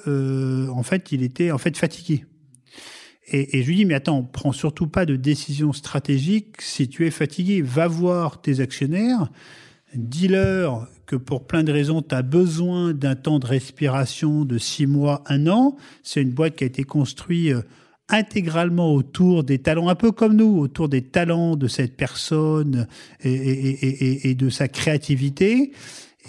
en 0.72 0.82
fait, 0.82 1.12
il 1.12 1.22
était 1.22 1.52
en 1.52 1.60
fait 1.60 1.78
fatigué. 1.78 2.26
Et, 3.32 3.58
et 3.58 3.64
je 3.64 3.68
lui 3.68 3.76
dis 3.78 3.86
mais 3.86 3.96
attends, 3.96 4.24
prends 4.24 4.52
surtout 4.52 4.88
pas 4.88 5.06
de 5.06 5.16
décision 5.16 5.74
stratégique 5.74 6.62
si 6.62 6.88
tu 6.88 7.06
es 7.08 7.12
fatigué. 7.12 7.62
Va 7.62 7.88
voir 7.88 8.42
tes 8.42 8.60
actionnaires, 8.60 9.32
dis-leur 9.96 10.88
que 11.06 11.16
pour 11.16 11.46
plein 11.46 11.64
de 11.64 11.72
raisons, 11.72 12.02
tu 12.02 12.16
as 12.16 12.22
besoin 12.22 12.94
d'un 12.94 13.16
temps 13.16 13.40
de 13.40 13.46
respiration 13.46 14.44
de 14.46 14.58
six 14.58 14.88
mois, 14.88 15.24
un 15.28 15.48
an. 15.48 15.76
C'est 16.04 16.22
une 16.22 16.32
boîte 16.32 16.56
qui 16.56 16.64
a 16.64 16.68
été 16.68 16.84
construite 16.84 17.52
euh, 17.54 17.62
intégralement 18.10 18.94
autour 18.94 19.44
des 19.44 19.58
talents, 19.60 19.88
un 19.90 19.96
peu 19.96 20.12
comme 20.12 20.36
nous, 20.36 20.58
autour 20.60 20.90
des 20.90 21.02
talents 21.02 21.56
de 21.56 21.68
cette 21.68 21.96
personne 21.98 22.88
et, 23.24 23.32
et- 23.34 24.30
et- 24.30 24.36
de 24.36 24.50
sa 24.50 24.68
créativité. 24.68 25.72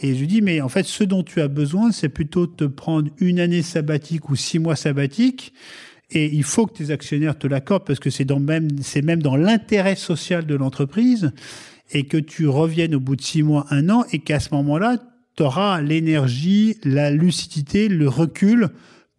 Et 0.03 0.15
je 0.15 0.21
lui 0.21 0.27
dis, 0.27 0.43
mais 0.43 0.61
en 0.61 0.69
fait, 0.69 0.85
ce 0.85 1.05
dont 1.05 1.23
tu 1.23 1.41
as 1.41 1.49
besoin, 1.49 1.93
c'est 1.93 2.09
plutôt 2.11 2.47
de 2.47 2.53
te 2.53 2.65
prendre 2.65 3.11
une 3.19 3.41
année 3.41 3.63
sabbatique 3.63 4.29
ou 4.31 4.37
six 4.37 4.59
mois 4.59 4.77
sabbatique. 4.77 5.53
Et 6.11 6.33
il 6.33 6.45
faut 6.45 6.67
que 6.67 6.75
tes 6.75 6.91
actionnaires 6.91 7.39
te 7.39 7.47
l'accordent 7.47 7.85
parce 7.85 7.99
que 7.99 8.11
c'est 8.11 8.31
même, 8.31 8.69
c'est 8.81 9.03
même 9.03 9.23
dans 9.23 9.37
l'intérêt 9.37 9.97
social 9.97 10.47
de 10.47 10.55
l'entreprise 10.55 11.33
et 11.93 12.05
que 12.05 12.17
tu 12.17 12.47
reviennes 12.49 12.95
au 12.95 13.01
bout 13.01 13.17
de 13.17 13.23
six 13.23 13.43
mois, 13.43 13.67
un 13.71 13.91
an 13.91 14.05
et 14.13 14.21
qu'à 14.21 14.41
ce 14.41 14.55
moment-là, 14.55 14.99
tu 15.37 15.43
auras 15.43 15.81
l'énergie, 15.81 16.77
la 16.85 17.11
lucidité, 17.11 17.89
le 17.89 18.09
recul 18.09 18.69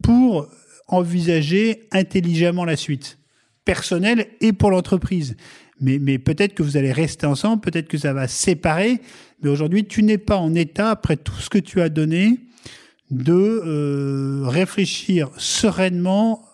pour 0.02 0.48
envisager 0.88 1.88
intelligemment 1.92 2.66
la 2.66 2.78
suite, 2.78 3.20
personnelle 3.66 4.28
et 4.42 4.54
pour 4.54 4.72
l'entreprise. 4.72 5.36
Mais, 5.80 6.00
mais 6.00 6.18
peut-être 6.18 6.56
que 6.56 6.64
vous 6.64 6.78
allez 6.78 6.92
rester 6.92 7.26
ensemble, 7.26 7.62
peut-être 7.62 7.88
que 7.88 7.98
ça 7.98 8.14
va 8.14 8.28
séparer, 8.28 9.00
mais 9.42 9.50
aujourd'hui, 9.50 9.86
tu 9.86 10.02
n'es 10.04 10.18
pas 10.18 10.38
en 10.38 10.56
état, 10.56 10.90
après 10.90 11.18
tout 11.18 11.36
ce 11.36 11.50
que 11.50 11.60
tu 11.60 11.82
as 11.82 11.90
donné, 11.90 12.40
de 13.12 13.34
euh, 13.34 14.44
réfléchir 14.46 15.30
sereinement 15.38 16.47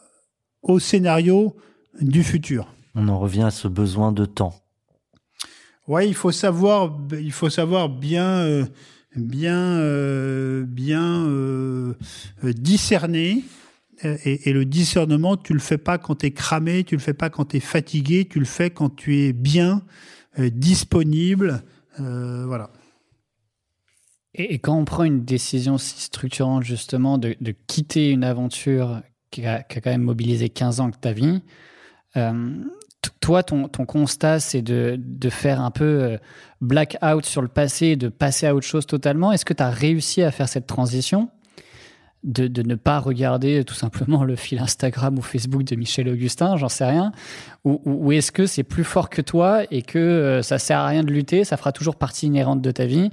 au 0.64 0.80
scénario 0.80 1.56
du 2.02 2.24
futur. 2.24 2.74
On 2.96 3.08
en 3.08 3.20
revient 3.20 3.44
à 3.44 3.52
ce 3.52 3.68
besoin 3.68 4.12
de 4.12 4.26
temps. 4.26 4.56
Ouais, 5.88 6.08
il 6.08 6.16
faut 6.16 6.32
savoir, 6.32 6.98
il 7.12 7.32
faut 7.32 7.50
savoir 7.50 7.90
bien, 7.90 8.40
euh, 8.40 8.66
bien, 9.16 9.78
euh, 9.78 10.64
bien 10.66 11.26
euh, 11.28 11.94
discerner. 12.44 13.44
Et, 14.04 14.50
et 14.50 14.54
le 14.54 14.66
discernement, 14.66 15.38
tu 15.38 15.54
le 15.54 15.60
fais 15.60 15.78
pas 15.78 15.98
quand 15.98 16.16
tu 16.16 16.26
es 16.26 16.32
cramé, 16.32 16.84
tu 16.84 16.96
le 16.96 17.02
fais 17.02 17.14
pas 17.14 17.30
quand 17.30 17.46
tu 17.46 17.58
es 17.58 17.60
fatigué, 17.62 18.26
tu 18.26 18.40
le 18.40 18.46
fais 18.46 18.70
quand 18.70 18.90
tu 18.94 19.20
es 19.20 19.34
bien, 19.34 19.84
euh, 20.40 20.50
disponible. 20.50 21.64
euh, 22.00 22.46
voilà. 22.46 22.72
Et, 24.34 24.56
et 24.56 24.60
quand 24.60 24.76
on 24.78 24.84
prend 24.84 25.04
une 25.04 25.24
décision 25.24 25.78
si 25.78 26.02
structurante, 26.02 26.64
justement, 26.64 27.18
de, 27.18 27.36
de 27.40 27.54
quitter 27.68 28.10
une 28.10 28.24
aventure 28.26 29.02
qui 29.34 29.46
a, 29.46 29.64
quand 29.64 29.86
même 29.86 30.02
mobilisé 30.04 30.50
15 30.50 30.80
ans 30.80 30.90
de 30.90 30.96
ta 30.96 31.12
vie, 31.12 31.42
toi, 33.20 33.44
ton, 33.44 33.68
ton 33.68 33.86
constat, 33.86 34.40
c'est 34.40 34.62
de, 34.62 34.96
de 34.98 35.30
faire 35.30 35.62
un 35.62 35.72
peu 35.72 35.84
euh, 36.04 36.18
black-out 36.62 37.26
sur 37.26 37.42
le 37.42 37.48
passé, 37.48 37.96
de 37.96 38.08
passer 38.10 38.48
à 38.48 38.56
autre 38.56 38.66
chose 38.68 38.86
totalement. 38.86 39.32
Est-ce 39.32 39.46
que 39.46 39.54
tu 39.54 39.64
as 39.64 39.70
réussi 39.70 40.22
à 40.24 40.32
faire 40.32 40.48
cette 40.48 40.68
transition 40.68 41.30
de, 42.24 42.48
de 42.48 42.62
ne 42.64 42.76
pas 42.76 43.00
regarder 43.00 43.66
tout 43.66 43.74
simplement 43.74 44.24
le 44.24 44.38
fil 44.38 44.60
Instagram 44.60 45.18
ou 45.18 45.22
Facebook 45.22 45.64
de 45.66 45.76
Michel 45.76 46.08
Augustin, 46.08 46.56
j'en 46.56 46.70
sais 46.70 46.86
rien. 46.86 47.12
Ou, 47.66 47.82
ou- 47.86 48.06
ou 48.08 48.12
est-ce 48.14 48.32
que 48.32 48.46
c'est 48.46 48.64
plus 48.64 48.86
fort 48.86 49.10
que 49.10 49.22
toi 49.22 49.64
et 49.72 49.82
que 49.82 50.00
euh, 50.00 50.42
ça 50.42 50.58
sert 50.60 50.80
à 50.80 50.88
rien 50.88 51.04
de 51.04 51.12
lutter, 51.12 51.44
ça 51.44 51.58
fera 51.58 51.74
toujours 51.74 51.96
partie 51.98 52.28
inhérente 52.28 52.62
de 52.62 52.72
ta 52.72 52.86
vie 52.86 53.10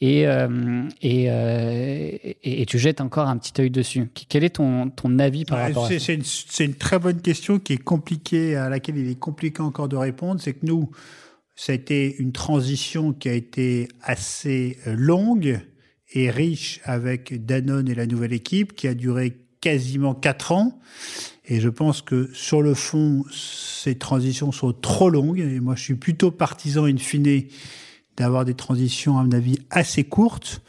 et, 0.00 0.26
euh, 0.26 0.88
et, 1.02 1.30
euh, 1.30 2.10
et, 2.22 2.62
et 2.62 2.66
tu 2.66 2.78
jettes 2.78 3.00
encore 3.00 3.28
un 3.28 3.36
petit 3.38 3.52
œil 3.60 3.70
dessus 3.70 4.08
Quel 4.28 4.44
est 4.44 4.56
ton, 4.56 4.90
ton 4.90 5.18
avis 5.18 5.44
par 5.44 5.58
rapport 5.58 5.86
à 5.86 5.88
ça? 5.88 5.98
c'est 5.98 6.14
une, 6.14 6.24
une 6.60 6.74
très 6.74 6.98
bonne 6.98 7.20
question 7.20 7.58
qui 7.58 7.74
est 7.74 7.82
compliquée, 7.82 8.56
à 8.56 8.68
laquelle 8.68 8.96
il 8.96 9.08
est 9.08 9.18
compliqué 9.18 9.62
encore 9.62 9.88
de 9.88 9.96
répondre. 9.96 10.40
C'est 10.40 10.54
que 10.54 10.66
nous, 10.66 10.90
ça 11.54 11.72
a 11.72 11.74
été 11.74 12.16
une 12.18 12.32
transition 12.32 13.12
qui 13.12 13.28
a 13.28 13.32
été 13.32 13.88
assez 14.02 14.78
euh, 14.86 14.94
longue 14.96 15.60
et 16.12 16.30
riche 16.30 16.80
avec 16.84 17.44
Danone 17.44 17.88
et 17.88 17.94
la 17.94 18.06
nouvelle 18.06 18.32
équipe, 18.32 18.74
qui 18.74 18.88
a 18.88 18.94
duré 18.94 19.38
quasiment 19.60 20.14
quatre 20.14 20.52
ans. 20.52 20.80
Et 21.46 21.60
je 21.60 21.68
pense 21.68 22.02
que 22.02 22.30
sur 22.32 22.62
le 22.62 22.74
fond, 22.74 23.24
ces 23.32 23.96
transitions 23.96 24.52
sont 24.52 24.72
trop 24.72 25.08
longues. 25.08 25.40
Et 25.40 25.60
moi, 25.60 25.74
je 25.76 25.82
suis 25.82 25.94
plutôt 25.94 26.30
partisan, 26.30 26.86
in 26.86 26.96
fine, 26.96 27.44
d'avoir 28.16 28.44
des 28.44 28.54
transitions, 28.54 29.18
à 29.18 29.24
mon 29.24 29.32
avis, 29.32 29.58
assez 29.70 30.04
courtes. 30.04 30.62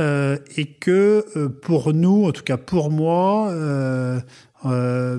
Euh, 0.00 0.38
et 0.56 0.66
que 0.66 1.24
euh, 1.36 1.48
pour 1.48 1.92
nous, 1.92 2.26
en 2.26 2.32
tout 2.32 2.44
cas 2.44 2.56
pour 2.56 2.90
moi, 2.90 3.48
euh, 3.50 4.20
euh, 4.64 5.18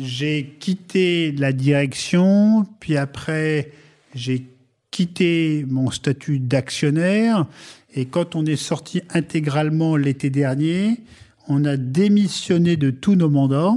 j'ai 0.00 0.56
quitté 0.58 1.32
la 1.32 1.52
direction, 1.52 2.66
puis 2.80 2.96
après 2.96 3.70
j'ai 4.14 4.46
quitté 4.90 5.64
mon 5.68 5.90
statut 5.90 6.38
d'actionnaire, 6.38 7.46
et 7.94 8.06
quand 8.06 8.36
on 8.36 8.46
est 8.46 8.56
sorti 8.56 9.02
intégralement 9.10 9.96
l'été 9.96 10.30
dernier, 10.30 11.00
on 11.46 11.64
a 11.64 11.76
démissionné 11.76 12.76
de 12.76 12.90
tous 12.90 13.14
nos 13.14 13.30
mandats. 13.30 13.76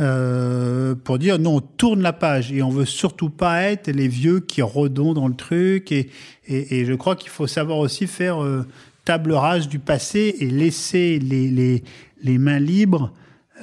Euh, 0.00 0.94
pour 0.94 1.18
dire 1.18 1.38
non, 1.38 1.56
on 1.56 1.60
tourne 1.60 2.02
la 2.02 2.12
page 2.12 2.52
et 2.52 2.62
on 2.62 2.70
veut 2.70 2.86
surtout 2.86 3.30
pas 3.30 3.62
être 3.64 3.88
les 3.88 4.08
vieux 4.08 4.40
qui 4.40 4.62
redondent 4.62 5.16
dans 5.16 5.28
le 5.28 5.34
truc 5.34 5.92
et, 5.92 6.08
et, 6.46 6.80
et 6.80 6.84
je 6.84 6.94
crois 6.94 7.14
qu'il 7.14 7.30
faut 7.30 7.46
savoir 7.46 7.78
aussi 7.78 8.06
faire 8.06 8.42
euh, 8.42 8.66
table 9.04 9.32
rase 9.32 9.68
du 9.68 9.78
passé 9.78 10.36
et 10.40 10.46
laisser 10.46 11.18
les, 11.18 11.48
les, 11.48 11.84
les 12.22 12.38
mains 12.38 12.60
libres 12.60 13.12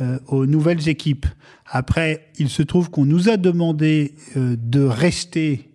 euh, 0.02 0.20
aux 0.28 0.46
nouvelles 0.46 0.88
équipes. 0.88 1.26
Après, 1.66 2.28
il 2.38 2.50
se 2.50 2.64
trouve 2.64 2.90
qu'on 2.90 3.06
nous 3.06 3.30
a 3.30 3.38
demandé 3.38 4.14
euh, 4.38 4.56
de 4.58 4.82
rester 4.82 5.70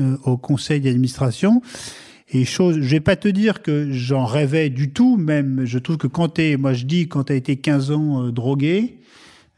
euh, 0.00 0.16
au 0.24 0.36
conseil 0.36 0.80
d'administration. 0.80 1.62
Et 2.30 2.44
chose, 2.44 2.76
je 2.80 2.88
vais 2.88 3.00
pas 3.00 3.16
te 3.16 3.28
dire 3.28 3.62
que 3.62 3.90
j'en 3.90 4.26
rêvais 4.26 4.68
du 4.68 4.90
tout, 4.90 5.16
même 5.16 5.64
je 5.64 5.78
trouve 5.78 5.96
que 5.96 6.06
quand 6.06 6.28
t'es, 6.28 6.56
moi 6.56 6.72
je 6.72 6.84
dis 6.84 7.08
quand 7.08 7.24
t'as 7.24 7.34
été 7.34 7.56
15 7.56 7.90
ans 7.90 8.24
euh, 8.24 8.30
drogué 8.30 8.98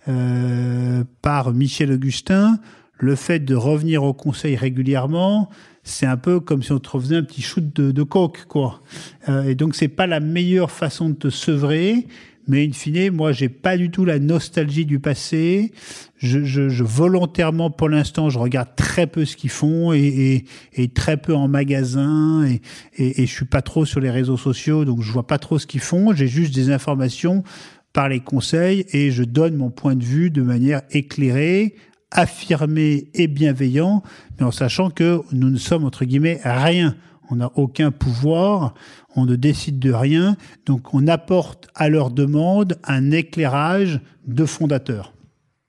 euh, 0.09 1.05
par 1.23 1.53
Michel 1.53 1.93
Augustin, 1.93 2.59
le 2.99 3.17
fait 3.17 3.41
de 3.41 3.55
revenir 3.55 4.03
au 4.05 4.13
conseil 4.13 4.57
régulièrement, 4.57 5.49
c'est 5.83 6.07
un 6.07 6.19
peu 6.19 6.41
comme 6.41 6.63
si 6.63 6.73
on 6.73 6.79
te 6.79 6.91
refaisait 6.91 7.17
un 7.17 7.23
petit 7.23 7.43
shoot 7.43 7.75
de, 7.75 7.91
de 7.91 8.03
coke, 8.03 8.45
quoi. 8.47 8.83
Euh, 9.29 9.45
et 9.45 9.55
donc 9.55 9.75
c'est 9.75 9.89
pas 9.89 10.07
la 10.07 10.21
meilleure 10.21 10.71
façon 10.71 11.09
de 11.09 11.15
te 11.15 11.31
sevrer. 11.31 12.07
Mais 12.49 12.67
in 12.67 12.73
fine, 12.73 13.13
moi, 13.13 13.31
j'ai 13.33 13.49
pas 13.49 13.77
du 13.77 13.91
tout 13.91 14.05
la 14.05 14.19
nostalgie 14.19 14.85
du 14.85 14.99
passé. 14.99 15.73
Je, 16.17 16.43
je, 16.43 16.69
je 16.69 16.83
volontairement, 16.83 17.71
pour 17.71 17.89
l'instant, 17.89 18.29
je 18.29 18.39
regarde 18.39 18.71
très 18.77 19.07
peu 19.07 19.25
ce 19.25 19.37
qu'ils 19.37 19.51
font 19.51 19.93
et, 19.93 20.01
et, 20.01 20.45
et 20.83 20.89
très 20.89 21.17
peu 21.17 21.35
en 21.35 21.49
magasin 21.49 22.45
et, 22.45 22.61
et, 22.97 23.23
et 23.23 23.27
je 23.27 23.33
suis 23.33 23.45
pas 23.45 23.63
trop 23.63 23.85
sur 23.85 24.01
les 24.01 24.11
réseaux 24.11 24.39
sociaux, 24.39 24.85
donc 24.85 25.01
je 25.01 25.13
vois 25.13 25.27
pas 25.27 25.39
trop 25.39 25.59
ce 25.59 25.67
qu'ils 25.67 25.81
font. 25.81 26.13
J'ai 26.13 26.27
juste 26.27 26.53
des 26.53 26.71
informations 26.71 27.45
par 27.93 28.09
les 28.09 28.21
conseils 28.21 28.87
et 28.93 29.11
je 29.11 29.25
donne 29.25 29.57
mon 29.57 29.71
point 29.71 29.97
de 29.97 30.05
vue 30.05 30.31
de 30.31 30.43
manière 30.43 30.83
éclairée, 30.91 31.75
affirmée 32.11 33.09
et 33.15 33.27
bienveillant, 33.27 34.03
mais 34.39 34.47
en 34.47 34.51
sachant 34.51 34.91
que 34.91 35.21
nous 35.33 35.51
ne 35.51 35.59
sommes 35.59 35.85
entre 35.85 36.05
guillemets 36.05 36.41
rien. 36.45 36.97
On 37.31 37.37
n'a 37.37 37.53
aucun 37.55 37.93
pouvoir, 37.93 38.75
on 39.15 39.25
ne 39.25 39.37
décide 39.37 39.79
de 39.79 39.93
rien, 39.93 40.37
donc 40.67 40.95
on 40.95 41.07
apporte 41.07 41.69
à 41.77 41.89
leur 41.89 42.11
demande 42.11 42.79
un 42.85 43.13
éclairage 43.13 44.01
de 44.27 44.45
fondateur. 44.45 45.13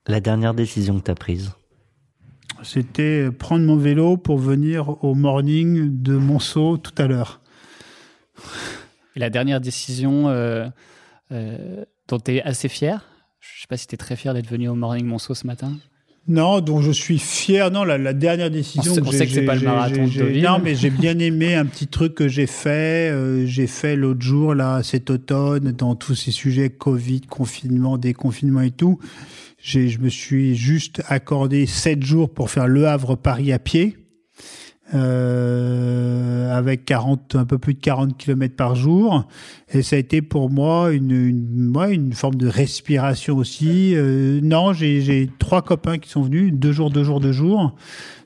La 0.07 0.19
dernière 0.19 0.55
décision 0.55 0.99
que 0.99 1.05
tu 1.05 1.11
as 1.11 1.15
prise? 1.15 1.51
C'était 2.63 3.31
prendre 3.31 3.65
mon 3.65 3.75
vélo 3.75 4.17
pour 4.17 4.37
venir 4.37 5.03
au 5.03 5.15
morning 5.15 6.01
de 6.01 6.15
Monceau 6.15 6.77
tout 6.77 6.93
à 6.97 7.07
l'heure. 7.07 7.41
Et 9.15 9.19
la 9.19 9.29
dernière 9.29 9.61
décision 9.61 10.29
euh, 10.29 10.67
euh, 11.31 11.85
dont 12.11 12.19
tu 12.19 12.35
es 12.35 12.43
assez 12.43 12.69
fier? 12.69 13.03
Je 13.39 13.61
sais 13.61 13.67
pas 13.67 13.77
si 13.77 13.87
tu 13.87 13.95
es 13.95 13.97
très 13.97 14.15
fier 14.15 14.33
d'être 14.33 14.47
venu 14.49 14.67
au 14.69 14.75
Morning 14.75 15.05
Monceau 15.05 15.33
ce 15.33 15.47
matin. 15.47 15.73
Non, 16.27 16.61
donc 16.61 16.83
je 16.83 16.91
suis 16.91 17.17
fier. 17.17 17.71
Non, 17.71 17.83
la, 17.83 17.97
la 17.97 18.13
dernière 18.13 18.51
décision. 18.51 18.91
On 18.91 18.95
sait- 18.95 19.01
j'ai- 19.11 19.17
sait 19.17 19.25
que 19.25 19.31
c'est 19.33 19.41
pas 19.45 19.55
le 19.55 19.61
marathon 19.61 20.05
de 20.05 20.11
Deauville. 20.13 20.43
Non, 20.43 20.59
mais 20.63 20.75
j'ai 20.75 20.91
bien 20.91 21.17
aimé 21.17 21.55
un 21.55 21.65
petit 21.65 21.87
truc 21.87 22.13
que 22.13 22.27
j'ai 22.27 22.45
fait. 22.45 23.09
euh, 23.11 23.47
j'ai 23.47 23.65
fait 23.65 23.95
l'autre 23.95 24.21
jour, 24.21 24.53
là, 24.53 24.83
cet 24.83 25.09
automne, 25.09 25.71
dans 25.71 25.95
tous 25.95 26.13
ces 26.13 26.29
sujets 26.31 26.69
Covid, 26.69 27.21
confinement, 27.21 27.97
déconfinement 27.97 28.61
et 28.61 28.69
tout. 28.71 28.99
Je 29.63 29.97
me 29.99 30.09
suis 30.09 30.55
juste 30.55 31.01
accordé 31.07 31.65
sept 31.65 32.03
jours 32.03 32.31
pour 32.31 32.51
faire 32.51 32.67
Le 32.67 32.87
Havre 32.87 33.15
Paris 33.15 33.51
à 33.51 33.57
pied. 33.59 33.97
Euh, 34.93 36.55
avec 36.55 36.85
40, 36.85 37.35
un 37.35 37.45
peu 37.45 37.57
plus 37.57 37.73
de 37.73 37.79
40 37.79 38.17
km 38.17 38.55
par 38.55 38.75
jour. 38.75 39.27
Et 39.73 39.81
ça 39.81 39.95
a 39.95 39.99
été 39.99 40.21
pour 40.21 40.49
moi 40.49 40.91
une, 40.91 41.11
une, 41.11 41.75
ouais, 41.75 41.93
une 41.93 42.13
forme 42.13 42.35
de 42.35 42.47
respiration 42.47 43.37
aussi. 43.37 43.95
Euh, 43.95 44.39
non, 44.43 44.73
j'ai 44.73 45.29
trois 45.39 45.61
copains 45.61 45.97
qui 45.97 46.09
sont 46.09 46.21
venus, 46.21 46.53
deux 46.53 46.71
jours, 46.71 46.89
deux 46.89 47.03
jours, 47.03 47.19
deux 47.19 47.31
jours. 47.31 47.75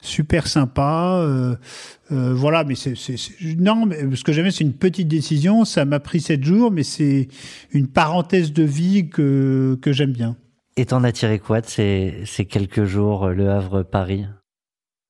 Super 0.01 0.47
sympa. 0.47 1.19
Euh, 1.21 1.55
euh, 2.11 2.33
voilà, 2.33 2.63
mais 2.63 2.75
c'est, 2.75 2.93
non, 3.57 3.85
mais 3.85 4.15
ce 4.15 4.23
que 4.23 4.31
j'aimais, 4.31 4.51
c'est 4.51 4.63
une 4.63 4.73
petite 4.73 5.07
décision. 5.07 5.65
Ça 5.65 5.85
m'a 5.85 5.99
pris 5.99 6.21
sept 6.21 6.43
jours, 6.43 6.71
mais 6.71 6.83
c'est 6.83 7.27
une 7.71 7.87
parenthèse 7.87 8.53
de 8.53 8.63
vie 8.63 9.09
que, 9.09 9.77
que 9.81 9.91
j'aime 9.91 10.11
bien. 10.11 10.35
Et 10.77 10.85
t'en 10.85 11.03
as 11.03 11.11
tiré 11.11 11.39
quoi 11.39 11.61
de 11.61 11.67
ces, 11.67 12.13
ces 12.25 12.45
quelques 12.45 12.83
jours, 12.83 13.25
euh, 13.25 13.33
Le 13.33 13.49
Havre, 13.49 13.83
Paris? 13.83 14.25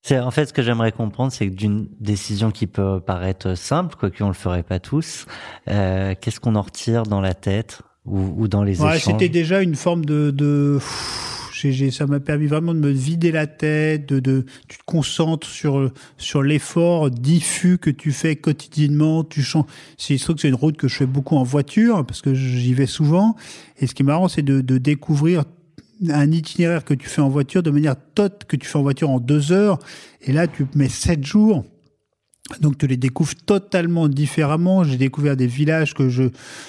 C'est 0.06 0.20
en 0.20 0.30
fait 0.30 0.46
ce 0.46 0.54
que 0.54 0.62
j'aimerais 0.62 0.92
comprendre, 0.92 1.32
c'est 1.32 1.50
que 1.50 1.56
d'une 1.56 1.88
décision 2.00 2.52
qui 2.52 2.68
peut 2.68 3.00
paraître 3.00 3.58
simple, 3.58 3.96
quoique 4.00 4.24
on 4.24 4.28
le 4.28 4.36
ferait 4.36 4.62
pas 4.62 4.80
tous, 4.80 5.26
euh, 5.68 6.14
qu'est-ce 6.22 6.40
qu'on 6.40 6.54
en 6.54 6.62
retire 6.62 7.04
dans 7.04 7.22
la 7.22 7.34
tête 7.34 7.82
ou, 8.06 8.20
ou 8.38 8.48
dans 8.48 8.62
les 8.62 8.80
Ouais, 8.84 9.00
c'était 9.00 9.30
déjà 9.30 9.64
une 9.64 9.74
forme 9.74 10.06
de, 10.06 10.30
de 10.30 10.80
ça 11.92 12.06
m'a 12.06 12.20
permis 12.20 12.46
vraiment 12.46 12.76
de 12.76 12.80
me 12.80 12.92
vider 12.92 13.32
la 13.32 13.48
tête, 13.48 14.08
de, 14.08 14.20
de 14.20 14.46
tu 14.68 14.78
te 14.78 14.84
concentres 14.86 15.48
sur 15.48 15.92
sur 16.18 16.44
l'effort 16.44 17.10
diffus 17.10 17.80
que 17.80 17.90
tu 17.90 18.12
fais 18.12 18.36
quotidiennement. 18.36 19.24
Tu 19.24 19.42
changes. 19.42 19.66
C'est 19.98 20.14
il 20.14 20.20
se 20.20 20.26
trouve 20.26 20.36
que 20.36 20.42
c'est 20.42 20.50
une 20.50 20.56
route 20.56 20.78
que 20.78 20.88
je 20.88 20.96
fais 20.96 21.06
beaucoup 21.06 21.36
en 21.36 21.44
voiture 21.44 22.06
parce 22.06 22.22
que 22.22 22.36
j'y 22.36 22.74
vais 22.74 22.86
souvent. 22.86 23.36
Et 23.80 23.88
ce 23.88 23.96
qui 23.96 24.04
est 24.04 24.06
marrant, 24.06 24.28
c'est 24.28 24.44
de, 24.44 24.62
de 24.62 24.78
découvrir 24.78 25.46
un 26.10 26.32
itinéraire 26.32 26.84
que 26.84 26.94
tu 26.94 27.08
fais 27.08 27.22
en 27.22 27.30
voiture 27.30 27.64
de 27.64 27.72
manière 27.72 27.96
toute 28.16 28.46
que 28.46 28.56
tu 28.56 28.68
fais 28.68 28.78
en 28.78 28.84
voiture 28.84 29.10
en 29.10 29.20
deux 29.20 29.52
heures. 29.52 29.80
Et 30.22 30.32
là, 30.32 30.48
tu 30.48 30.66
mets 30.76 30.90
sept 30.90 31.26
jours. 31.26 31.64
Donc 32.62 32.78
tu 32.78 32.86
les 32.86 32.96
découvres 32.96 33.34
totalement 33.34 34.08
différemment. 34.08 34.84
J'ai 34.84 34.98
découvert 34.98 35.36
des 35.36 35.48
villages 35.48 35.96
que 35.96 36.10
je 36.10 36.26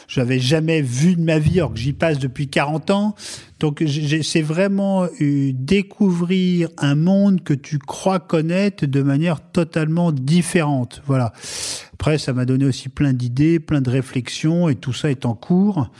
j'avais 0.09 0.39
jamais 0.39 0.81
vus 0.81 1.17
de 1.17 1.23
ma 1.23 1.39
vie, 1.39 1.59
alors 1.59 1.75
que 1.75 1.79
j'y 1.79 1.93
passe 1.93 2.19
depuis 2.19 2.49
40 2.49 2.91
ans. 2.91 3.15
Donc 3.61 3.85
c'est 4.23 4.41
vraiment 4.41 5.07
découvrir 5.21 6.71
un 6.79 6.95
monde 6.95 7.45
que 7.45 7.53
tu 7.53 7.79
crois 7.79 8.21
connaître 8.21 8.87
de 8.87 9.03
manière 9.03 9.41
totalement 9.51 10.13
différente. 10.13 11.03
Voilà. 11.07 11.35
Après, 11.93 12.17
ça 12.17 12.33
m'a 12.33 12.47
donné 12.47 12.65
aussi 12.65 12.89
plein 12.89 13.13
d'idées, 13.13 13.61
plein 13.61 13.83
de 13.83 13.91
réflexions, 13.91 14.71
et 14.71 14.77
tout 14.77 14.95
ça 14.95 15.11
est 15.11 15.27
en 15.27 15.35
cours. 15.35 15.91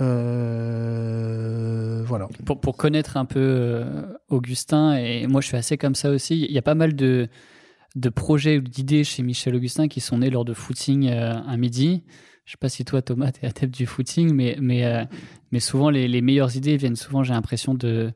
Euh, 0.00 2.02
voilà. 2.06 2.28
Pour, 2.44 2.60
pour 2.60 2.76
connaître 2.76 3.16
un 3.16 3.24
peu 3.24 3.40
euh, 3.40 4.02
Augustin, 4.28 4.96
et 4.96 5.26
moi 5.26 5.40
je 5.40 5.48
suis 5.48 5.56
assez 5.56 5.78
comme 5.78 5.94
ça 5.94 6.10
aussi, 6.10 6.42
il 6.42 6.52
y 6.52 6.58
a 6.58 6.62
pas 6.62 6.74
mal 6.74 6.94
de, 6.94 7.28
de 7.96 8.08
projets 8.08 8.58
ou 8.58 8.62
d'idées 8.62 9.04
chez 9.04 9.22
Michel 9.22 9.54
Augustin 9.54 9.88
qui 9.88 10.00
sont 10.00 10.18
nés 10.18 10.30
lors 10.30 10.44
de 10.44 10.54
footing 10.54 11.08
euh, 11.08 11.34
un 11.34 11.56
midi. 11.56 12.02
Je 12.44 12.52
sais 12.52 12.58
pas 12.58 12.68
si 12.68 12.84
toi 12.84 13.02
Thomas 13.02 13.32
t'es 13.32 13.46
adepte 13.46 13.74
du 13.74 13.86
footing, 13.86 14.34
mais, 14.34 14.56
mais, 14.60 15.06
mais 15.52 15.60
souvent 15.60 15.88
les, 15.88 16.08
les 16.08 16.20
meilleures 16.20 16.56
idées 16.56 16.76
viennent 16.76 16.96
souvent, 16.96 17.22
j'ai 17.22 17.32
l'impression, 17.32 17.74
de, 17.74 18.12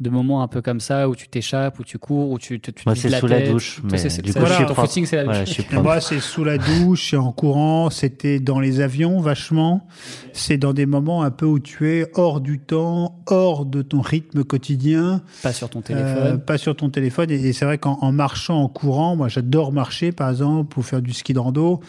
de 0.00 0.10
moments 0.10 0.42
un 0.42 0.48
peu 0.48 0.62
comme 0.62 0.80
ça 0.80 1.08
où 1.08 1.14
tu 1.14 1.28
t'échappes, 1.28 1.78
où 1.78 1.84
tu 1.84 1.98
cours, 1.98 2.30
où 2.30 2.38
tu 2.38 2.58
te 2.58 2.70
tu 2.70 2.82
te 2.84 2.88
Moi, 2.88 2.94
vides 2.94 3.02
c'est 3.02 3.08
la 3.10 3.20
sous 3.20 3.26
la 3.26 3.36
tête. 3.38 3.50
douche, 3.50 3.82
mais 3.84 3.98
c'est- 3.98 4.22
du 4.22 4.32
coup, 4.32 4.40
footing, 4.74 5.04
c'est 5.06 5.16
la 5.16 5.24
douche. 5.24 5.38
je 5.46 5.52
suis 5.52 5.62
Et 5.62 5.66
propre. 5.66 5.82
moi, 5.82 6.00
c'est 6.00 6.20
sous 6.20 6.42
la 6.44 6.56
douche, 6.58 7.10
c'est 7.10 7.16
en 7.16 7.32
courant, 7.32 7.90
c'était 7.90 8.40
dans 8.40 8.60
les 8.60 8.80
avions 8.80 9.20
vachement. 9.20 9.86
C'est 10.32 10.56
dans 10.56 10.72
des 10.72 10.86
moments 10.86 11.22
un 11.22 11.30
peu 11.30 11.44
où 11.46 11.58
tu 11.58 11.88
es 11.90 12.06
hors 12.14 12.40
du 12.40 12.58
temps, 12.58 13.20
hors 13.26 13.66
de 13.66 13.82
ton 13.82 14.00
rythme 14.00 14.42
quotidien, 14.44 15.22
Pas 15.42 15.52
sur 15.52 15.68
ton 15.68 15.80
euh, 15.80 15.82
téléphone. 15.82 16.40
pas 16.40 16.56
sur 16.58 16.74
ton 16.74 16.88
téléphone. 16.88 17.30
Et, 17.30 17.34
et 17.34 17.52
c'est 17.52 17.64
vrai 17.66 17.76
qu'en 17.78 17.98
en 18.00 18.10
marchant, 18.12 18.62
en 18.62 18.68
courant, 18.68 19.16
moi 19.16 19.28
j'adore 19.28 19.72
marcher 19.72 20.12
par 20.12 20.30
exemple, 20.30 20.78
ou 20.78 20.82
faire 20.82 21.02
du 21.02 21.12
ski 21.12 21.32
de 21.34 21.38
rando. 21.38 21.80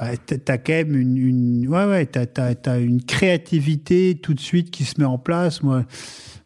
Bah, 0.00 0.06
t'as- 0.24 0.38
t'as 0.38 0.56
quand 0.58 0.72
même 0.72 0.96
une, 0.96 1.16
une 1.18 1.68
ouais 1.68 1.84
ouais, 1.84 2.06
t'as, 2.06 2.24
t'as, 2.24 2.54
t'as 2.54 2.80
une 2.80 3.02
créativité 3.02 4.14
tout 4.20 4.32
de 4.34 4.40
suite 4.40 4.70
qui 4.70 4.84
se 4.84 4.98
met 4.98 5.04
en 5.06 5.18
place. 5.18 5.62
Moi, 5.62 5.84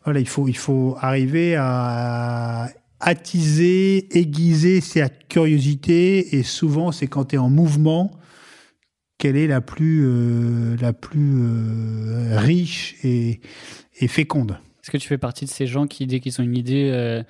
voilà, 0.06 0.20
il 0.20 0.28
faut 0.28 0.48
il 0.48 0.56
faut 0.56 0.96
arriver 1.00 1.56
à 1.56 2.70
attiser, 3.00 4.16
aiguiser 4.16 4.80
cette 4.80 5.28
curiosité. 5.28 6.36
Et 6.36 6.42
souvent, 6.42 6.92
c'est 6.92 7.08
quand 7.08 7.26
tu 7.26 7.34
es 7.34 7.38
en 7.38 7.50
mouvement 7.50 8.12
qu'elle 9.18 9.36
est 9.36 9.48
la 9.48 9.60
plus 9.60 10.06
euh, 10.06 10.76
la 10.80 10.92
plus 10.92 11.34
euh, 11.36 12.38
riche 12.38 12.94
et, 13.02 13.40
et 13.98 14.08
féconde. 14.08 14.52
Est-ce 14.82 14.90
que 14.90 14.96
tu 14.96 15.08
fais 15.08 15.18
partie 15.18 15.44
de 15.44 15.50
ces 15.50 15.66
gens 15.66 15.86
qui, 15.86 16.06
dès 16.06 16.20
qu'ils 16.20 16.40
ont 16.40 16.44
une 16.44 16.56
idée, 16.56 16.88
euh, 16.92 17.22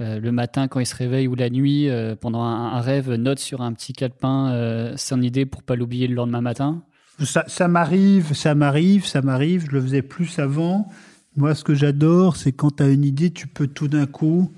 le 0.00 0.32
matin 0.32 0.66
quand 0.66 0.80
ils 0.80 0.86
se 0.86 0.96
réveillent 0.96 1.28
ou 1.28 1.34
la 1.34 1.50
nuit, 1.50 1.88
pendant 2.20 2.42
un, 2.42 2.72
un 2.72 2.80
rêve, 2.80 3.12
notent 3.12 3.38
sur 3.38 3.60
un 3.60 3.72
petit 3.74 3.92
calepin 3.92 4.94
son 4.96 5.22
idée 5.22 5.46
pour 5.46 5.62
pas 5.62 5.76
l'oublier 5.76 6.08
le 6.08 6.14
lendemain 6.14 6.40
matin? 6.40 6.82
Ça 7.22 7.68
m'arrive, 7.68 8.32
ça 8.32 8.56
m'arrive, 8.56 9.06
ça 9.06 9.22
m'arrive. 9.22 9.66
Je 9.66 9.72
le 9.76 9.80
faisais 9.80 10.02
plus 10.02 10.40
avant. 10.40 10.88
Moi, 11.36 11.54
ce 11.54 11.64
que 11.64 11.74
j'adore, 11.74 12.36
c'est 12.36 12.52
quand 12.52 12.76
tu 12.76 12.82
as 12.82 12.88
une 12.88 13.04
idée, 13.04 13.30
tu 13.30 13.46
peux 13.48 13.66
tout 13.66 13.88
d'un 13.88 14.06
coup 14.06 14.50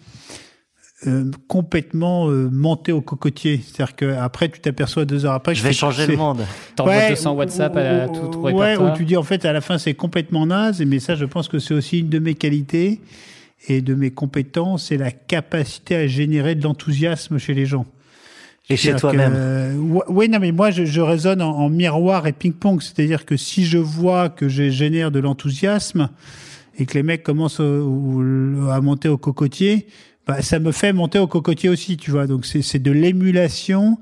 euh, 1.06 1.30
complètement 1.48 2.28
euh, 2.30 2.48
monter 2.50 2.92
au 2.92 3.00
cocotier. 3.00 3.60
C'est-à-dire 3.64 3.96
qu'après, 3.96 4.48
tu 4.50 4.60
t'aperçois 4.60 5.04
deux 5.04 5.24
heures 5.26 5.34
après. 5.34 5.52
que 5.52 5.58
Je 5.58 5.64
vais 5.64 5.72
changer 5.72 6.06
le 6.06 6.16
monde. 6.16 6.42
T'envoies 6.74 6.94
Ouais, 6.96 7.08
200 7.10 7.32
ou- 7.32 7.36
WhatsApp 7.36 7.74
ou- 7.74 7.78
à 7.78 8.06
ou- 8.06 8.14
tout, 8.14 8.28
tout 8.28 8.38
Ouais, 8.40 8.76
où 8.76 8.94
tu 8.96 9.04
dis 9.04 9.16
en 9.16 9.22
fait 9.22 9.44
à 9.44 9.52
la 9.52 9.60
fin 9.60 9.78
c'est 9.78 9.94
complètement 9.94 10.46
naze, 10.46 10.80
mais 10.86 10.98
ça 10.98 11.14
je 11.14 11.24
pense 11.26 11.48
que 11.48 11.58
c'est 11.58 11.74
aussi 11.74 12.00
une 12.00 12.08
de 12.08 12.18
mes 12.18 12.34
qualités 12.34 13.00
et 13.68 13.80
de 13.82 13.94
mes 13.94 14.10
compétences, 14.10 14.86
c'est 14.86 14.96
la 14.96 15.10
capacité 15.10 15.96
à 15.96 16.06
générer 16.06 16.54
de 16.54 16.62
l'enthousiasme 16.62 17.38
chez 17.38 17.52
les 17.54 17.66
gens. 17.66 17.86
Et 18.68 18.76
chez 18.76 18.94
toi-même. 18.96 19.32
euh, 19.34 19.74
oui, 20.08 20.28
non, 20.28 20.40
mais 20.40 20.50
moi, 20.50 20.70
je, 20.72 20.84
je 20.84 21.00
raisonne 21.00 21.40
en, 21.40 21.50
en 21.56 21.68
miroir 21.68 22.26
et 22.26 22.32
ping-pong. 22.32 22.82
C'est-à-dire 22.82 23.24
que 23.24 23.36
si 23.36 23.64
je 23.64 23.78
vois 23.78 24.28
que 24.28 24.48
je 24.48 24.70
génère 24.70 25.12
de 25.12 25.20
l'enthousiasme 25.20 26.08
et 26.78 26.86
que 26.86 26.94
les 26.94 27.02
mecs 27.02 27.22
commencent 27.22 27.60
à 27.60 28.80
monter 28.80 29.08
au 29.08 29.18
cocotier, 29.18 29.86
bah, 30.26 30.42
ça 30.42 30.58
me 30.58 30.72
fait 30.72 30.92
monter 30.92 31.18
au 31.18 31.26
cocotier 31.26 31.68
aussi, 31.68 31.96
tu 31.96 32.10
vois. 32.10 32.26
Donc, 32.26 32.46
c'est 32.46 32.62
c'est 32.62 32.78
de 32.78 32.90
l'émulation 32.90 33.98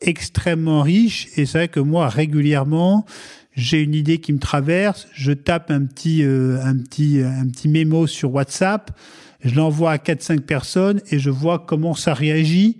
extrêmement 0.00 0.82
riche. 0.82 1.28
Et 1.36 1.46
c'est 1.46 1.58
vrai 1.58 1.68
que 1.68 1.80
moi, 1.80 2.08
régulièrement, 2.08 3.06
j'ai 3.54 3.80
une 3.80 3.94
idée 3.94 4.18
qui 4.18 4.32
me 4.32 4.38
traverse, 4.38 5.08
je 5.12 5.32
tape 5.32 5.70
un 5.70 5.84
petit, 5.84 6.22
euh, 6.22 6.58
un 6.62 6.76
petit, 6.76 7.20
un 7.20 7.46
petit 7.48 7.68
mémo 7.68 8.06
sur 8.06 8.32
WhatsApp, 8.32 8.90
je 9.44 9.54
l'envoie 9.54 9.92
à 9.92 9.96
4-5 9.98 10.40
personnes 10.40 11.00
et 11.10 11.18
je 11.18 11.30
vois 11.30 11.58
comment 11.58 11.94
ça 11.94 12.14
réagit. 12.14 12.78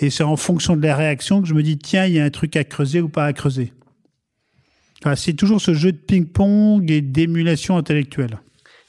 Et 0.00 0.10
c'est 0.10 0.22
en 0.22 0.36
fonction 0.36 0.76
de 0.76 0.82
la 0.82 0.96
réaction 0.96 1.42
que 1.42 1.48
je 1.48 1.54
me 1.54 1.62
dis, 1.62 1.78
tiens, 1.78 2.06
il 2.06 2.14
y 2.14 2.20
a 2.20 2.24
un 2.24 2.30
truc 2.30 2.56
à 2.56 2.64
creuser 2.64 3.00
ou 3.00 3.08
pas 3.08 3.24
à 3.26 3.32
creuser. 3.32 3.72
C'est 5.16 5.34
toujours 5.34 5.60
ce 5.60 5.74
jeu 5.74 5.90
de 5.92 5.96
ping-pong 5.96 6.88
et 6.90 7.00
d'émulation 7.00 7.76
intellectuelle. 7.76 8.38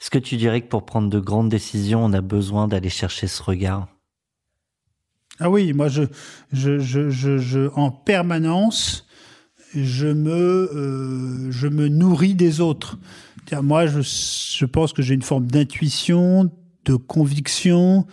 Est-ce 0.04 0.10
que 0.10 0.18
tu 0.18 0.36
dirais 0.36 0.60
que 0.60 0.66
pour 0.66 0.84
prendre 0.84 1.08
de 1.08 1.18
grandes 1.18 1.48
décisions, 1.48 2.04
on 2.04 2.12
a 2.12 2.20
besoin 2.20 2.68
d'aller 2.68 2.90
chercher 2.90 3.26
ce 3.26 3.42
regard? 3.42 3.88
Ah 5.40 5.48
oui, 5.48 5.72
moi, 5.72 5.88
je, 5.88 6.02
je, 6.52 6.78
je, 6.78 7.08
je, 7.08 7.70
en 7.74 7.90
permanence, 7.90 9.06
je 9.74 10.08
me, 10.08 10.30
euh, 10.30 11.50
je 11.50 11.68
me 11.68 11.88
nourris 11.88 12.34
des 12.34 12.60
autres. 12.60 12.98
Moi, 13.50 13.86
je, 13.86 14.02
je 14.02 14.66
pense 14.66 14.92
que 14.92 15.00
j'ai 15.00 15.14
une 15.14 15.22
forme 15.22 15.46
d'intuition, 15.46 16.52
de 16.84 16.96
conviction 16.96 18.06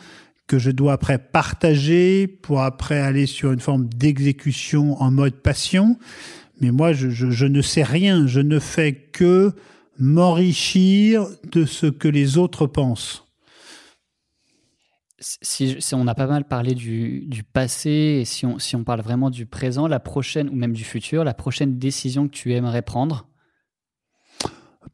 que 0.47 0.59
je 0.59 0.71
dois 0.71 0.93
après 0.93 1.17
partager 1.17 2.25
pour 2.25 2.61
après 2.61 3.01
aller 3.01 3.25
sur 3.25 3.51
une 3.51 3.59
forme 3.59 3.89
d'exécution 3.89 4.95
en 5.01 5.11
mode 5.11 5.35
passion. 5.35 5.97
Mais 6.61 6.71
moi, 6.71 6.93
je, 6.93 7.09
je, 7.09 7.31
je 7.31 7.47
ne 7.47 7.61
sais 7.61 7.83
rien. 7.83 8.27
Je 8.27 8.39
ne 8.39 8.59
fais 8.59 8.93
que 8.93 9.53
m'enrichir 10.01 11.27
de 11.51 11.65
ce 11.65 11.87
que 11.87 12.07
les 12.07 12.37
autres 12.37 12.67
pensent. 12.67 13.25
si, 15.19 15.79
si 15.79 15.93
on 15.95 16.07
a 16.07 16.15
pas 16.15 16.25
mal 16.27 16.45
parlé 16.47 16.73
du, 16.73 17.21
du 17.27 17.43
passé 17.43 18.19
et 18.21 18.25
si 18.25 18.45
on, 18.45 18.57
si 18.57 18.75
on 18.75 18.83
parle 18.83 19.01
vraiment 19.01 19.29
du 19.29 19.45
présent, 19.45 19.87
la 19.87 19.99
prochaine, 19.99 20.49
ou 20.49 20.55
même 20.55 20.73
du 20.73 20.83
futur, 20.83 21.23
la 21.23 21.35
prochaine 21.35 21.77
décision 21.77 22.27
que 22.27 22.33
tu 22.33 22.53
aimerais 22.53 22.81
prendre? 22.81 23.27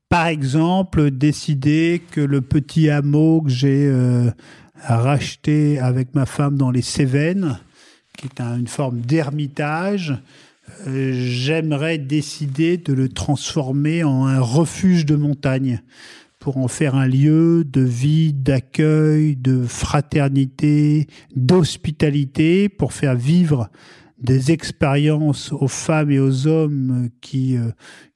Par 0.10 0.28
exemple, 0.28 1.12
décider 1.12 2.02
que 2.12 2.22
le 2.22 2.42
petit 2.42 2.90
hameau 2.90 3.42
que 3.42 3.50
j'ai 3.50 3.88
euh, 3.88 4.32
racheté 4.76 5.80
avec 5.80 6.16
ma 6.16 6.26
femme 6.26 6.58
dans 6.58 6.72
les 6.72 6.82
Cévennes, 6.82 7.60
qui 8.18 8.28
est 8.28 8.42
un- 8.42 8.58
une 8.58 8.68
forme 8.68 9.00
d'ermitage, 9.02 10.18
euh, 10.86 11.12
j'aimerais 11.14 11.98
décider 11.98 12.78
de 12.78 12.94
le 12.94 13.10
transformer 13.10 14.04
en 14.04 14.26
un 14.26 14.40
refuge 14.40 15.06
de 15.06 15.16
montagne 15.16 15.82
pour 16.40 16.58
en 16.58 16.68
faire 16.68 16.96
un 16.96 17.08
lieu 17.08 17.64
de 17.64 17.82
vie, 17.82 18.34
d'accueil, 18.34 19.36
de 19.36 19.64
fraternité, 19.64 21.08
d'hospitalité, 21.36 22.70
pour 22.70 22.94
faire 22.94 23.16
vivre 23.16 23.70
des 24.20 24.52
expériences 24.52 25.52
aux 25.52 25.68
femmes 25.68 26.12
et 26.12 26.20
aux 26.20 26.48
hommes 26.48 27.10
qui, 27.22 27.58
euh, 27.58 27.72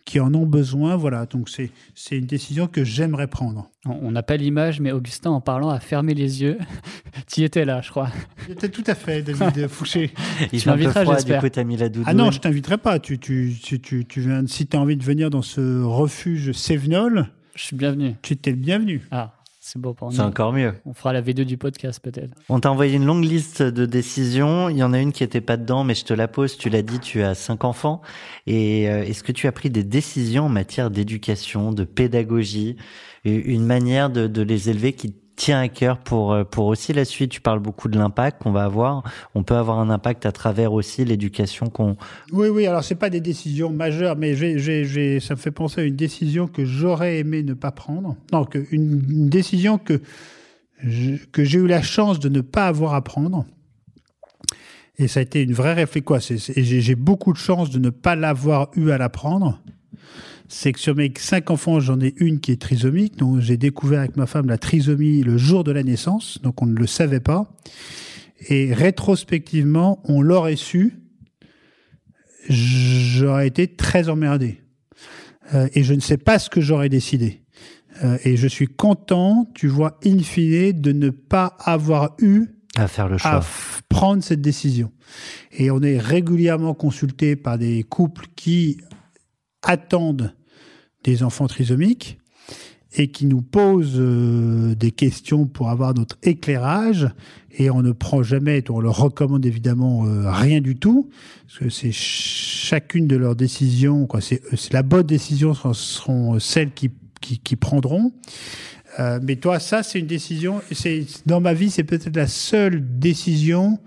qui 0.05 0.19
en 0.19 0.33
ont 0.33 0.45
besoin. 0.45 0.95
Voilà, 0.95 1.25
donc 1.25 1.49
c'est 1.49 1.71
c'est 1.95 2.17
une 2.17 2.25
décision 2.25 2.67
que 2.67 2.83
j'aimerais 2.83 3.27
prendre. 3.27 3.69
On 3.85 4.11
n'a 4.11 4.23
pas 4.23 4.37
l'image, 4.37 4.79
mais 4.79 4.91
Augustin, 4.91 5.31
en 5.31 5.41
parlant, 5.41 5.69
a 5.69 5.79
fermé 5.79 6.13
les 6.13 6.41
yeux. 6.41 6.57
tu 7.31 7.41
y 7.41 7.43
étais 7.43 7.65
là, 7.65 7.81
je 7.81 7.89
crois. 7.89 8.09
C'était 8.47 8.69
tout 8.69 8.83
à 8.87 8.95
fait, 8.95 9.21
David 9.21 9.67
Fouché. 9.69 10.11
Il 10.53 10.61
Tu 10.61 10.69
m'inviteras, 10.69 11.01
froid, 11.01 11.15
du 11.15 11.19
j'espère. 11.21 11.41
coup, 11.41 11.49
t'as 11.49 11.63
mis 11.63 11.77
la 11.77 11.89
doudoune. 11.89 12.05
Ah 12.07 12.13
non, 12.13 12.29
je 12.31 12.39
t'inviterai 12.39 12.77
pas. 12.77 12.99
Tu, 12.99 13.17
tu, 13.19 13.55
tu, 13.61 13.79
tu, 13.79 14.05
tu 14.05 14.21
viens, 14.21 14.45
si 14.47 14.67
tu 14.67 14.77
as 14.77 14.79
envie 14.79 14.97
de 14.97 15.03
venir 15.03 15.29
dans 15.29 15.41
ce 15.41 15.81
refuge 15.83 16.51
Sévenol, 16.51 17.27
Je 17.55 17.63
suis 17.63 17.75
bienvenu. 17.75 18.15
tu 18.21 18.33
es 18.33 18.49
le 18.49 18.55
bienvenu. 18.57 19.01
Ah, 19.11 19.33
c'est 19.71 19.79
beau 19.79 19.93
pour 19.93 20.09
nous. 20.09 20.15
C'est 20.17 20.21
encore 20.21 20.51
mieux. 20.51 20.73
On 20.85 20.93
fera 20.93 21.13
la 21.13 21.21
V2 21.21 21.45
du 21.45 21.57
podcast, 21.57 22.01
peut-être. 22.03 22.33
On 22.49 22.59
t'a 22.59 22.69
envoyé 22.69 22.97
une 22.97 23.05
longue 23.05 23.23
liste 23.23 23.61
de 23.61 23.85
décisions. 23.85 24.67
Il 24.67 24.75
y 24.77 24.83
en 24.83 24.91
a 24.91 24.99
une 24.99 25.13
qui 25.13 25.23
était 25.23 25.39
pas 25.39 25.55
dedans, 25.55 25.85
mais 25.85 25.95
je 25.95 26.03
te 26.03 26.13
la 26.13 26.27
pose. 26.27 26.57
Tu 26.57 26.69
l'as 26.69 26.81
dit, 26.81 26.99
tu 26.99 27.23
as 27.23 27.35
cinq 27.35 27.63
enfants. 27.63 28.01
Et 28.47 28.89
euh, 28.89 29.03
est-ce 29.03 29.23
que 29.23 29.31
tu 29.31 29.47
as 29.47 29.53
pris 29.53 29.69
des 29.69 29.85
décisions 29.85 30.47
en 30.47 30.49
matière 30.49 30.91
d'éducation, 30.91 31.71
de 31.71 31.85
pédagogie, 31.85 32.75
une 33.23 33.65
manière 33.65 34.09
de, 34.09 34.27
de 34.27 34.41
les 34.41 34.69
élever 34.69 34.91
qui 34.91 35.15
tient 35.41 35.59
à 35.59 35.69
cœur 35.69 35.97
pour 35.97 36.33
euh, 36.33 36.43
pour 36.43 36.67
aussi 36.67 36.93
la 36.93 37.03
suite 37.03 37.31
Tu 37.31 37.41
parles 37.41 37.59
beaucoup 37.59 37.87
de 37.87 37.97
l'impact 37.97 38.43
qu'on 38.43 38.51
va 38.51 38.63
avoir. 38.63 39.03
On 39.33 39.41
peut 39.41 39.55
avoir 39.55 39.79
un 39.79 39.89
impact 39.89 40.27
à 40.27 40.31
travers 40.31 40.71
aussi 40.71 41.03
l'éducation 41.03 41.67
qu'on. 41.67 41.97
Oui, 42.31 42.47
oui, 42.49 42.67
alors 42.67 42.83
c'est 42.83 42.95
pas 42.95 43.09
des 43.09 43.21
décisions 43.21 43.71
majeures, 43.71 44.15
mais 44.15 44.35
ça 45.19 45.33
me 45.33 45.39
fait 45.39 45.51
penser 45.51 45.81
à 45.81 45.83
une 45.83 45.95
décision 45.95 46.47
que 46.47 46.63
j'aurais 46.63 47.17
aimé 47.17 47.41
ne 47.41 47.55
pas 47.55 47.71
prendre. 47.71 48.15
Non, 48.31 48.45
une, 48.71 49.29
décision 49.29 49.79
que, 49.79 49.99
que 51.31 51.43
j'ai 51.43 51.57
eu 51.57 51.67
la 51.67 51.81
chance 51.81 52.19
de 52.19 52.29
ne 52.29 52.41
pas 52.41 52.67
avoir 52.67 52.93
à 52.93 53.03
prendre. 53.03 53.45
Et 54.99 55.07
ça 55.07 55.21
a 55.21 55.23
été 55.23 55.41
une 55.41 55.53
vraie 55.53 55.73
réflexion. 55.73 56.19
J'ai, 56.55 56.81
j'ai 56.81 56.95
beaucoup 56.95 57.33
de 57.33 57.39
chance 57.39 57.71
de 57.71 57.79
ne 57.79 57.89
pas 57.89 58.15
l'avoir 58.15 58.69
eu 58.75 58.91
à 58.91 58.99
la 58.99 59.09
prendre. 59.09 59.59
C'est 60.53 60.73
que 60.73 60.79
sur 60.81 60.95
mes 60.95 61.13
cinq 61.17 61.49
enfants, 61.49 61.79
j'en 61.79 61.99
ai 62.01 62.13
une 62.17 62.41
qui 62.41 62.51
est 62.51 62.61
trisomique. 62.61 63.15
Donc 63.17 63.39
j'ai 63.39 63.55
découvert 63.55 63.99
avec 63.99 64.17
ma 64.17 64.25
femme 64.25 64.47
la 64.49 64.57
trisomie 64.57 65.23
le 65.23 65.37
jour 65.37 65.63
de 65.63 65.71
la 65.71 65.81
naissance. 65.81 66.39
Donc 66.43 66.61
on 66.61 66.65
ne 66.65 66.75
le 66.77 66.87
savait 66.87 67.21
pas. 67.21 67.55
Et 68.49 68.73
rétrospectivement, 68.73 70.01
on 70.05 70.21
l'aurait 70.21 70.57
su 70.57 70.97
j'aurais 72.49 73.47
été 73.47 73.67
très 73.67 74.09
emmerdé. 74.09 74.61
Euh, 75.53 75.67
et 75.73 75.83
je 75.83 75.93
ne 75.93 75.99
sais 75.99 76.17
pas 76.17 76.39
ce 76.39 76.49
que 76.49 76.59
j'aurais 76.59 76.89
décidé. 76.89 77.43
Euh, 78.03 78.17
et 78.23 78.35
je 78.35 78.47
suis 78.47 78.67
content, 78.67 79.49
tu 79.53 79.67
vois, 79.67 79.99
in 80.05 80.19
fine, 80.19 80.71
de 80.81 80.91
ne 80.91 81.09
pas 81.11 81.55
avoir 81.59 82.15
eu 82.19 82.47
À 82.75 82.87
faire 82.87 83.07
le 83.07 83.15
à 83.15 83.17
choix. 83.19 83.39
f- 83.41 83.81
prendre 83.89 84.23
cette 84.23 84.41
décision. 84.41 84.91
Et 85.51 85.69
on 85.71 85.81
est 85.81 85.97
régulièrement 85.99 86.73
consulté 86.73 87.35
par 87.35 87.57
des 87.57 87.83
couples 87.83 88.25
qui 88.35 88.79
attendent 89.61 90.33
des 91.03 91.23
enfants 91.23 91.47
trisomiques 91.47 92.17
et 92.93 93.07
qui 93.09 93.25
nous 93.25 93.41
posent 93.41 93.95
euh, 93.97 94.75
des 94.75 94.91
questions 94.91 95.45
pour 95.47 95.69
avoir 95.69 95.93
notre 95.93 96.17
éclairage 96.23 97.09
et 97.57 97.69
on 97.69 97.81
ne 97.81 97.91
prend 97.93 98.21
jamais, 98.23 98.63
on 98.69 98.79
leur 98.81 98.97
recommande 98.97 99.45
évidemment 99.45 100.05
euh, 100.05 100.29
rien 100.31 100.59
du 100.61 100.75
tout 100.77 101.09
parce 101.47 101.59
que 101.59 101.69
c'est 101.69 101.91
ch- 101.93 102.65
chacune 102.67 103.07
de 103.07 103.15
leurs 103.15 103.35
décisions, 103.35 104.07
quoi. 104.07 104.21
C'est 104.21 104.41
c'est 104.57 104.73
la 104.73 104.83
bonne 104.83 105.05
décision 105.07 105.53
seront, 105.53 105.73
seront 105.73 106.39
celles 106.39 106.71
qui, 106.73 106.91
qui, 107.21 107.39
qui 107.39 107.55
prendront. 107.55 108.13
Euh, 108.99 109.19
mais 109.23 109.37
toi, 109.37 109.59
ça, 109.59 109.83
c'est 109.83 109.99
une 109.99 110.07
décision. 110.07 110.61
C'est 110.71 111.05
dans 111.25 111.39
ma 111.39 111.53
vie, 111.53 111.69
c'est 111.69 111.83
peut-être 111.85 112.15
la 112.15 112.27
seule 112.27 112.99
décision 112.99 113.79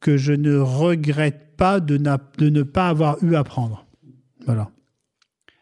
que 0.00 0.16
je 0.16 0.32
ne 0.32 0.56
regrette 0.56 1.56
pas 1.56 1.78
de, 1.80 1.96
de 1.96 2.48
ne 2.48 2.62
pas 2.62 2.88
avoir 2.88 3.22
eu 3.22 3.34
à 3.36 3.44
prendre. 3.44 3.86
Voilà. 4.46 4.70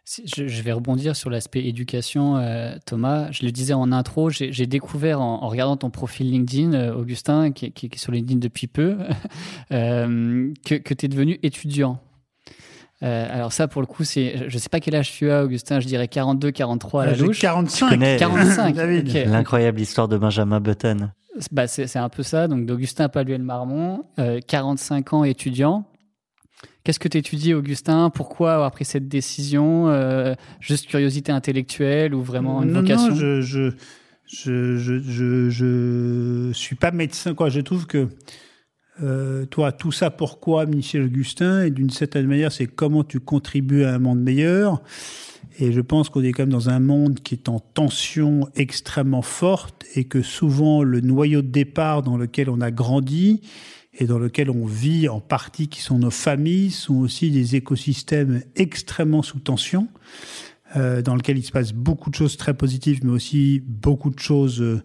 Je, 0.08 0.46
je 0.46 0.62
vais 0.62 0.70
rebondir 0.70 1.16
sur 1.16 1.30
l'aspect 1.30 1.64
éducation, 1.64 2.36
euh, 2.36 2.76
Thomas. 2.86 3.28
Je 3.32 3.44
le 3.44 3.50
disais 3.50 3.74
en 3.74 3.90
intro, 3.90 4.30
j'ai 4.30 4.66
découvert 4.66 5.20
en, 5.20 5.42
en 5.42 5.48
regardant 5.48 5.76
ton 5.76 5.90
profil 5.90 6.30
LinkedIn, 6.30 6.74
euh, 6.74 6.94
Augustin, 6.94 7.50
qui, 7.50 7.72
qui- 7.72 7.88
qui 7.88 7.96
est 7.96 7.98
sur 7.98 8.12
LinkedIn 8.12 8.38
depuis 8.38 8.68
peu, 8.68 8.96
euh, 9.72 10.52
que, 10.64 10.76
que 10.76 10.94
tu 10.94 11.06
es 11.06 11.08
devenu 11.08 11.40
étudiant. 11.42 11.98
Euh, 13.02 13.26
alors 13.30 13.52
ça, 13.52 13.66
pour 13.66 13.82
le 13.82 13.86
coup, 13.86 14.04
c'est, 14.04 14.48
je 14.48 14.54
ne 14.54 14.58
sais 14.60 14.68
pas 14.68 14.78
quel 14.78 14.94
âge 14.94 15.10
tu 15.10 15.28
as, 15.30 15.42
Augustin, 15.42 15.80
je 15.80 15.86
dirais 15.88 16.06
42, 16.06 16.52
43 16.52 17.02
à 17.02 17.06
la 17.06 17.14
J'ai 17.14 17.24
louche. 17.24 17.40
45. 17.40 17.86
Je 17.86 17.90
connais- 17.90 18.16
45, 18.16 18.74
David. 18.76 19.08
ok. 19.08 19.14
L'incroyable 19.26 19.80
histoire 19.80 20.06
de 20.06 20.16
Benjamin 20.16 20.60
Button. 20.60 21.10
Bah, 21.50 21.66
c'est 21.66 21.86
c'est 21.88 21.98
un 21.98 22.08
peu 22.08 22.22
ça, 22.22 22.46
donc 22.48 22.64
d'Augustin 22.64 23.08
Paluel-Marmont, 23.10 24.04
euh, 24.20 24.40
45 24.46 25.12
ans 25.12 25.24
étudiant. 25.24 25.84
Qu'est-ce 26.86 27.00
que 27.00 27.08
tu 27.08 27.18
étudies, 27.18 27.52
Augustin? 27.52 28.10
Pourquoi 28.10 28.54
avoir 28.54 28.70
pris 28.70 28.84
cette 28.84 29.08
décision 29.08 29.88
Euh, 29.88 30.36
Juste 30.60 30.86
curiosité 30.86 31.32
intellectuelle 31.32 32.14
ou 32.14 32.22
vraiment 32.22 32.62
une 32.62 32.70
non, 32.70 32.80
vocation? 32.82 33.08
non, 33.08 33.16
je, 33.16 33.40
je, 33.40 33.70
je, 34.28 34.76
je, 34.76 35.00
je, 35.00 35.50
je 35.50 36.52
suis 36.52 36.76
pas 36.76 36.92
médecin. 36.92 37.34
Quoi. 37.34 37.48
Je 37.48 37.58
trouve 37.60 37.88
que 37.88 38.06
euh, 39.02 39.46
toi, 39.46 39.72
tout 39.72 39.90
ça, 39.90 40.10
pourquoi 40.10 40.64
Michel 40.64 41.02
Augustin? 41.02 41.64
Et 41.64 41.72
d'une 41.72 41.90
certaine 41.90 42.28
manière, 42.28 42.52
c'est 42.52 42.68
comment 42.68 43.02
tu 43.02 43.18
contribues 43.18 43.82
à 43.82 43.92
un 43.92 43.98
monde 43.98 44.20
meilleur. 44.20 44.80
Et 45.58 45.72
je 45.72 45.80
pense 45.80 46.08
qu'on 46.08 46.22
est 46.22 46.30
quand 46.30 46.44
même 46.44 46.50
dans 46.50 46.70
un 46.70 46.78
monde 46.78 47.18
qui 47.18 47.34
est 47.34 47.48
en 47.48 47.58
tension 47.58 48.48
extrêmement 48.54 49.22
forte 49.22 49.84
et 49.96 50.04
que 50.04 50.22
souvent 50.22 50.84
le 50.84 51.00
noyau 51.00 51.42
de 51.42 51.48
départ 51.48 52.04
dans 52.04 52.16
lequel 52.16 52.48
on 52.48 52.60
a 52.60 52.70
grandi 52.70 53.40
et 53.98 54.06
dans 54.06 54.18
lequel 54.18 54.50
on 54.50 54.66
vit 54.66 55.08
en 55.08 55.20
partie, 55.20 55.68
qui 55.68 55.80
sont 55.80 55.98
nos 55.98 56.10
familles, 56.10 56.70
sont 56.70 56.96
aussi 56.96 57.30
des 57.30 57.56
écosystèmes 57.56 58.42
extrêmement 58.54 59.22
sous 59.22 59.38
tension, 59.38 59.88
euh, 60.76 61.02
dans 61.02 61.14
lequel 61.14 61.38
il 61.38 61.44
se 61.44 61.52
passe 61.52 61.72
beaucoup 61.72 62.10
de 62.10 62.14
choses 62.14 62.36
très 62.36 62.54
positives, 62.54 63.00
mais 63.04 63.12
aussi 63.12 63.62
beaucoup 63.66 64.10
de 64.10 64.18
choses 64.18 64.60
euh, 64.60 64.82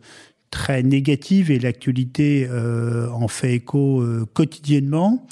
très 0.49 0.84
négatives, 0.84 1.51
et 1.51 1.59
l'actualité 1.59 2.47
euh, 2.49 3.09
en 3.09 3.28
fait 3.28 3.55
écho 3.55 4.01
euh, 4.01 4.26
quotidiennement, 4.34 5.28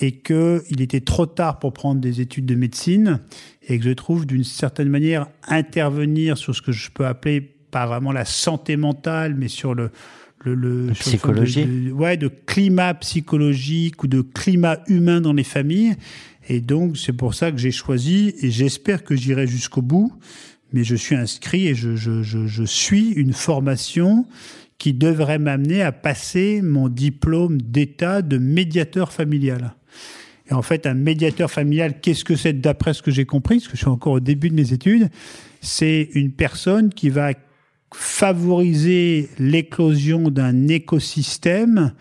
et 0.00 0.18
qu'il 0.18 0.80
était 0.80 1.00
trop 1.00 1.26
tard 1.26 1.60
pour 1.60 1.72
prendre 1.72 2.00
des 2.00 2.20
études 2.20 2.46
de 2.46 2.56
médecine, 2.56 3.20
et 3.68 3.78
que 3.78 3.84
je 3.84 3.90
trouve 3.90 4.26
d'une 4.26 4.44
certaine 4.44 4.88
manière 4.88 5.28
intervenir 5.46 6.36
sur 6.36 6.54
ce 6.54 6.62
que 6.62 6.72
je 6.72 6.90
peux 6.90 7.06
appeler 7.06 7.40
pas 7.40 7.86
vraiment 7.86 8.12
la 8.12 8.24
santé 8.24 8.76
mentale, 8.76 9.34
mais 9.34 9.48
sur 9.48 9.74
le 9.74 9.90
le, 10.44 10.86
de- 10.88 10.92
psychologie. 10.92 11.64
de- 11.64 11.92
ouais, 11.92 12.16
de 12.16 12.28
climat 12.28 12.94
psychologique 12.94 14.02
ou 14.04 14.06
de 14.06 14.20
climat 14.20 14.78
humain 14.88 15.20
dans 15.20 15.32
les 15.32 15.44
familles. 15.44 15.94
Et 16.48 16.60
donc, 16.60 16.96
c'est 16.98 17.12
pour 17.14 17.34
ça 17.34 17.50
que 17.50 17.58
j'ai 17.58 17.70
choisi, 17.70 18.34
et 18.42 18.50
j'espère 18.50 19.02
que 19.02 19.16
j'irai 19.16 19.46
jusqu'au 19.46 19.80
bout, 19.82 20.12
mais 20.72 20.84
je 20.84 20.94
suis 20.94 21.14
inscrit 21.14 21.68
et 21.68 21.74
je, 21.74 21.96
je, 21.96 22.22
je, 22.22 22.46
je 22.46 22.64
suis 22.64 23.10
une 23.12 23.32
formation 23.32 24.26
qui 24.76 24.92
devrait 24.92 25.38
m'amener 25.38 25.82
à 25.82 25.92
passer 25.92 26.60
mon 26.60 26.88
diplôme 26.88 27.62
d'État 27.62 28.22
de 28.22 28.38
médiateur 28.38 29.12
familial. 29.12 29.74
Et 30.50 30.52
en 30.52 30.60
fait, 30.60 30.86
un 30.86 30.92
médiateur 30.94 31.50
familial, 31.50 32.00
qu'est-ce 32.02 32.24
que 32.24 32.36
c'est 32.36 32.52
d'après 32.60 32.92
ce 32.92 33.00
que 33.00 33.10
j'ai 33.10 33.24
compris, 33.24 33.56
parce 33.60 33.68
que 33.68 33.76
je 33.76 33.82
suis 33.82 33.88
encore 33.88 34.14
au 34.14 34.20
début 34.20 34.50
de 34.50 34.54
mes 34.54 34.72
études, 34.74 35.08
c'est 35.62 36.10
une 36.14 36.32
personne 36.32 36.92
qui 36.92 37.08
va 37.08 37.32
favoriser 37.96 39.28
l'éclosion 39.38 40.28
d'un 40.30 40.68
écosystème 40.68 41.92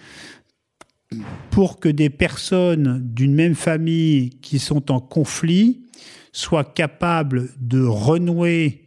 pour 1.52 1.80
que 1.80 1.90
des 1.90 2.10
personnes 2.10 3.00
d'une 3.04 3.34
même 3.34 3.56
famille 3.56 4.32
qui 4.42 4.60
sont 4.60 4.92
en 4.92 5.00
conflit 5.00 5.84
soient 6.32 6.64
capables 6.64 7.50
de 7.60 7.84
renouer 7.84 8.86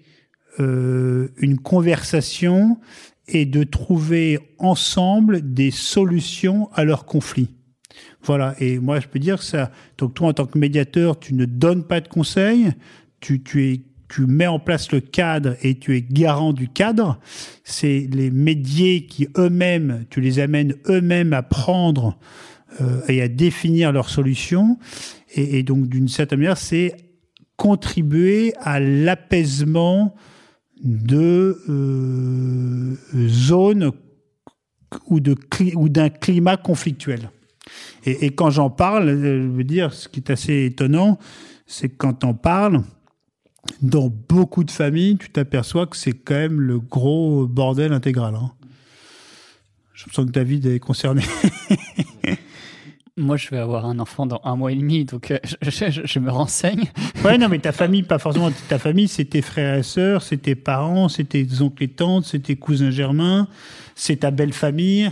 euh, 0.59 1.29
une 1.37 1.59
conversation 1.59 2.79
et 3.29 3.47
de 3.47 3.63
trouver 3.63 4.39
ensemble 4.59 5.55
des 5.55 5.71
solutions 5.71 6.71
à 6.75 6.85
leurs 6.85 7.05
conflits. 7.07 7.51
Voilà, 8.23 8.57
et 8.59 8.79
moi 8.79 8.99
je 8.99 9.07
peux 9.07 9.21
dire 9.21 9.43
ça. 9.43 9.71
Donc 9.99 10.15
toi, 10.15 10.29
en 10.29 10.33
tant 10.33 10.47
que 10.47 10.59
médiateur, 10.59 11.19
tu 11.21 11.35
ne 11.35 11.45
donnes 11.45 11.85
pas 11.85 12.01
de 12.01 12.09
conseils, 12.09 12.73
tu, 13.21 13.43
tu, 13.43 13.65
es, 13.71 13.81
tu 14.09 14.27
mets 14.27 14.47
en 14.47 14.59
place 14.59 14.93
le 14.93 15.01
cadre 15.01 15.57
et 15.63 15.79
tu 15.79 15.97
es 15.97 16.03
garant 16.03 16.53
du 16.53 16.69
cadre. 16.69 17.19
C'est 17.65 18.09
les 18.13 18.31
médiés 18.31 19.07
qui 19.07 19.29
eux-mêmes, 19.37 20.05
tu 20.11 20.21
les 20.21 20.39
amènes 20.39 20.75
eux-mêmes 20.89 21.33
à 21.33 21.43
prendre 21.43 22.19
euh, 22.81 23.01
et 23.09 23.23
à 23.23 23.29
définir 23.29 23.93
leurs 23.93 24.09
solutions. 24.09 24.79
Et, 25.35 25.63
donc 25.63 25.89
d'une 25.89 26.09
certaine 26.09 26.41
manière, 26.41 26.57
c'est 26.57 26.97
contribuer 27.57 28.55
à 28.61 28.81
l'apaisement 28.81 30.15
de 30.83 31.59
euh, 31.69 32.97
zones 33.29 33.93
ou 35.09 35.21
d'un 35.21 36.09
climat 36.09 36.57
conflictuel. 36.57 37.31
Et, 38.05 38.27
et 38.27 38.31
quand 38.31 38.51
j'en 38.51 38.71
parle, 38.71 39.09
euh, 39.09 39.43
je 39.43 39.49
veux 39.49 39.65
dire, 39.65 39.93
ce 39.93 40.09
qui 40.09 40.21
est 40.21 40.31
assez 40.31 40.65
étonnant, 40.65 41.19
c'est 41.67 41.89
que 41.89 41.97
quand 41.97 42.25
on 42.25 42.35
parle, 42.35 42.83
dans 43.83 44.09
beaucoup 44.29 44.65
de 44.65 44.71
familles, 44.71 45.17
tu 45.19 45.31
t'aperçois 45.31 45.87
que 45.87 45.97
c'est 45.97 46.13
quand 46.13 46.35
même 46.35 46.61
le 46.61 46.79
gros 46.79 47.47
bordel 47.47 47.93
intégral. 47.93 48.35
hein. 48.35 48.53
Je 49.95 50.05
sens 50.13 50.27
que 50.27 50.31
David 50.31 50.67
est 50.67 50.79
concerné. 50.79 51.23
Moi, 53.19 53.39
je 53.39 53.49
vais 53.49 53.57
avoir 53.57 53.87
un 53.87 53.99
enfant 53.99 54.27
dans 54.27 54.43
un 54.45 54.57
mois 54.57 54.73
et 54.73 54.75
demi, 54.75 55.07
donc 55.07 55.31
euh, 55.31 55.39
je, 55.63 55.71
je- 55.71 56.03
je 56.05 56.19
me 56.19 56.31
renseigne. 56.31 56.85
Ouais, 57.25 57.39
non, 57.39 57.49
mais 57.49 57.59
ta 57.59 57.73
famille, 57.73 58.03
pas 58.03 58.19
forcément 58.19 58.51
ta 58.69 58.79
famille, 58.79 59.09
c'est 59.09 59.25
tes 59.25 59.41
frères 59.41 59.75
et 59.79 59.83
sœurs, 59.83 60.23
c'est 60.23 60.37
tes 60.37 60.55
parents, 60.55 61.09
c'est 61.09 61.25
tes 61.25 61.47
oncles 61.63 61.85
et 61.85 61.89
tantes, 61.89 62.27
c'est 62.27 62.41
tes 62.41 62.57
cousins 62.57 62.91
germains, 62.91 63.49
c'est 63.95 64.17
ta 64.17 64.31
belle 64.31 64.53
famille. 64.53 65.11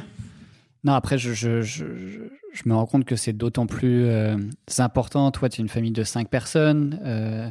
Non, 0.84 0.92
après, 0.92 1.16
je, 1.16 1.32
je, 1.32 1.62
je, 1.62 1.84
je- 1.86 2.20
je 2.52 2.62
me 2.66 2.74
rends 2.74 2.84
compte 2.86 3.07
que 3.07 3.16
c'est 3.16 3.32
d'autant 3.32 3.66
plus 3.66 4.05
euh, 4.05 4.36
important. 4.78 5.30
Toi, 5.30 5.48
tu 5.48 5.61
es 5.61 5.64
une 5.64 5.70
famille 5.70 5.90
de 5.90 6.05
cinq 6.05 6.28
personnes, 6.28 7.00
euh, 7.05 7.48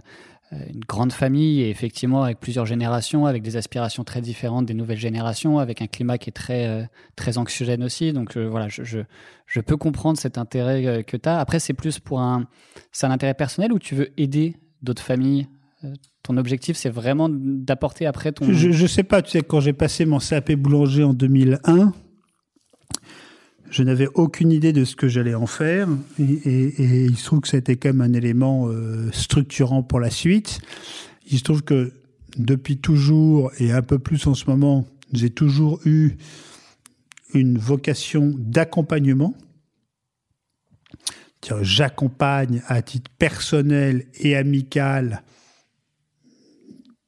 une 0.73 0.81
grande 0.81 1.11
famille, 1.11 1.61
et 1.61 1.69
effectivement, 1.69 2.23
avec 2.23 2.39
plusieurs 2.39 2.65
générations, 2.65 3.25
avec 3.25 3.43
des 3.43 3.57
aspirations 3.57 4.03
très 4.03 4.21
différentes 4.21 4.65
des 4.65 4.73
nouvelles 4.73 4.97
générations, 4.99 5.59
avec 5.59 5.81
un 5.81 5.87
climat 5.87 6.17
qui 6.17 6.29
est 6.29 6.33
très, 6.33 6.67
euh, 6.67 6.83
très 7.15 7.37
anxiogène 7.37 7.83
aussi. 7.83 8.13
Donc, 8.13 8.37
euh, 8.37 8.47
voilà, 8.47 8.67
je, 8.69 8.83
je, 8.83 9.59
peux 9.61 9.77
comprendre 9.77 10.17
cet 10.17 10.37
intérêt 10.37 10.85
euh, 10.85 11.03
que 11.03 11.17
tu 11.17 11.29
as. 11.29 11.39
Après, 11.39 11.59
c'est 11.59 11.73
plus 11.73 11.99
pour 11.99 12.21
un, 12.21 12.47
c'est 12.91 13.05
un 13.07 13.11
intérêt 13.11 13.33
personnel 13.33 13.71
ou 13.73 13.79
tu 13.79 13.95
veux 13.95 14.11
aider 14.17 14.55
d'autres 14.81 15.03
familles 15.03 15.47
Euh, 15.83 15.93
Ton 16.23 16.37
objectif, 16.37 16.77
c'est 16.77 16.89
vraiment 16.89 17.27
d'apporter 17.29 18.05
après 18.05 18.31
ton. 18.31 18.45
Je, 18.51 18.71
je 18.71 18.87
sais 18.87 19.03
pas, 19.03 19.21
tu 19.21 19.31
sais, 19.31 19.41
quand 19.41 19.59
j'ai 19.59 19.73
passé 19.73 20.05
mon 20.05 20.19
CAP 20.19 20.53
boulanger 20.53 21.03
en 21.03 21.13
2001, 21.13 21.91
je 23.73 23.81
n'avais 23.81 24.07
aucune 24.13 24.51
idée 24.51 24.71
de 24.71 24.85
ce 24.85 24.95
que 24.95 25.07
j'allais 25.07 25.33
en 25.33 25.47
faire. 25.47 25.87
Et, 26.19 27.05
il 27.05 27.17
se 27.17 27.25
trouve 27.25 27.39
que 27.39 27.57
été 27.57 27.75
quand 27.75 27.89
même 27.89 28.01
un 28.01 28.13
élément 28.13 28.67
euh, 28.67 29.11
structurant 29.11 29.81
pour 29.81 29.99
la 29.99 30.11
suite. 30.11 30.59
Il 31.31 31.39
se 31.39 31.43
trouve 31.43 31.63
que 31.63 31.91
depuis 32.37 32.77
toujours, 32.77 33.51
et 33.57 33.71
un 33.71 33.81
peu 33.81 33.97
plus 33.97 34.27
en 34.27 34.35
ce 34.35 34.45
moment, 34.47 34.85
j'ai 35.11 35.31
toujours 35.31 35.79
eu 35.85 36.11
une 37.33 37.57
vocation 37.57 38.31
d'accompagnement. 38.37 39.33
J'accompagne 41.61 42.61
à 42.67 42.83
titre 42.83 43.09
personnel 43.17 44.05
et 44.19 44.35
amical 44.35 45.23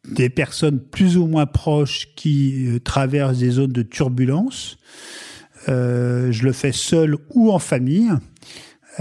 des 0.04 0.30
personnes 0.30 0.80
plus 0.80 1.16
ou 1.16 1.28
moins 1.28 1.46
proches 1.46 2.10
qui 2.16 2.68
euh, 2.68 2.80
traversent 2.80 3.40
des 3.40 3.52
zones 3.52 3.72
de 3.72 3.84
turbulence. 3.84 4.78
Euh, 5.68 6.32
je 6.32 6.44
le 6.44 6.52
fais 6.52 6.72
seul 6.72 7.18
ou 7.34 7.52
en 7.52 7.60
famille. 7.60 8.12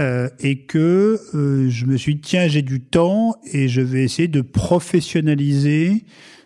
Euh, 0.01 0.27
et 0.39 0.63
que 0.63 1.21
euh, 1.35 1.69
je 1.69 1.85
me 1.85 1.95
suis 1.95 2.15
dit, 2.15 2.21
tiens, 2.21 2.47
j'ai 2.49 2.61
du 2.61 2.81
temps 2.81 3.35
et 3.53 3.69
je 3.69 3.79
vais 3.79 4.03
essayer 4.03 4.27
de 4.27 4.41
professionnaliser 4.41 6.03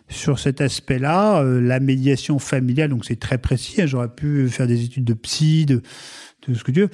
sur 0.08 0.38
cet 0.38 0.60
aspect-là 0.60 1.42
euh, 1.42 1.60
la 1.60 1.80
médiation 1.80 2.38
familiale. 2.38 2.90
Donc 2.90 3.04
c'est 3.04 3.18
très 3.18 3.38
précis. 3.38 3.82
hein. 3.82 3.86
J'aurais 3.86 4.14
pu 4.14 4.48
faire 4.48 4.68
des 4.68 4.84
études 4.84 5.04
de 5.04 5.14
psy, 5.14 5.66
de, 5.66 5.82
de 6.46 6.54
ce 6.54 6.62
que 6.62 6.70
tu 6.70 6.82
veux. 6.82 6.90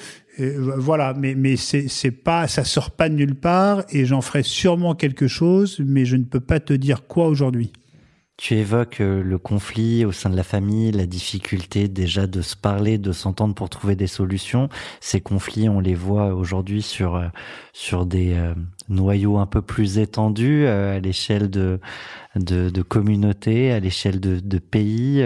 Voilà, 0.78 1.14
mais 1.14 1.34
mais 1.34 1.56
c'est 1.56 2.10
pas, 2.10 2.46
ça 2.48 2.64
sort 2.64 2.90
pas 2.90 3.08
de 3.08 3.14
nulle 3.14 3.34
part 3.34 3.84
et 3.90 4.04
j'en 4.04 4.20
ferai 4.20 4.42
sûrement 4.42 4.94
quelque 4.94 5.28
chose, 5.28 5.80
mais 5.84 6.04
je 6.04 6.16
ne 6.16 6.24
peux 6.24 6.40
pas 6.40 6.60
te 6.60 6.74
dire 6.74 7.06
quoi 7.06 7.28
aujourd'hui. 7.28 7.72
Tu 8.38 8.54
évoques 8.54 9.00
euh, 9.00 9.22
le 9.22 9.38
conflit 9.38 10.04
au 10.04 10.12
sein 10.12 10.28
de 10.28 10.36
la 10.36 10.42
famille, 10.42 10.92
la 10.92 11.06
difficulté 11.06 11.88
déjà 11.88 12.26
de 12.26 12.42
se 12.42 12.54
parler, 12.54 12.98
de 12.98 13.12
s'entendre 13.12 13.54
pour 13.54 13.70
trouver 13.70 13.96
des 13.96 14.06
solutions. 14.06 14.68
Ces 15.00 15.22
conflits, 15.22 15.70
on 15.70 15.80
les 15.80 15.94
voit 15.94 16.34
aujourd'hui 16.34 16.82
sur 16.82 17.16
euh, 17.16 17.28
sur 17.72 18.04
des 18.04 18.34
euh, 18.34 18.52
noyaux 18.90 19.38
un 19.38 19.46
peu 19.46 19.62
plus 19.62 19.96
étendus 19.96 20.66
à 20.66 21.00
l'échelle 21.00 21.48
de, 21.48 21.80
de 22.34 22.68
de 22.68 22.82
communautés, 22.82 23.72
à 23.72 23.80
l'échelle 23.80 24.20
de, 24.20 24.38
de 24.38 24.58
pays, 24.58 25.24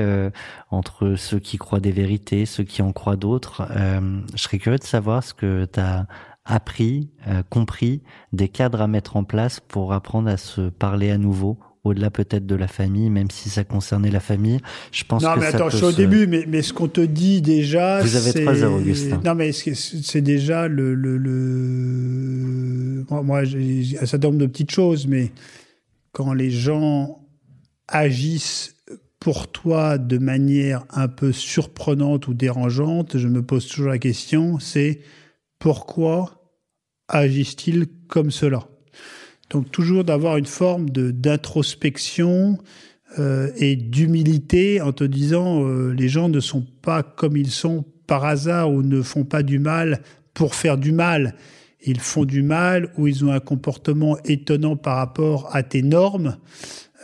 entre 0.70 1.16
ceux 1.16 1.40
qui 1.40 1.58
croient 1.58 1.80
des 1.80 1.92
vérités, 1.92 2.46
ceux 2.46 2.64
qui 2.64 2.80
en 2.80 2.92
croient 2.92 3.16
d'autres. 3.16 3.68
Je 4.34 4.42
serais 4.42 4.58
curieux 4.58 4.78
de 4.78 4.84
savoir 4.84 5.22
ce 5.22 5.34
que 5.34 5.66
tu 5.66 5.80
as 5.80 6.06
appris, 6.44 7.10
compris, 7.50 8.02
des 8.32 8.48
cadres 8.48 8.80
à 8.80 8.86
mettre 8.86 9.16
en 9.16 9.24
place 9.24 9.60
pour 9.60 9.92
apprendre 9.92 10.30
à 10.30 10.36
se 10.36 10.70
parler 10.70 11.10
à 11.10 11.18
nouveau 11.18 11.58
au-delà 11.84 12.10
peut-être 12.10 12.46
de 12.46 12.54
la 12.54 12.68
famille, 12.68 13.08
même 13.10 13.30
si 13.30 13.48
ça 13.48 13.64
concernait 13.64 14.10
la 14.10 14.20
famille. 14.20 14.60
Je 14.92 15.04
pense 15.04 15.22
non, 15.22 15.34
que 15.34 15.40
mais 15.40 15.50
ça 15.50 15.56
attends, 15.56 15.64
peut 15.66 15.70
je 15.72 15.76
suis 15.76 15.86
au 15.86 15.90
se- 15.92 15.96
début, 15.96 16.26
mais, 16.26 16.44
mais 16.46 16.62
ce 16.62 16.72
qu'on 16.72 16.88
te 16.88 17.00
dit 17.00 17.40
déjà. 17.42 18.02
Vous 18.02 18.16
avez 18.16 18.32
trois 18.34 18.62
heures, 18.62 18.74
Augustin. 18.74 19.20
Non, 19.24 19.34
mais 19.34 19.52
c'est 19.52 20.20
déjà 20.20 20.68
le. 20.68 20.94
le, 20.94 21.16
le... 21.16 23.04
Moi, 23.10 23.22
moi, 23.22 23.44
j'ai 23.44 23.98
un 24.00 24.06
certain 24.06 24.28
nombre 24.28 24.40
de 24.40 24.46
petites 24.46 24.70
choses, 24.70 25.06
mais 25.06 25.32
quand 26.12 26.32
les 26.34 26.50
gens 26.50 27.26
agissent 27.88 28.76
pour 29.18 29.50
toi 29.50 29.98
de 29.98 30.18
manière 30.18 30.84
un 30.90 31.08
peu 31.08 31.32
surprenante 31.32 32.28
ou 32.28 32.34
dérangeante, 32.34 33.18
je 33.18 33.28
me 33.28 33.42
pose 33.42 33.66
toujours 33.66 33.88
la 33.90 33.98
question 33.98 34.58
c'est 34.58 35.00
pourquoi 35.58 36.42
agissent-ils 37.08 37.86
comme 38.08 38.30
cela? 38.30 38.66
Donc, 39.50 39.70
toujours 39.70 40.04
d'avoir 40.04 40.36
une 40.36 40.46
forme 40.46 40.90
de- 40.90 41.10
d'introspection 41.10 42.58
euh, 43.18 43.50
et 43.56 43.74
d'humilité 43.76 44.80
en 44.80 44.92
te 44.92 45.02
disant 45.04 45.64
euh, 45.66 45.92
les 45.92 46.08
gens 46.08 46.28
ne 46.28 46.38
sont 46.40 46.64
pas 46.82 47.02
comme 47.02 47.36
ils 47.36 47.50
sont 47.50 47.84
par 48.06 48.24
hasard 48.24 48.72
ou 48.72 48.82
ne 48.82 49.02
font 49.02 49.24
pas 49.24 49.42
du 49.42 49.58
mal 49.58 50.00
pour 50.34 50.54
faire 50.54 50.78
du 50.78 50.92
mal. 50.92 51.34
Ils 51.84 51.98
font 52.00 52.24
du 52.24 52.42
mal 52.42 52.92
ou 52.96 53.08
ils 53.08 53.24
ont 53.24 53.32
un 53.32 53.40
comportement 53.40 54.16
étonnant 54.24 54.76
par 54.76 54.96
rapport 54.96 55.48
à 55.54 55.62
tes 55.64 55.82
normes. 55.82 56.36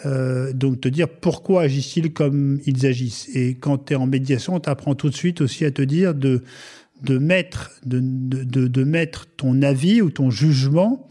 Euh, 0.05 0.53
donc 0.53 0.83
te 0.83 0.89
dire 0.89 1.09
pourquoi 1.09 1.63
agissent-ils 1.63 2.13
comme 2.13 2.61
ils 2.67 2.87
agissent. 2.87 3.29
Et 3.35 3.55
quand 3.57 3.87
tu 3.87 3.95
es 3.95 3.97
en 3.97 4.07
médiation, 4.07 4.61
tu 4.61 4.69
apprends 4.69 4.95
tout 4.95 5.09
de 5.11 5.17
suite 5.17 5.41
aussi 5.41 5.65
à 5.65 5.71
te 5.71 5.83
dire 5.83 6.15
de, 6.15 6.43
de, 7.03 7.19
mettre, 7.19 7.73
de, 7.85 7.99
de, 8.01 8.45
de- 8.45 8.69
de 8.69 8.85
mettre 8.85 9.27
ton 9.37 9.63
avis 9.63 10.03
ou 10.03 10.11
ton 10.11 10.31
jugement 10.31 11.09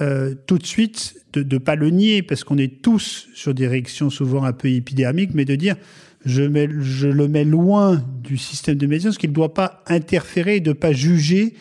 euh, 0.00 0.34
tout 0.46 0.58
de 0.58 0.66
suite, 0.66 1.16
de 1.32 1.42
ne 1.42 1.58
pas 1.58 1.74
le 1.74 1.90
nier, 1.90 2.22
parce 2.22 2.44
qu'on 2.44 2.58
est 2.58 2.82
tous 2.82 3.28
sur 3.34 3.54
des 3.54 3.66
réactions 3.66 4.10
souvent 4.10 4.44
un 4.44 4.52
peu 4.52 4.68
épidermiques, 4.68 5.34
mais 5.34 5.44
de 5.44 5.56
dire 5.56 5.76
je, 6.24 6.42
le 6.42 7.28
mets 7.28 7.44
loin 7.44 8.04
du 8.22 8.36
système 8.36 8.76
de 8.76 8.86
médiation, 8.86 9.10
parce 9.10 9.18
qu'il 9.18 9.30
ne 9.30 9.34
doit 9.34 9.54
pas 9.54 9.82
interférer 9.86 10.56
et 10.56 10.60
ne 10.60 10.72
pas 10.72 10.92
juger 10.92 11.54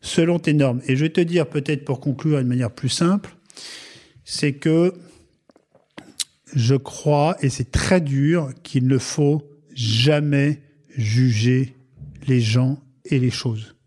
selon 0.00 0.38
tes 0.38 0.52
normes. 0.52 0.80
Et 0.86 0.96
je 0.96 1.02
vais 1.02 1.10
te 1.10 1.20
dire 1.20 1.48
peut-être 1.48 1.84
pour 1.84 2.00
conclure 2.00 2.38
d'une 2.38 2.48
manière 2.48 2.70
plus 2.70 2.88
simple, 2.88 3.34
c'est 4.24 4.52
que 4.52 4.92
je 6.54 6.74
crois, 6.74 7.36
et 7.40 7.48
c'est 7.48 7.70
très 7.70 8.00
dur, 8.00 8.50
qu'il 8.62 8.86
ne 8.86 8.98
faut 8.98 9.42
jamais 9.74 10.62
juger 10.96 11.76
les 12.26 12.40
gens 12.40 12.82
et 13.04 13.18
les 13.18 13.30
choses. 13.30 13.77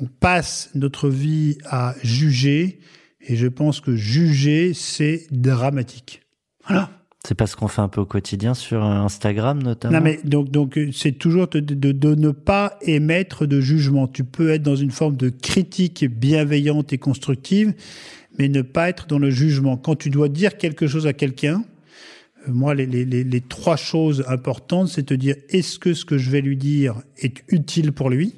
On 0.00 0.06
passe 0.06 0.70
notre 0.74 1.08
vie 1.08 1.58
à 1.64 1.94
juger, 2.02 2.80
et 3.26 3.36
je 3.36 3.46
pense 3.46 3.80
que 3.80 3.94
juger, 3.96 4.74
c'est 4.74 5.26
dramatique. 5.30 6.22
Voilà. 6.66 6.90
C'est 7.26 7.34
pas 7.34 7.46
ce 7.46 7.56
qu'on 7.56 7.68
fait 7.68 7.80
un 7.80 7.88
peu 7.88 8.02
au 8.02 8.06
quotidien 8.06 8.52
sur 8.52 8.84
euh, 8.84 8.90
Instagram 8.90 9.62
notamment? 9.62 9.96
Non, 9.96 10.04
mais 10.04 10.20
donc, 10.24 10.50
donc 10.50 10.76
euh, 10.76 10.90
c'est 10.92 11.12
toujours 11.12 11.48
de, 11.48 11.60
de, 11.60 11.92
de 11.92 12.14
ne 12.14 12.32
pas 12.32 12.78
émettre 12.82 13.46
de 13.46 13.62
jugement. 13.62 14.06
Tu 14.06 14.24
peux 14.24 14.50
être 14.50 14.62
dans 14.62 14.76
une 14.76 14.90
forme 14.90 15.16
de 15.16 15.30
critique 15.30 16.04
bienveillante 16.04 16.92
et 16.92 16.98
constructive, 16.98 17.72
mais 18.38 18.48
ne 18.48 18.60
pas 18.60 18.90
être 18.90 19.06
dans 19.06 19.18
le 19.18 19.30
jugement. 19.30 19.78
Quand 19.78 19.96
tu 19.96 20.10
dois 20.10 20.28
dire 20.28 20.58
quelque 20.58 20.86
chose 20.86 21.06
à 21.06 21.14
quelqu'un, 21.14 21.64
euh, 22.46 22.52
moi, 22.52 22.74
les, 22.74 22.84
les, 22.84 23.06
les, 23.06 23.24
les 23.24 23.40
trois 23.40 23.76
choses 23.76 24.22
importantes, 24.28 24.88
c'est 24.88 25.04
te 25.04 25.14
dire 25.14 25.36
est-ce 25.48 25.78
que 25.78 25.94
ce 25.94 26.04
que 26.04 26.18
je 26.18 26.30
vais 26.30 26.42
lui 26.42 26.58
dire 26.58 27.00
est 27.16 27.42
utile 27.48 27.92
pour 27.92 28.10
lui? 28.10 28.34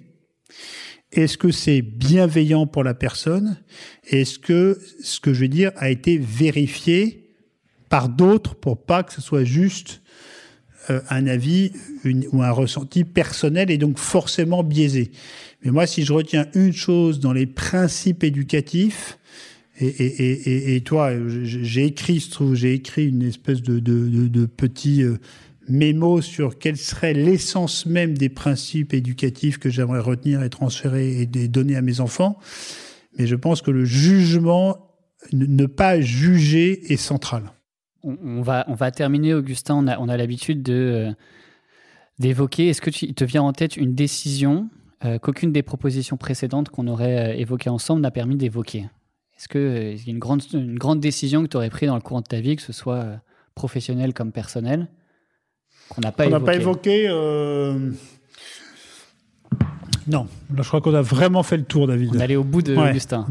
Est-ce 1.13 1.39
que 1.39 1.51
c'est 1.51 1.83
bienveillant 1.83 2.67
pour 2.67 2.85
la 2.85 2.95
personne? 2.95 3.57
Est-ce 4.09 4.39
que 4.39 4.79
ce 5.03 5.21
que 5.21 5.33
je 5.33 5.41
vais 5.41 5.49
dire 5.49 5.73
a 5.77 5.91
été 5.91 6.19
vérifié 6.19 7.31
par 7.89 8.09
d'autres 8.09 8.55
pour 8.55 8.83
pas 8.83 9.03
que 9.03 9.13
ce 9.13 9.21
soit 9.21 9.45
juste 9.45 10.03
euh, 10.91 11.01
un 11.09 11.27
avis 11.27 11.73
ou 12.33 12.43
un 12.43 12.51
ressenti 12.51 13.05
personnel 13.05 13.71
et 13.71 13.79
donc 13.79 13.99
forcément 13.99 14.65
biaisé? 14.65 15.13
Mais 15.63 15.71
moi, 15.71 15.87
si 15.87 16.05
je 16.05 16.13
retiens 16.13 16.47
une 16.55 16.73
chose 16.73 17.21
dans 17.21 17.33
les 17.33 17.47
principes 17.47 18.25
éducatifs, 18.25 19.19
et, 19.79 19.87
et, 19.87 20.51
et, 20.51 20.77
et, 20.77 20.81
toi, 20.81 21.13
j'ai 21.43 21.85
écrit, 21.85 22.19
je 22.19 22.31
trouve, 22.31 22.55
j'ai 22.55 22.73
écrit 22.73 23.09
une 23.09 23.23
espèce 23.23 23.61
de, 23.61 23.79
de, 23.79 24.09
de, 24.09 24.27
de 24.27 24.47
petit 24.47 25.03
euh, 25.03 25.19
mémo 25.69 26.21
sur 26.21 26.59
quelle 26.59 26.77
serait 26.77 27.15
l'essence 27.15 27.87
même 27.87 28.17
des 28.17 28.29
principes 28.29 28.95
éducatifs 28.95 29.59
que 29.59 29.71
j'aimerais 29.71 30.01
retenir 30.01 30.43
et 30.43 30.51
transférer 30.51 31.23
et 31.23 31.27
donner 31.27 31.77
à 31.77 31.83
mes 31.83 32.01
enfants. 32.01 32.39
Mais 33.19 33.27
je 33.27 33.35
pense 33.35 33.63
que 33.63 33.71
le 33.71 33.85
jugement, 33.85 34.87
ne 35.33 35.67
pas 35.67 36.01
juger 36.01 36.93
est 36.93 36.97
central. 36.97 37.53
On, 38.03 38.43
va, 38.43 38.65
on 38.69 38.75
va 38.75 38.91
terminer, 38.91 39.35
Augustin. 39.35 39.85
On 39.99 40.09
a, 40.09 40.17
l'habitude 40.17 40.63
de, 40.63 40.73
euh, 40.75 41.13
d'évoquer. 42.19 42.69
Est-ce 42.69 42.81
que 42.81 42.91
tu, 42.91 43.13
te 43.15 43.25
vient 43.25 43.43
en 43.43 43.53
tête 43.53 43.77
une 43.77 43.95
décision 43.95 44.69
euh, 45.05 45.19
qu'aucune 45.19 45.53
des 45.53 45.63
propositions 45.63 46.17
précédentes 46.17 46.69
qu'on 46.69 46.87
aurait 46.87 47.33
euh, 47.33 47.37
évoquées 47.37 47.71
ensemble 47.71 48.03
n'a 48.03 48.11
permis 48.11 48.37
d'évoquer? 48.37 48.87
Est-ce 49.37 49.49
qu'il 49.49 50.07
y 50.07 50.11
a 50.11 50.13
une 50.13 50.19
grande, 50.19 50.43
une 50.53 50.79
grande 50.79 51.01
décision 51.01 51.43
que 51.43 51.49
tu 51.49 51.57
aurais 51.57 51.71
prise 51.71 51.89
dans 51.89 51.97
le 51.97 52.01
courant 52.01 52.21
de 52.21 52.27
ta 52.27 52.41
vie, 52.41 52.57
que 52.57 52.63
ce 52.63 52.73
soit 52.73 53.21
professionnelle 53.55 54.15
comme 54.15 54.33
personnelle, 54.33 54.89
qu'on 55.89 56.01
n'a 56.01 56.13
pas 56.13 56.27
On 56.27 56.31
n'a 56.31 56.37
évoquée 56.37 56.47
pas 56.47 56.55
évoqué. 56.55 57.07
euh, 57.09 57.91
Non, 60.09 60.29
là 60.55 60.63
je 60.63 60.69
crois 60.69 60.81
qu'on 60.81 60.95
a 60.95 61.03
vraiment 61.03 61.43
fait 61.43 61.57
le 61.57 61.65
tour, 61.65 61.89
David. 61.89 62.11
On 62.15 62.37
au 62.37 62.45
bout 62.45 62.63
de 62.63 62.77
Ouais. 62.77 62.91
Augustin. 62.91 63.27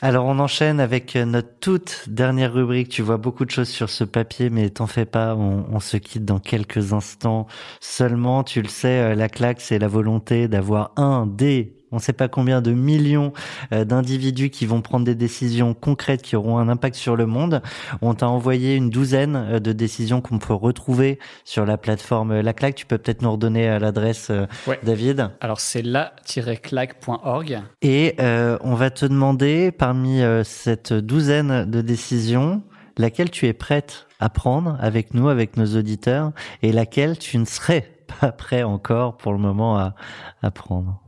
Alors 0.00 0.24
on 0.24 0.38
enchaîne 0.38 0.80
avec 0.80 1.16
euh, 1.16 1.26
notre 1.26 1.50
toute 1.60 2.04
dernière 2.08 2.52
rubrique. 2.54 2.88
Tu 2.88 3.02
vois 3.02 3.18
beaucoup 3.18 3.44
de 3.44 3.50
choses 3.50 3.68
sur 3.68 3.90
ce 3.90 4.04
papier, 4.04 4.48
mais 4.48 4.70
t'en 4.70 4.86
fais 4.86 5.04
pas. 5.04 5.34
On, 5.34 5.66
on 5.70 5.80
se 5.80 5.98
quitte 5.98 6.24
dans 6.24 6.38
quelques 6.38 6.94
instants 6.94 7.46
seulement. 7.80 8.42
Tu 8.42 8.62
le 8.62 8.68
sais, 8.68 9.00
euh, 9.00 9.14
la 9.14 9.28
claque, 9.28 9.60
c'est 9.60 9.78
la 9.78 9.88
volonté 9.88 10.48
d'avoir 10.48 10.92
un 10.96 11.26
des, 11.26 11.73
on 11.94 11.98
sait 11.98 12.12
pas 12.12 12.28
combien 12.28 12.60
de 12.60 12.72
millions 12.72 13.32
euh, 13.72 13.84
d'individus 13.84 14.50
qui 14.50 14.66
vont 14.66 14.82
prendre 14.82 15.04
des 15.04 15.14
décisions 15.14 15.72
concrètes 15.74 16.22
qui 16.22 16.36
auront 16.36 16.58
un 16.58 16.68
impact 16.68 16.96
sur 16.96 17.16
le 17.16 17.26
monde. 17.26 17.62
On 18.02 18.14
t'a 18.14 18.28
envoyé 18.28 18.74
une 18.74 18.90
douzaine 18.90 19.36
euh, 19.36 19.60
de 19.60 19.72
décisions 19.72 20.20
qu'on 20.20 20.38
peut 20.38 20.52
retrouver 20.54 21.18
sur 21.44 21.64
la 21.64 21.78
plateforme 21.78 22.32
euh, 22.32 22.42
La 22.42 22.52
Claque. 22.52 22.74
Tu 22.74 22.86
peux 22.86 22.98
peut-être 22.98 23.22
nous 23.22 23.30
redonner 23.32 23.78
l'adresse, 23.78 24.30
Ouais. 24.66 24.78
David? 24.82 25.30
Alors 25.40 25.60
c'est 25.60 25.82
la-claque.org. 25.82 27.62
Et 27.82 28.14
euh, 28.20 28.58
on 28.62 28.74
va 28.74 28.90
te 28.90 29.06
demander, 29.06 29.70
parmi 29.70 30.22
cette 30.44 30.92
douzaine 30.92 31.70
de 31.70 31.80
décisions, 31.80 32.62
laquelle 32.98 33.30
tu 33.30 33.46
es 33.46 33.52
prête 33.52 34.06
à 34.20 34.28
prendre 34.28 34.76
avec 34.80 35.14
nous, 35.14 35.28
avec 35.28 35.56
nos 35.56 35.76
auditeurs, 35.76 36.32
et 36.62 36.72
laquelle 36.72 37.18
tu 37.18 37.38
ne 37.38 37.44
serais 37.44 37.90
pas 38.20 38.32
prêt 38.32 38.62
encore 38.62 39.16
pour 39.16 39.32
le 39.32 39.38
moment 39.38 39.76
à, 39.78 39.94
à 40.42 40.50
prendre? 40.50 41.03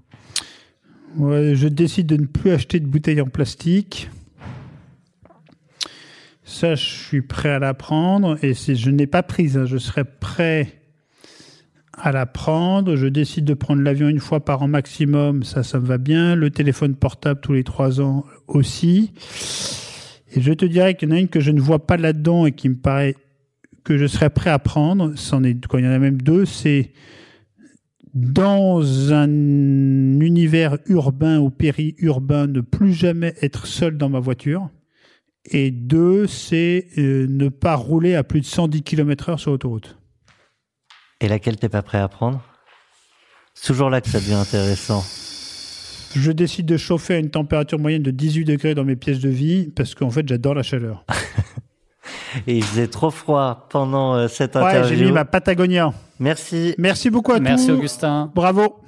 Je 1.18 1.68
décide 1.68 2.06
de 2.06 2.16
ne 2.16 2.26
plus 2.26 2.50
acheter 2.50 2.80
de 2.80 2.86
bouteilles 2.86 3.20
en 3.20 3.28
plastique. 3.28 4.10
Ça, 6.44 6.74
je 6.74 6.84
suis 6.84 7.22
prêt 7.22 7.50
à 7.50 7.58
la 7.58 7.74
prendre. 7.74 8.38
Et 8.42 8.54
je 8.54 8.90
n'ai 8.90 9.06
pas 9.06 9.22
prise, 9.22 9.56
hein, 9.56 9.66
je 9.66 9.78
serai 9.78 10.04
prêt 10.04 10.80
à 11.92 12.12
la 12.12 12.26
prendre. 12.26 12.96
Je 12.96 13.06
décide 13.06 13.44
de 13.44 13.54
prendre 13.54 13.82
l'avion 13.82 14.08
une 14.08 14.20
fois 14.20 14.44
par 14.44 14.62
an 14.62 14.68
maximum. 14.68 15.42
Ça, 15.42 15.62
ça 15.62 15.80
me 15.80 15.86
va 15.86 15.98
bien. 15.98 16.36
Le 16.36 16.50
téléphone 16.50 16.94
portable 16.94 17.40
tous 17.40 17.52
les 17.52 17.64
trois 17.64 18.00
ans 18.00 18.24
aussi. 18.46 19.12
Et 20.34 20.40
je 20.40 20.52
te 20.52 20.64
dirais 20.64 20.94
qu'il 20.94 21.08
y 21.08 21.12
en 21.12 21.16
a 21.16 21.18
une 21.18 21.28
que 21.28 21.40
je 21.40 21.50
ne 21.50 21.60
vois 21.60 21.86
pas 21.86 21.96
là-dedans 21.96 22.46
et 22.46 22.52
qui 22.52 22.68
me 22.68 22.76
paraît 22.76 23.16
que 23.84 23.96
je 23.96 24.06
serais 24.06 24.30
prêt 24.30 24.50
à 24.50 24.58
prendre. 24.58 25.14
Quand 25.68 25.78
il 25.78 25.84
y 25.84 25.88
en 25.88 25.92
a 25.92 25.98
même 25.98 26.20
deux, 26.20 26.44
c'est 26.44 26.92
dans 28.16 29.12
un 29.12 29.28
univers 29.28 30.78
urbain 30.86 31.38
ou 31.38 31.50
périurbain, 31.50 32.46
ne 32.46 32.62
plus 32.62 32.94
jamais 32.94 33.34
être 33.42 33.66
seul 33.66 33.98
dans 33.98 34.08
ma 34.08 34.20
voiture. 34.20 34.70
Et 35.50 35.70
deux, 35.70 36.26
c'est 36.26 36.86
euh, 36.96 37.26
ne 37.28 37.50
pas 37.50 37.74
rouler 37.74 38.14
à 38.14 38.24
plus 38.24 38.40
de 38.40 38.46
110 38.46 38.82
km 38.82 39.28
heure 39.28 39.40
sur 39.40 39.50
l'autoroute. 39.50 39.98
Et 41.20 41.28
laquelle 41.28 41.56
t'es 41.56 41.68
pas 41.68 41.82
prêt 41.82 41.98
à 41.98 42.08
prendre? 42.08 42.42
C'est 43.54 43.66
toujours 43.66 43.90
là 43.90 44.00
que 44.00 44.08
ça 44.08 44.18
devient 44.18 44.34
intéressant. 44.34 45.04
Je 46.14 46.32
décide 46.32 46.64
de 46.64 46.78
chauffer 46.78 47.14
à 47.14 47.18
une 47.18 47.30
température 47.30 47.78
moyenne 47.78 48.02
de 48.02 48.10
18 48.10 48.44
degrés 48.46 48.74
dans 48.74 48.84
mes 48.84 48.96
pièces 48.96 49.20
de 49.20 49.28
vie 49.28 49.70
parce 49.76 49.94
qu'en 49.94 50.10
fait, 50.10 50.26
j'adore 50.26 50.54
la 50.54 50.62
chaleur. 50.62 51.04
Et 52.46 52.56
il 52.58 52.64
faisait 52.64 52.88
trop 52.88 53.10
froid 53.10 53.66
pendant 53.68 54.14
euh, 54.14 54.28
cette 54.28 54.56
Ouais, 54.56 54.84
j'ai 54.84 55.04
mis 55.04 55.12
ma 55.12 55.24
Patagonia. 55.24 55.92
Merci. 56.18 56.74
Merci 56.78 57.10
beaucoup 57.10 57.32
à 57.32 57.40
Merci 57.40 57.66
tous. 57.66 57.72
Augustin. 57.72 58.30
Bravo. 58.34 58.80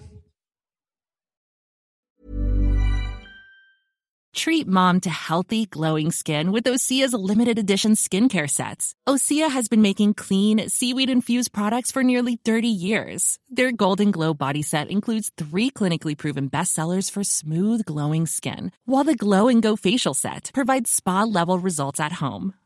Treat 4.39 4.69
mom 4.69 5.01
to 5.01 5.11
healthy, 5.11 5.67
glowing 5.67 6.13
skin 6.13 6.53
with 6.53 6.63
Osea's 6.63 7.13
limited 7.13 7.59
edition 7.59 7.95
skincare 7.95 8.49
sets. 8.49 8.95
Osea 9.09 9.51
has 9.51 9.67
been 9.67 9.83
making 9.83 10.15
clean, 10.15 10.69
seaweed 10.69 11.11
infused 11.11 11.53
products 11.53 11.91
for 11.91 12.05
nearly 12.05 12.37
30 12.37 12.69
years. 12.69 13.41
Their 13.51 13.73
Golden 13.73 14.13
Glow 14.13 14.35
body 14.35 14.63
set 14.63 14.93
includes 14.93 15.33
three 15.37 15.73
clinically 15.73 16.17
proven 16.17 16.49
bestsellers 16.49 17.11
for 17.11 17.25
smooth, 17.25 17.85
glowing 17.85 18.27
skin, 18.27 18.71
while 18.85 19.03
the 19.03 19.17
Glow 19.17 19.49
and 19.49 19.61
Go 19.61 19.75
facial 19.75 20.15
set 20.15 20.53
provides 20.55 20.89
spa 20.89 21.25
level 21.25 21.59
results 21.59 21.99
at 21.99 22.13
home. 22.13 22.55